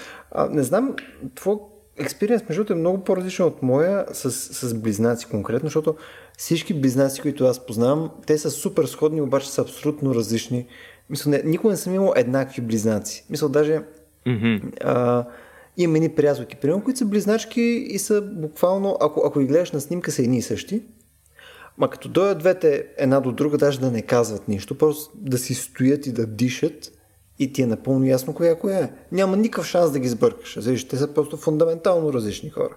[0.50, 0.96] не знам,
[1.36, 1.56] твой
[1.98, 5.96] експириенс, между другото, е много по-различен от моя с, с близнаци конкретно, защото
[6.38, 10.68] всички близнаци, които аз познавам, те са супер сходни, обаче са абсолютно различни.
[11.10, 13.26] Мисля, не, никога не съм имал еднакви близнаци.
[13.30, 13.82] Мисля, даже
[14.28, 14.84] mm-hmm.
[14.84, 15.26] а,
[15.78, 19.82] имам едни приятелки, примерно, които са близначки и са буквално, ако, ако ги гледаш на
[19.82, 20.84] снимка, са едни и същи.
[21.78, 25.54] Ма като дойдат двете една до друга, даже да не казват нищо, просто да си
[25.54, 26.92] стоят и да дишат
[27.40, 28.92] и ти е напълно ясно коя коя е.
[29.12, 30.58] Няма никакъв шанс да ги сбъркаш.
[30.62, 32.76] Виж, те са просто фундаментално различни хора.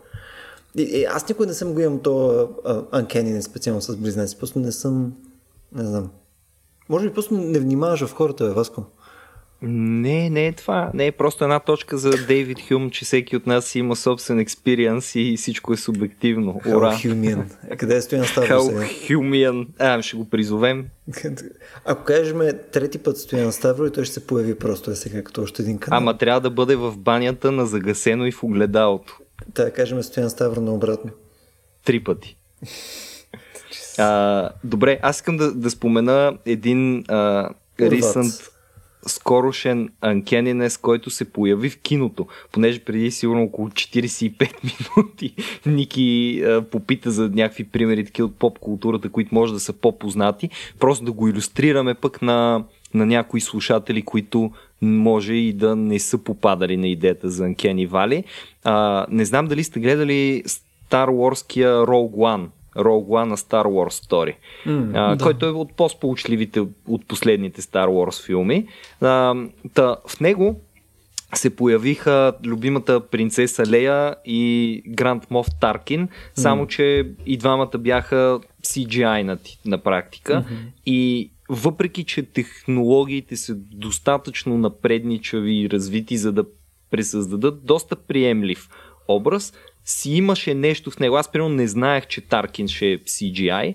[0.77, 2.49] И, и аз никой не съм го имам то
[2.93, 4.39] анкени, специално с близнаци.
[4.39, 5.13] Просто не съм,
[5.73, 6.11] не знам.
[6.89, 8.85] Може би просто не внимаваш в хората, бе, Васко.
[9.63, 10.91] Не, не е това.
[10.95, 15.15] Не е просто една точка за Дейвид Хюм, че всеки от нас има собствен експириенс
[15.15, 16.61] и всичко е субективно.
[16.67, 16.93] Ура!
[16.93, 19.67] How Е, къде е Стоян Ставро How Humian.
[19.79, 20.87] А, ще го призовем.
[21.85, 22.41] Ако кажем
[22.73, 25.79] трети път Стоян Ставро и той ще се появи просто е сега като още един
[25.79, 25.99] канал.
[25.99, 29.19] Ама трябва да бъде в банята на загасено и в огледалото.
[29.55, 31.11] Да, кажем Стоян Ставро наобратно.
[31.85, 32.37] Три пъти.
[33.99, 38.51] а, добре, аз искам да, да спомена един а, recent
[39.09, 44.53] скорошен Анкенинес, който се появи в киното, понеже преди сигурно около 45
[44.97, 45.35] минути
[45.67, 50.51] Ники а, попита за някакви примери такива от поп културата, които може да са по-познати,
[50.79, 52.65] просто да го иллюстрираме пък на,
[52.95, 54.51] на някои слушатели, които
[54.83, 58.25] може и да не са попадали на идеята за Анкени Вали.
[58.65, 64.09] А, не знам дали сте гледали Star Wars Rogue One Rogue One на Star Wars
[64.09, 64.35] Story,
[64.67, 65.25] mm, а, да.
[65.25, 68.67] който е от по-сполучливите от последните Star Wars филми.
[69.01, 69.35] А,
[69.75, 70.61] та, в него
[71.35, 76.69] се появиха любимата принцеса Лея и Гранд Моф Таркин, само mm.
[76.69, 80.73] че и двамата бяха CGI на, на практика mm-hmm.
[80.87, 86.45] и въпреки, че технологиите са достатъчно напредничави и развити, за да
[86.91, 88.69] пресъздадат доста приемлив
[89.09, 89.53] образ,
[89.89, 91.17] си имаше нещо в него.
[91.17, 93.75] Аз примерно не знаех, че Таркин ще е CGI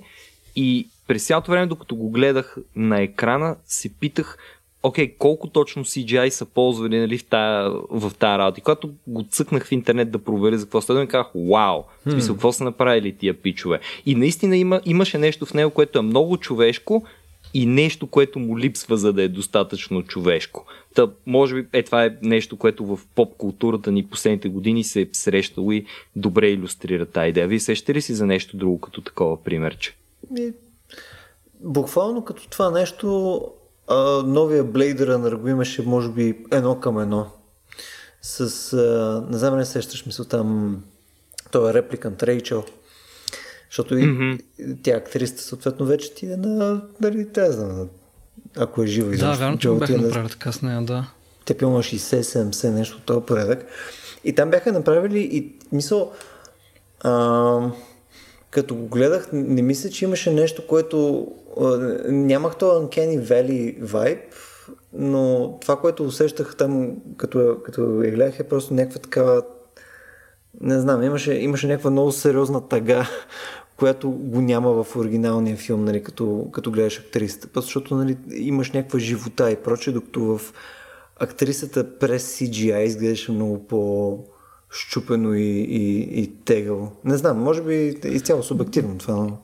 [0.56, 4.38] и през цялото време, докато го гледах на екрана, се питах
[4.84, 8.60] окей, okay, колко точно CGI са ползвали нали, в, тая, в тая работа.
[8.60, 12.12] И когато го цъкнах в интернет да проверя за какво става, ми казах, вау, в
[12.12, 13.80] смисъл, какво са направили тия пичове.
[14.06, 17.06] И наистина има, имаше нещо в него, което е много човешко
[17.54, 20.66] и нещо, което му липсва, за да е достатъчно човешко.
[20.96, 25.02] Та, може би е това е нещо, което в поп културата ни последните години се
[25.02, 27.48] е срещало и добре иллюстрира тази идея.
[27.48, 29.96] Вие сещате ли си за нещо друго като такова примерче?
[30.38, 30.54] И,
[31.60, 33.42] буквално като това нещо
[33.88, 37.32] а, новия Blade Runner го имаше може би едно към едно.
[38.22, 40.80] С, а, не знам не сещаш мисъл там,
[41.52, 42.64] той е репликант Рейчел.
[43.70, 44.42] Защото mm-hmm.
[44.60, 47.90] и тя актриста съответно вече ти е на, дали, те знам,
[48.58, 49.16] ако е жива.
[49.18, 51.06] Да, вярно, че го бях направил така с нея, да.
[51.46, 53.66] те пилна 60-70, нещо от този порядък.
[54.24, 56.12] И там бяха направили и мисъл,
[57.02, 57.72] а,
[58.50, 61.28] като го гледах, не мисля, че имаше нещо, което
[61.62, 61.78] а,
[62.08, 64.22] нямах то Uncanny Valley vibe,
[64.94, 69.44] но това, което усещах там, като, като я гледах, е просто някаква такава
[70.62, 73.08] не знам, имаше, имаше някаква много сериозна тъга,
[73.78, 77.62] която го няма в оригиналния филм, нали, като, като гледаш актрисата.
[77.62, 80.54] Защото нали, имаш някаква живота и проче, докато в
[81.20, 84.20] актрисата през CGI изглеждаше много по
[84.70, 86.92] щупено и, и, и тегаво.
[87.06, 89.14] Не знам, може би изцяло субективно това.
[89.14, 89.38] Но...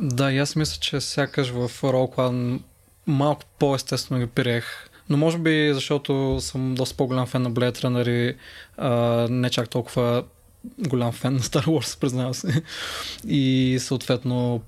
[0.00, 2.60] Да, и аз мисля, че сякаш в Rogue
[3.06, 4.64] малко по-естествено ги приех.
[5.08, 8.36] Но може би защото съм доста по-голям фен на Blade Runner и
[8.76, 10.24] а, не чак толкова
[10.78, 12.62] голям фен на Star Wars, признавам се.
[13.28, 14.60] И съответно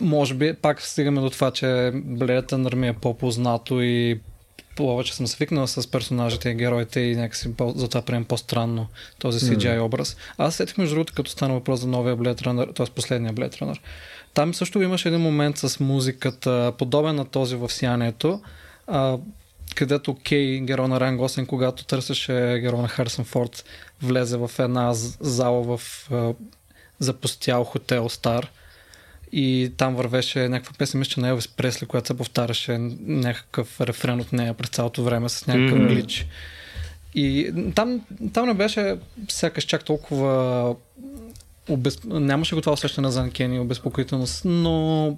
[0.00, 4.20] може би пак стигаме до това, че Blade Runner ми е по-познато и
[4.76, 8.86] повече съм свикнал с персонажите и героите и някакси по, затова приемам по-странно
[9.18, 9.82] този CGI mm.
[9.82, 10.16] образ.
[10.38, 12.86] Аз сетих между другото, като стана въпрос за новия Blade Runner, т.е.
[12.86, 13.78] последния Blade Runner.
[14.34, 18.40] Там също имаше един момент с музиката, подобен на този в Сиянието,
[18.86, 19.18] а,
[19.74, 23.64] където Кей, герой на Райан Гослин, когато търсеше герой на Харсън Форд,
[24.02, 24.90] влезе в една
[25.20, 26.34] зала в а,
[26.98, 28.50] запустял хотел Стар
[29.32, 34.32] и там вървеше някаква песен, мисля, на Елвис Пресли, която се повтаряше някакъв рефрен от
[34.32, 35.88] нея през цялото време с някакъв mm-hmm.
[35.88, 36.26] глич.
[37.14, 38.00] И там,
[38.32, 38.96] там не беше
[39.28, 40.74] сякаш чак толкова
[41.68, 41.98] обез...
[42.04, 45.16] нямаше го това усещане за анкени обезпокоителност, но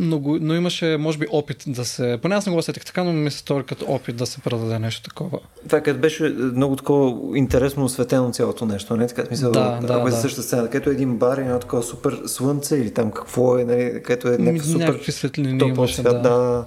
[0.00, 2.18] но, но имаше, може би, опит да се...
[2.22, 4.78] Поне аз не го усетих така, но ми се стори като опит да се предаде
[4.78, 5.38] нещо такова.
[5.66, 9.06] Това като беше много такова интересно осветено цялото нещо, не?
[9.06, 10.12] Така смисъл, да, да, да, да.
[10.12, 13.64] същата сцена, където е един бар и едно такова супер слънце или там какво е,
[13.64, 16.64] нали, където е някакъв супер Някакви светлини имаше, свят, да.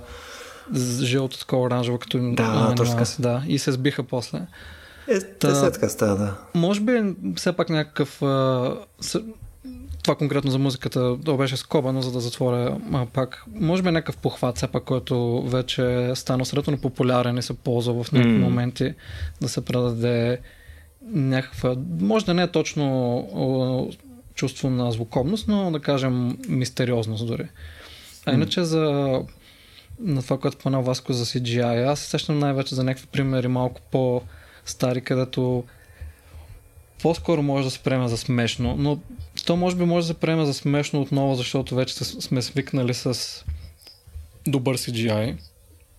[0.70, 1.06] да.
[1.06, 3.44] Жълто такова оранжево, като да, точно да.
[3.48, 4.42] И се сбиха после.
[5.08, 6.36] Е, Та, така става, да.
[6.54, 8.76] Може би все пак някакъв а,
[10.04, 13.44] това конкретно за музиката да беше скоба, но за да затворя а, пак.
[13.56, 18.04] Може би някакъв похват, все пак, който вече е станал средно популярен и се ползва
[18.04, 18.42] в някакви mm.
[18.42, 18.94] моменти
[19.42, 20.40] да се предаде
[21.12, 23.90] някаква, може да не е точно
[24.36, 27.48] чувство на звуковност, но да кажем мистериозност дори.
[28.26, 28.82] А иначе за
[30.00, 33.82] на това, което спомена Васко за CGI, аз се сещам най-вече за някакви примери малко
[33.92, 35.64] по-стари, където
[37.02, 39.00] по-скоро може да се приеме за смешно, но
[39.46, 43.44] то може би може да се приеме за смешно отново, защото вече сме свикнали с
[44.48, 45.38] добър CGI.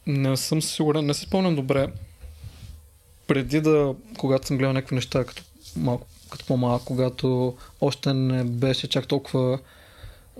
[0.06, 1.88] Не съм сигурен, не се спомням добре.
[3.26, 5.42] Преди да, когато съм гледал някакви неща като,
[5.76, 9.58] малко, като по-малък, когато още не беше чак толкова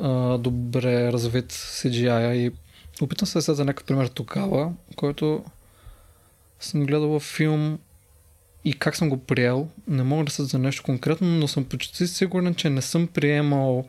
[0.01, 2.53] а, добре развит CGI и
[3.01, 5.45] опитам се да се за някакъв пример тогава, който
[6.61, 7.79] съм гледал във филм
[8.65, 12.07] и как съм го приел, не мога да се за нещо конкретно, но съм почти
[12.07, 13.85] сигурен, че не съм приемал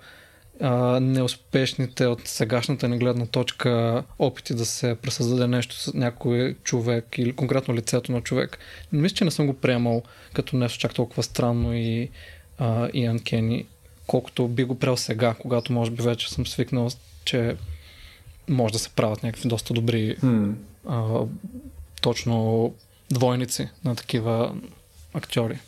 [0.61, 7.18] а, неуспешните от сегашната ни гледна точка опити да се пресъздаде нещо с някой човек
[7.18, 8.57] или конкретно лицето на човек.
[8.93, 10.03] Не мисля, че не съм го приемал
[10.34, 12.10] като нещо чак толкова странно и,
[12.57, 13.65] а, и анкени,
[14.07, 16.89] колкото би го приел сега, когато може би вече съм свикнал,
[17.26, 17.56] че
[18.49, 20.53] може да се правят някакви доста добри hmm.
[20.88, 21.26] а,
[22.02, 22.73] точно
[23.11, 24.56] двойници на такива
[25.14, 25.60] актьори.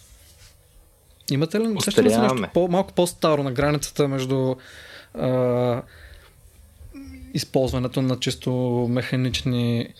[1.31, 4.55] Имате ли усещане за нещо по, малко по-старо на границата между
[5.13, 5.81] а,
[7.33, 8.51] използването на чисто
[8.89, 9.93] механични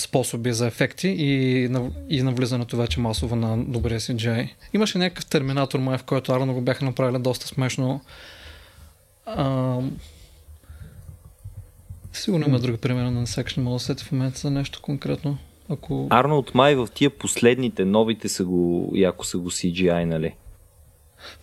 [0.00, 4.50] способи за ефекти и, на, и навлизането вече масово на добрия CGI.
[4.72, 8.00] Имаше някакъв терминатор май, в който Арно го бяха направили доста смешно.
[9.26, 9.78] А,
[12.12, 15.38] сигурно има други примери, не сега не мога да сети в момента за нещо конкретно.
[15.72, 16.06] Ако...
[16.10, 20.34] Арнолд май в тия последните, новите са го, яко са го CGI, нали?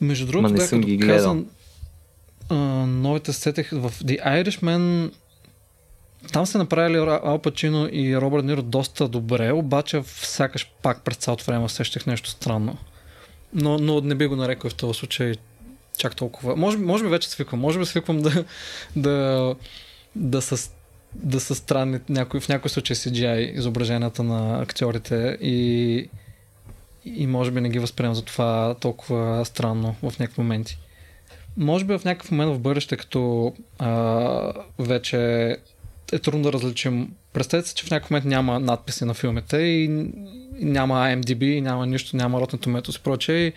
[0.01, 1.15] Между другото, не съм ги гледал.
[1.15, 1.47] Казан,
[2.49, 5.11] а, новите сетех в The Irishman
[6.33, 11.45] там са направили Ал Пачино и Робърт Ниро доста добре, обаче сякаш пак през цялото
[11.45, 12.77] време усещах нещо странно.
[13.53, 15.33] Но, но не би го нарекал в този случай
[15.97, 16.55] чак толкова.
[16.55, 17.59] Може, може би вече свиквам.
[17.59, 18.45] Може би свиквам да,
[18.95, 19.55] да,
[20.15, 20.71] да, с,
[21.15, 26.09] да са странни някой, в някой случай CGI изображенията на актьорите и,
[27.05, 30.77] и може би не ги възприемам за това толкова странно в някакви моменти.
[31.57, 35.57] Може би в някакъв момент в бъдеще, като а, вече
[36.11, 37.11] е трудно да различим.
[37.33, 39.87] Представете се, че в някакъв момент няма надписи на филмите и
[40.61, 43.53] няма IMDb, няма нищо, няма Rotten Tomatoes и прочее.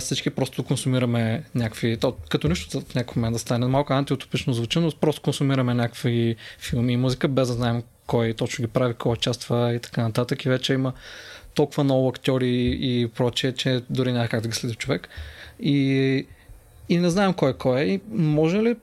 [0.00, 3.66] Всички просто консумираме някакви, то, като нищо в някакъв момент да стане.
[3.66, 8.62] Малко антиутопично звучи, но просто консумираме някакви филми и музика, без да знаем кой точно
[8.62, 10.44] ги прави, кой участва и така нататък.
[10.44, 10.92] И вече има
[11.54, 15.08] толкова много актьори и прочее, че дори няма как да ги следи човек.
[15.60, 16.26] И,
[16.88, 17.84] и не знаем кой е кой е.
[17.84, 18.76] И може ли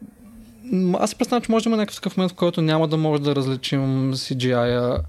[1.00, 3.36] аз си представям, че може да има някакъв момент, в който няма да може да
[3.36, 5.02] различим CGI-а,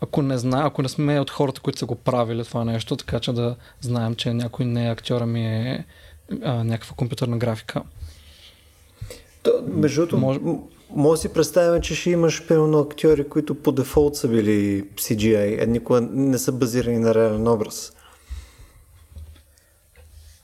[0.00, 3.20] ако не знае, ако не сме от хората, които са го правили това нещо, така
[3.20, 5.84] че да знаем, че някой не е актьора ми е
[6.42, 7.82] а, някаква компютърна графика.
[9.42, 10.40] То, между другото, може...
[10.90, 15.62] може да си представим, че ще имаш примерно актьори, които по дефолт са били CGI,
[15.62, 17.92] а никога не са базирани на реален образ.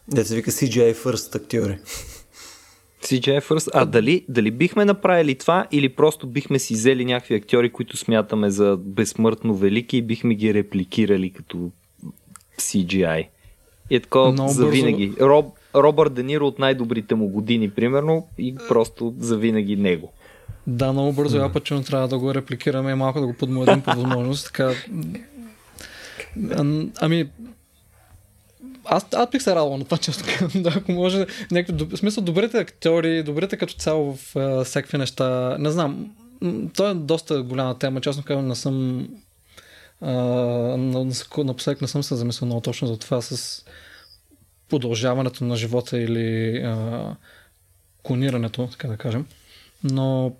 [0.08, 1.78] Да се вика CGI first актьори.
[3.02, 3.70] CGI First.
[3.74, 8.50] А дали, дали бихме направили това или просто бихме си взели някакви актьори, които смятаме
[8.50, 11.70] за безсмъртно велики и бихме ги репликирали като
[12.58, 13.26] CGI?
[13.90, 15.12] И е такова за винаги.
[15.20, 20.12] Роб, Робърт Дениро от най-добрите му години, примерно, и просто за винаги него.
[20.66, 23.80] Да, много бързо я път, че трябва да го репликираме и малко да го подмладим
[23.80, 24.46] по възможност.
[24.46, 24.72] Така...
[27.00, 27.30] Ами,
[28.84, 32.58] аз, аз бих се радвал на това, често да, ако може, някакви, в смисъл, добрите
[32.58, 36.16] актьори, добрите като цяло в uh, всякакви неща, не знам,
[36.74, 39.08] това е доста голяма тема, честно казвам, не съм
[40.02, 43.64] uh, напоследък не съм се замислил много точно за това с
[44.68, 47.14] продължаването на живота или uh,
[48.02, 49.26] клонирането, така да кажем.
[49.84, 50.32] Но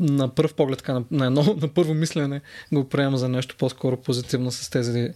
[0.00, 2.40] на първ поглед, така, на, на, едно, на първо мислене
[2.72, 5.12] го приемам за нещо по-скоро позитивно с тези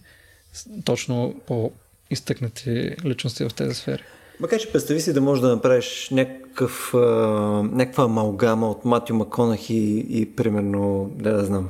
[0.85, 1.71] точно по
[2.09, 4.03] изтъкнати личности в тези сфери.
[4.39, 6.97] Макар че представи си да можеш да направиш някакъв, а,
[7.71, 11.69] някаква амалгама от Матю Маконах и, и примерно, да, да знам,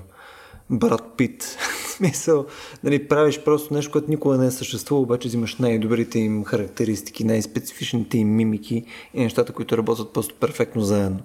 [0.70, 1.58] Брат Пит.
[1.98, 2.46] Смисъл,
[2.84, 8.18] нали, правиш просто нещо, което никога не е съществувало, обаче взимаш най-добрите им характеристики, най-специфичните
[8.18, 11.20] им мимики и нещата, които работят просто перфектно заедно.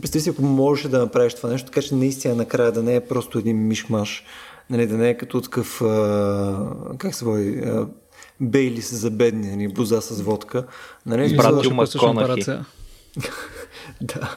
[0.00, 3.06] Представи си, ако можеш да направиш това нещо, така че наистина накрая да не е
[3.06, 4.24] просто един мишмаш,
[4.70, 7.62] нали, да не е като такъв, а, как се води,
[8.44, 10.66] Бейли се за бедни, ни буза с водка.
[11.06, 11.36] Нали?
[11.36, 12.44] Братю Маконахи.
[14.00, 14.36] да.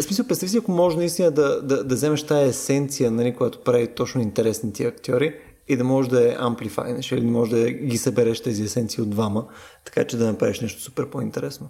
[0.00, 3.60] В смисъл, представи си, ако може наистина да, да, да вземеш тази есенция, нали, която
[3.60, 5.34] прави точно интересни тия актьори
[5.68, 9.46] и да можеш да я амплифайнеш или може да ги събереш тези есенции от двама,
[9.84, 11.68] така че да направиш нещо супер по-интересно.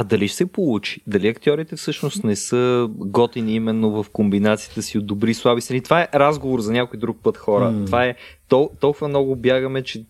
[0.00, 1.00] А дали ще се получи?
[1.06, 5.80] Дали актьорите всъщност не са готини именно в комбинацията си от добри и слаби страни?
[5.80, 7.64] Това е разговор за някой друг път хора.
[7.64, 7.86] Mm.
[7.86, 8.14] Това е
[8.50, 10.04] тол- толкова много бягаме, че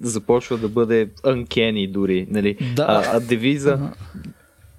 [0.00, 2.26] започва да бъде uncanny дори.
[2.30, 2.56] Нали?
[2.76, 2.86] Да.
[2.88, 3.78] А, а девиза,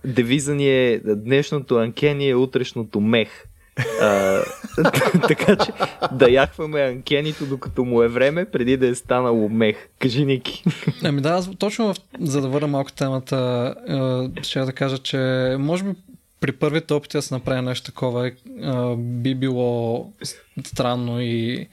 [0.05, 3.29] девиза ни е днешното uncanny е утрешното мех.
[5.27, 5.71] Така че
[6.11, 9.89] да яхваме анкенито докато му е време, преди да е станало мех.
[9.99, 10.63] Кажи, Ники.
[11.03, 13.75] Ами да, аз точно в, за да върна малко темата,
[14.41, 15.17] ще да кажа, че
[15.59, 15.91] може би
[16.39, 18.31] при първите опити да се направи нещо такова
[18.97, 20.11] би било
[20.65, 21.67] странно и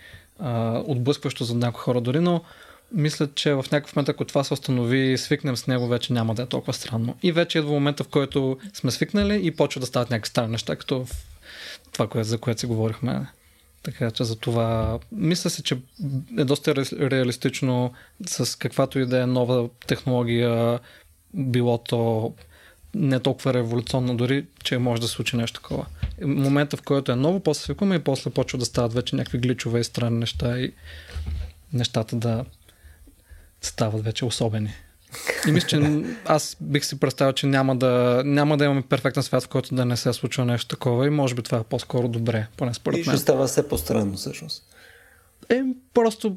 [0.86, 2.40] отблъскващо за някои хора дори, но
[2.92, 6.34] мисля, че в някакъв момент, ако това се установи и свикнем с него, вече няма
[6.34, 7.16] да е толкова странно.
[7.22, 10.76] И вече идва момента, в който сме свикнали и почва да стават някакви странни неща,
[10.76, 11.06] като
[11.92, 13.26] това, което, за което си говорихме.
[13.82, 15.78] Така че за това мисля си, че
[16.38, 16.74] е доста
[17.10, 17.92] реалистично
[18.26, 20.80] с каквато и да е нова технология,
[21.34, 22.34] било то
[22.94, 25.86] не толкова революционно дори, че може да се случи нещо такова.
[26.22, 29.80] Момента, в който е ново, после свикваме и после почва да стават вече някакви гличове
[29.80, 30.72] и странни неща и
[31.72, 32.44] нещата да
[33.60, 34.72] стават вече особени.
[35.48, 39.42] И мисля, че аз бих си представил, че няма да, няма да имаме перфектен свят,
[39.42, 42.46] в който да не се случва нещо такова и може би това е по-скоро добре,
[42.56, 43.14] поне според мен.
[43.14, 44.62] И ще става все по-странно всъщност.
[45.48, 45.62] Е,
[45.94, 46.36] просто,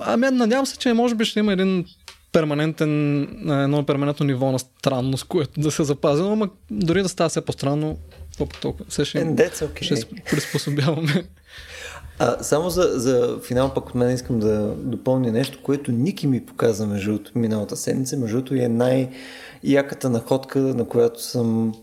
[0.00, 1.84] ами надявам се, че може би ще има един
[2.32, 3.22] перманентен,
[3.62, 7.98] едно перманентно ниво на странност, което да се запази, но дори да става все по-странно,
[8.60, 9.82] толкова, все ще, okay.
[9.82, 11.24] ще приспособяваме.
[12.18, 16.46] А, само за, за финал пък от мен искам да допълня нещо, което Ники ми
[16.46, 18.16] показа между миналата седмица.
[18.16, 21.74] Между е най-яката находка, на която съм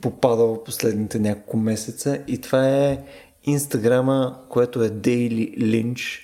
[0.00, 2.98] попадал последните няколко месеца и това е
[3.44, 6.20] инстаграма, което е Daily Lynch,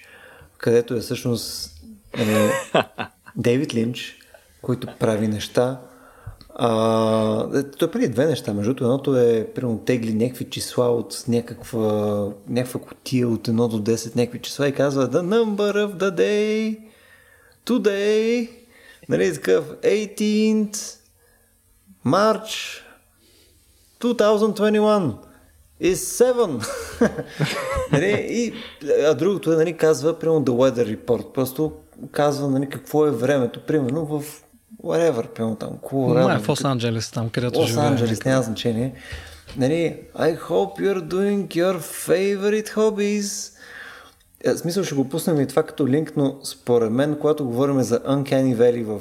[0.58, 1.70] където е всъщност
[2.18, 2.50] е,
[3.36, 4.18] Дейвид Линч,
[4.62, 5.80] който прави неща,
[6.54, 8.54] а, е, той прави две неща.
[8.54, 13.92] Между другото, едното е, примерно, тегли някакви числа от някаква, някаква котия от 1 до
[13.92, 16.78] 10, някакви числа и казва The number of the day
[17.66, 18.48] today
[19.08, 20.96] нали, такъв 18th
[22.06, 22.82] March
[24.00, 25.14] 2021
[25.82, 26.66] is 7.
[27.92, 28.52] нали, и,
[29.06, 31.32] а другото е, нали, казва, примерно, The Weather Report.
[31.32, 31.72] Просто
[32.10, 33.60] казва, нали, какво е времето.
[33.66, 34.42] Примерно в
[34.84, 36.28] whatever, примерно там, Колорадо.
[36.28, 38.94] Май в Лос Анджелес, там, където Лос Анджелес, няма значение.
[39.56, 43.52] нали, I hope you're doing your favorite hobbies.
[44.44, 47.82] Е, в смисъл ще го пуснем и това като линк, но според мен, когато говорим
[47.82, 49.00] за Uncanny Valley в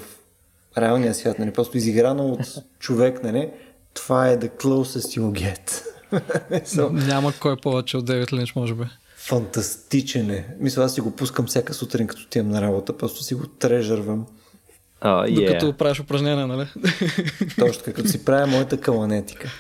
[0.78, 2.40] реалния свят, нали, просто изиграно от
[2.80, 3.50] човек, нали,
[3.94, 5.82] това е the closest you'll get.
[6.66, 8.84] so, Няма кой повече от Девид Линч, може би.
[9.18, 10.56] Фантастичен е.
[10.60, 14.26] Мисля, аз си го пускам всяка сутрин, като отивам на работа, просто си го трежървам.
[15.02, 15.46] Oh, yeah.
[15.46, 16.68] Докато правиш упражнения, нали?
[17.60, 19.50] Точно като си правя моята каланетика.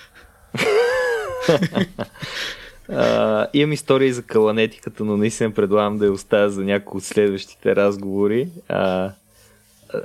[2.89, 7.75] Uh, имам истории за каланетиката, но наистина предлагам да я оставя за някои от следващите
[7.75, 8.49] разговори.
[8.69, 9.11] Uh,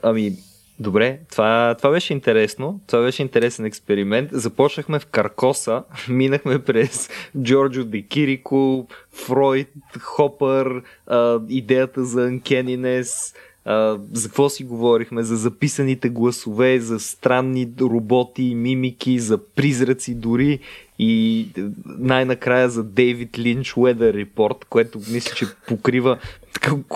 [0.02, 0.32] ами,
[0.78, 2.80] добре, това, това беше интересно.
[2.86, 4.30] Това беше интересен експеримент.
[4.32, 7.10] Започнахме в Каркоса, минахме през
[7.42, 9.68] Джорджо Де Кирико, Фройд,
[9.98, 13.34] Хопър, uh, идеята за анкенинес,
[13.66, 15.22] а, за какво си говорихме?
[15.22, 20.58] За записаните гласове, за странни роботи, мимики, за призраци дори
[20.98, 21.48] и
[21.86, 26.18] най-накрая за Дейвид Линч Weather Report, което мисля, че покрива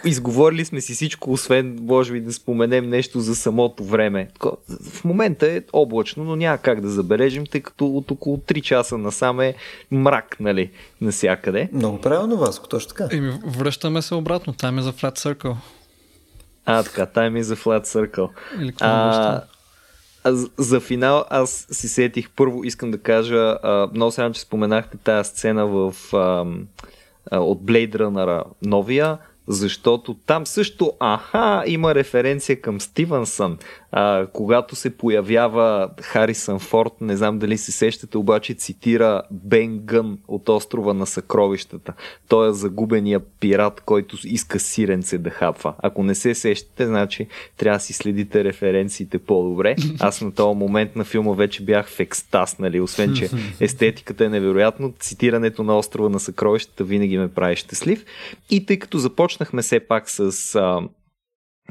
[0.04, 4.28] изговорили сме си всичко, освен може би да споменем нещо за самото време.
[4.92, 8.98] В момента е облачно, но няма как да забележим, тъй като от около 3 часа
[8.98, 9.54] насам е
[9.90, 10.70] мрак, нали,
[11.00, 11.68] насякъде.
[11.72, 13.16] Много правилно, Васко, точно така.
[13.16, 15.56] Еми, връщаме се обратно, там е за Flat Circle.
[16.64, 18.28] А, така, Time is a Flat Circle.
[18.80, 19.42] А,
[20.24, 24.96] а, за финал аз си сетих, първо искам да кажа, а, много сега, че споменахте
[24.96, 26.46] тази сцена в, а,
[27.30, 29.18] а, от Blade Runner новия,
[29.48, 33.58] защото там също, аха, има референция към Стивенсън.
[33.92, 40.18] А, когато се появява Харисън Форд, не знам дали се сещате, обаче цитира Бен Гън
[40.28, 41.92] от острова на съкровищата.
[42.28, 45.74] Той е загубения пират, който иска сиренце да хапва.
[45.78, 47.26] Ако не се сещате, значи
[47.56, 49.76] трябва да си следите референциите по-добре.
[50.00, 52.80] Аз на този момент на филма вече бях в екстаз, нали?
[52.80, 53.30] Освен, че
[53.60, 58.04] естетиката е невероятно, цитирането на острова на съкровищата винаги ме прави щастлив.
[58.50, 60.80] И тъй като започнахме все пак с а,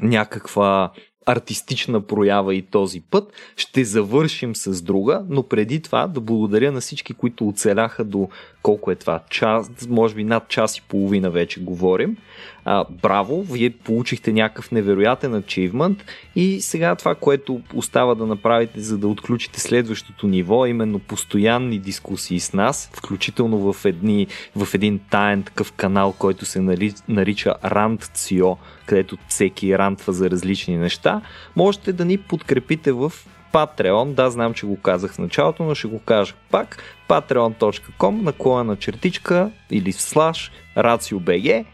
[0.02, 0.92] някаква
[1.26, 3.34] артистична проява и този път.
[3.56, 8.30] Ще завършим с друга, но преди това да благодаря на всички, които оцеляха до
[8.62, 12.18] колко е това, час, може би над час и половина вече говорим.
[12.66, 16.06] А, браво, вие получихте някакъв невероятен ачивмент
[16.36, 22.40] и сега това, което остава да направите, за да отключите следващото ниво, именно постоянни дискусии
[22.40, 26.62] с нас, включително в, едни, в един таен такъв канал, който се
[27.08, 28.58] нарича Rant.co,
[28.90, 31.22] където всеки рантва за различни неща,
[31.56, 33.14] можете да ни подкрепите в
[33.54, 36.84] Patreon, да, знам, че го казах в началото, но ще го кажа пак.
[37.10, 41.66] patreon.com наклона на чертичка или слаш RACIO.BG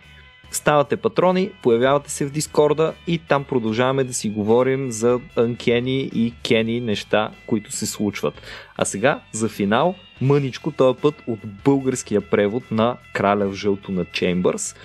[0.52, 6.34] ставате патрони, появявате се в Дискорда и там продължаваме да си говорим за анкени и
[6.44, 8.42] кени неща, които се случват.
[8.78, 14.06] А сега, за финал, мъничко този път от българския превод на Краля в жълто на
[14.06, 14.76] Чембърс,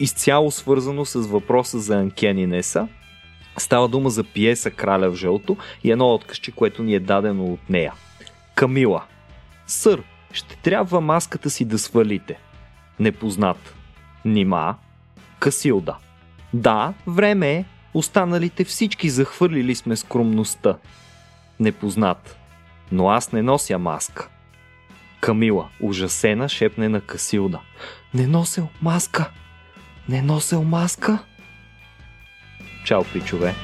[0.00, 2.88] изцяло свързано с въпроса за анкенинеса.
[3.56, 7.70] Става дума за пиеса Краля в жълто и едно откъсче, което ни е дадено от
[7.70, 7.92] нея.
[8.54, 9.04] Камила.
[9.66, 10.02] Сър,
[10.32, 12.38] ще трябва маската си да свалите.
[13.00, 13.74] Непознат.
[14.24, 14.74] Нима.
[15.38, 15.96] Касилда.
[16.54, 17.64] Да, време е.
[17.94, 20.76] Останалите всички захвърлили сме скромността.
[21.60, 22.36] Непознат.
[22.92, 24.28] Но аз не нося маска.
[25.20, 27.60] Камила, ужасена, шепне на Касилда.
[28.14, 29.30] Не носел маска!
[30.08, 31.18] Не носел маска?
[32.84, 33.54] Чао, пичове!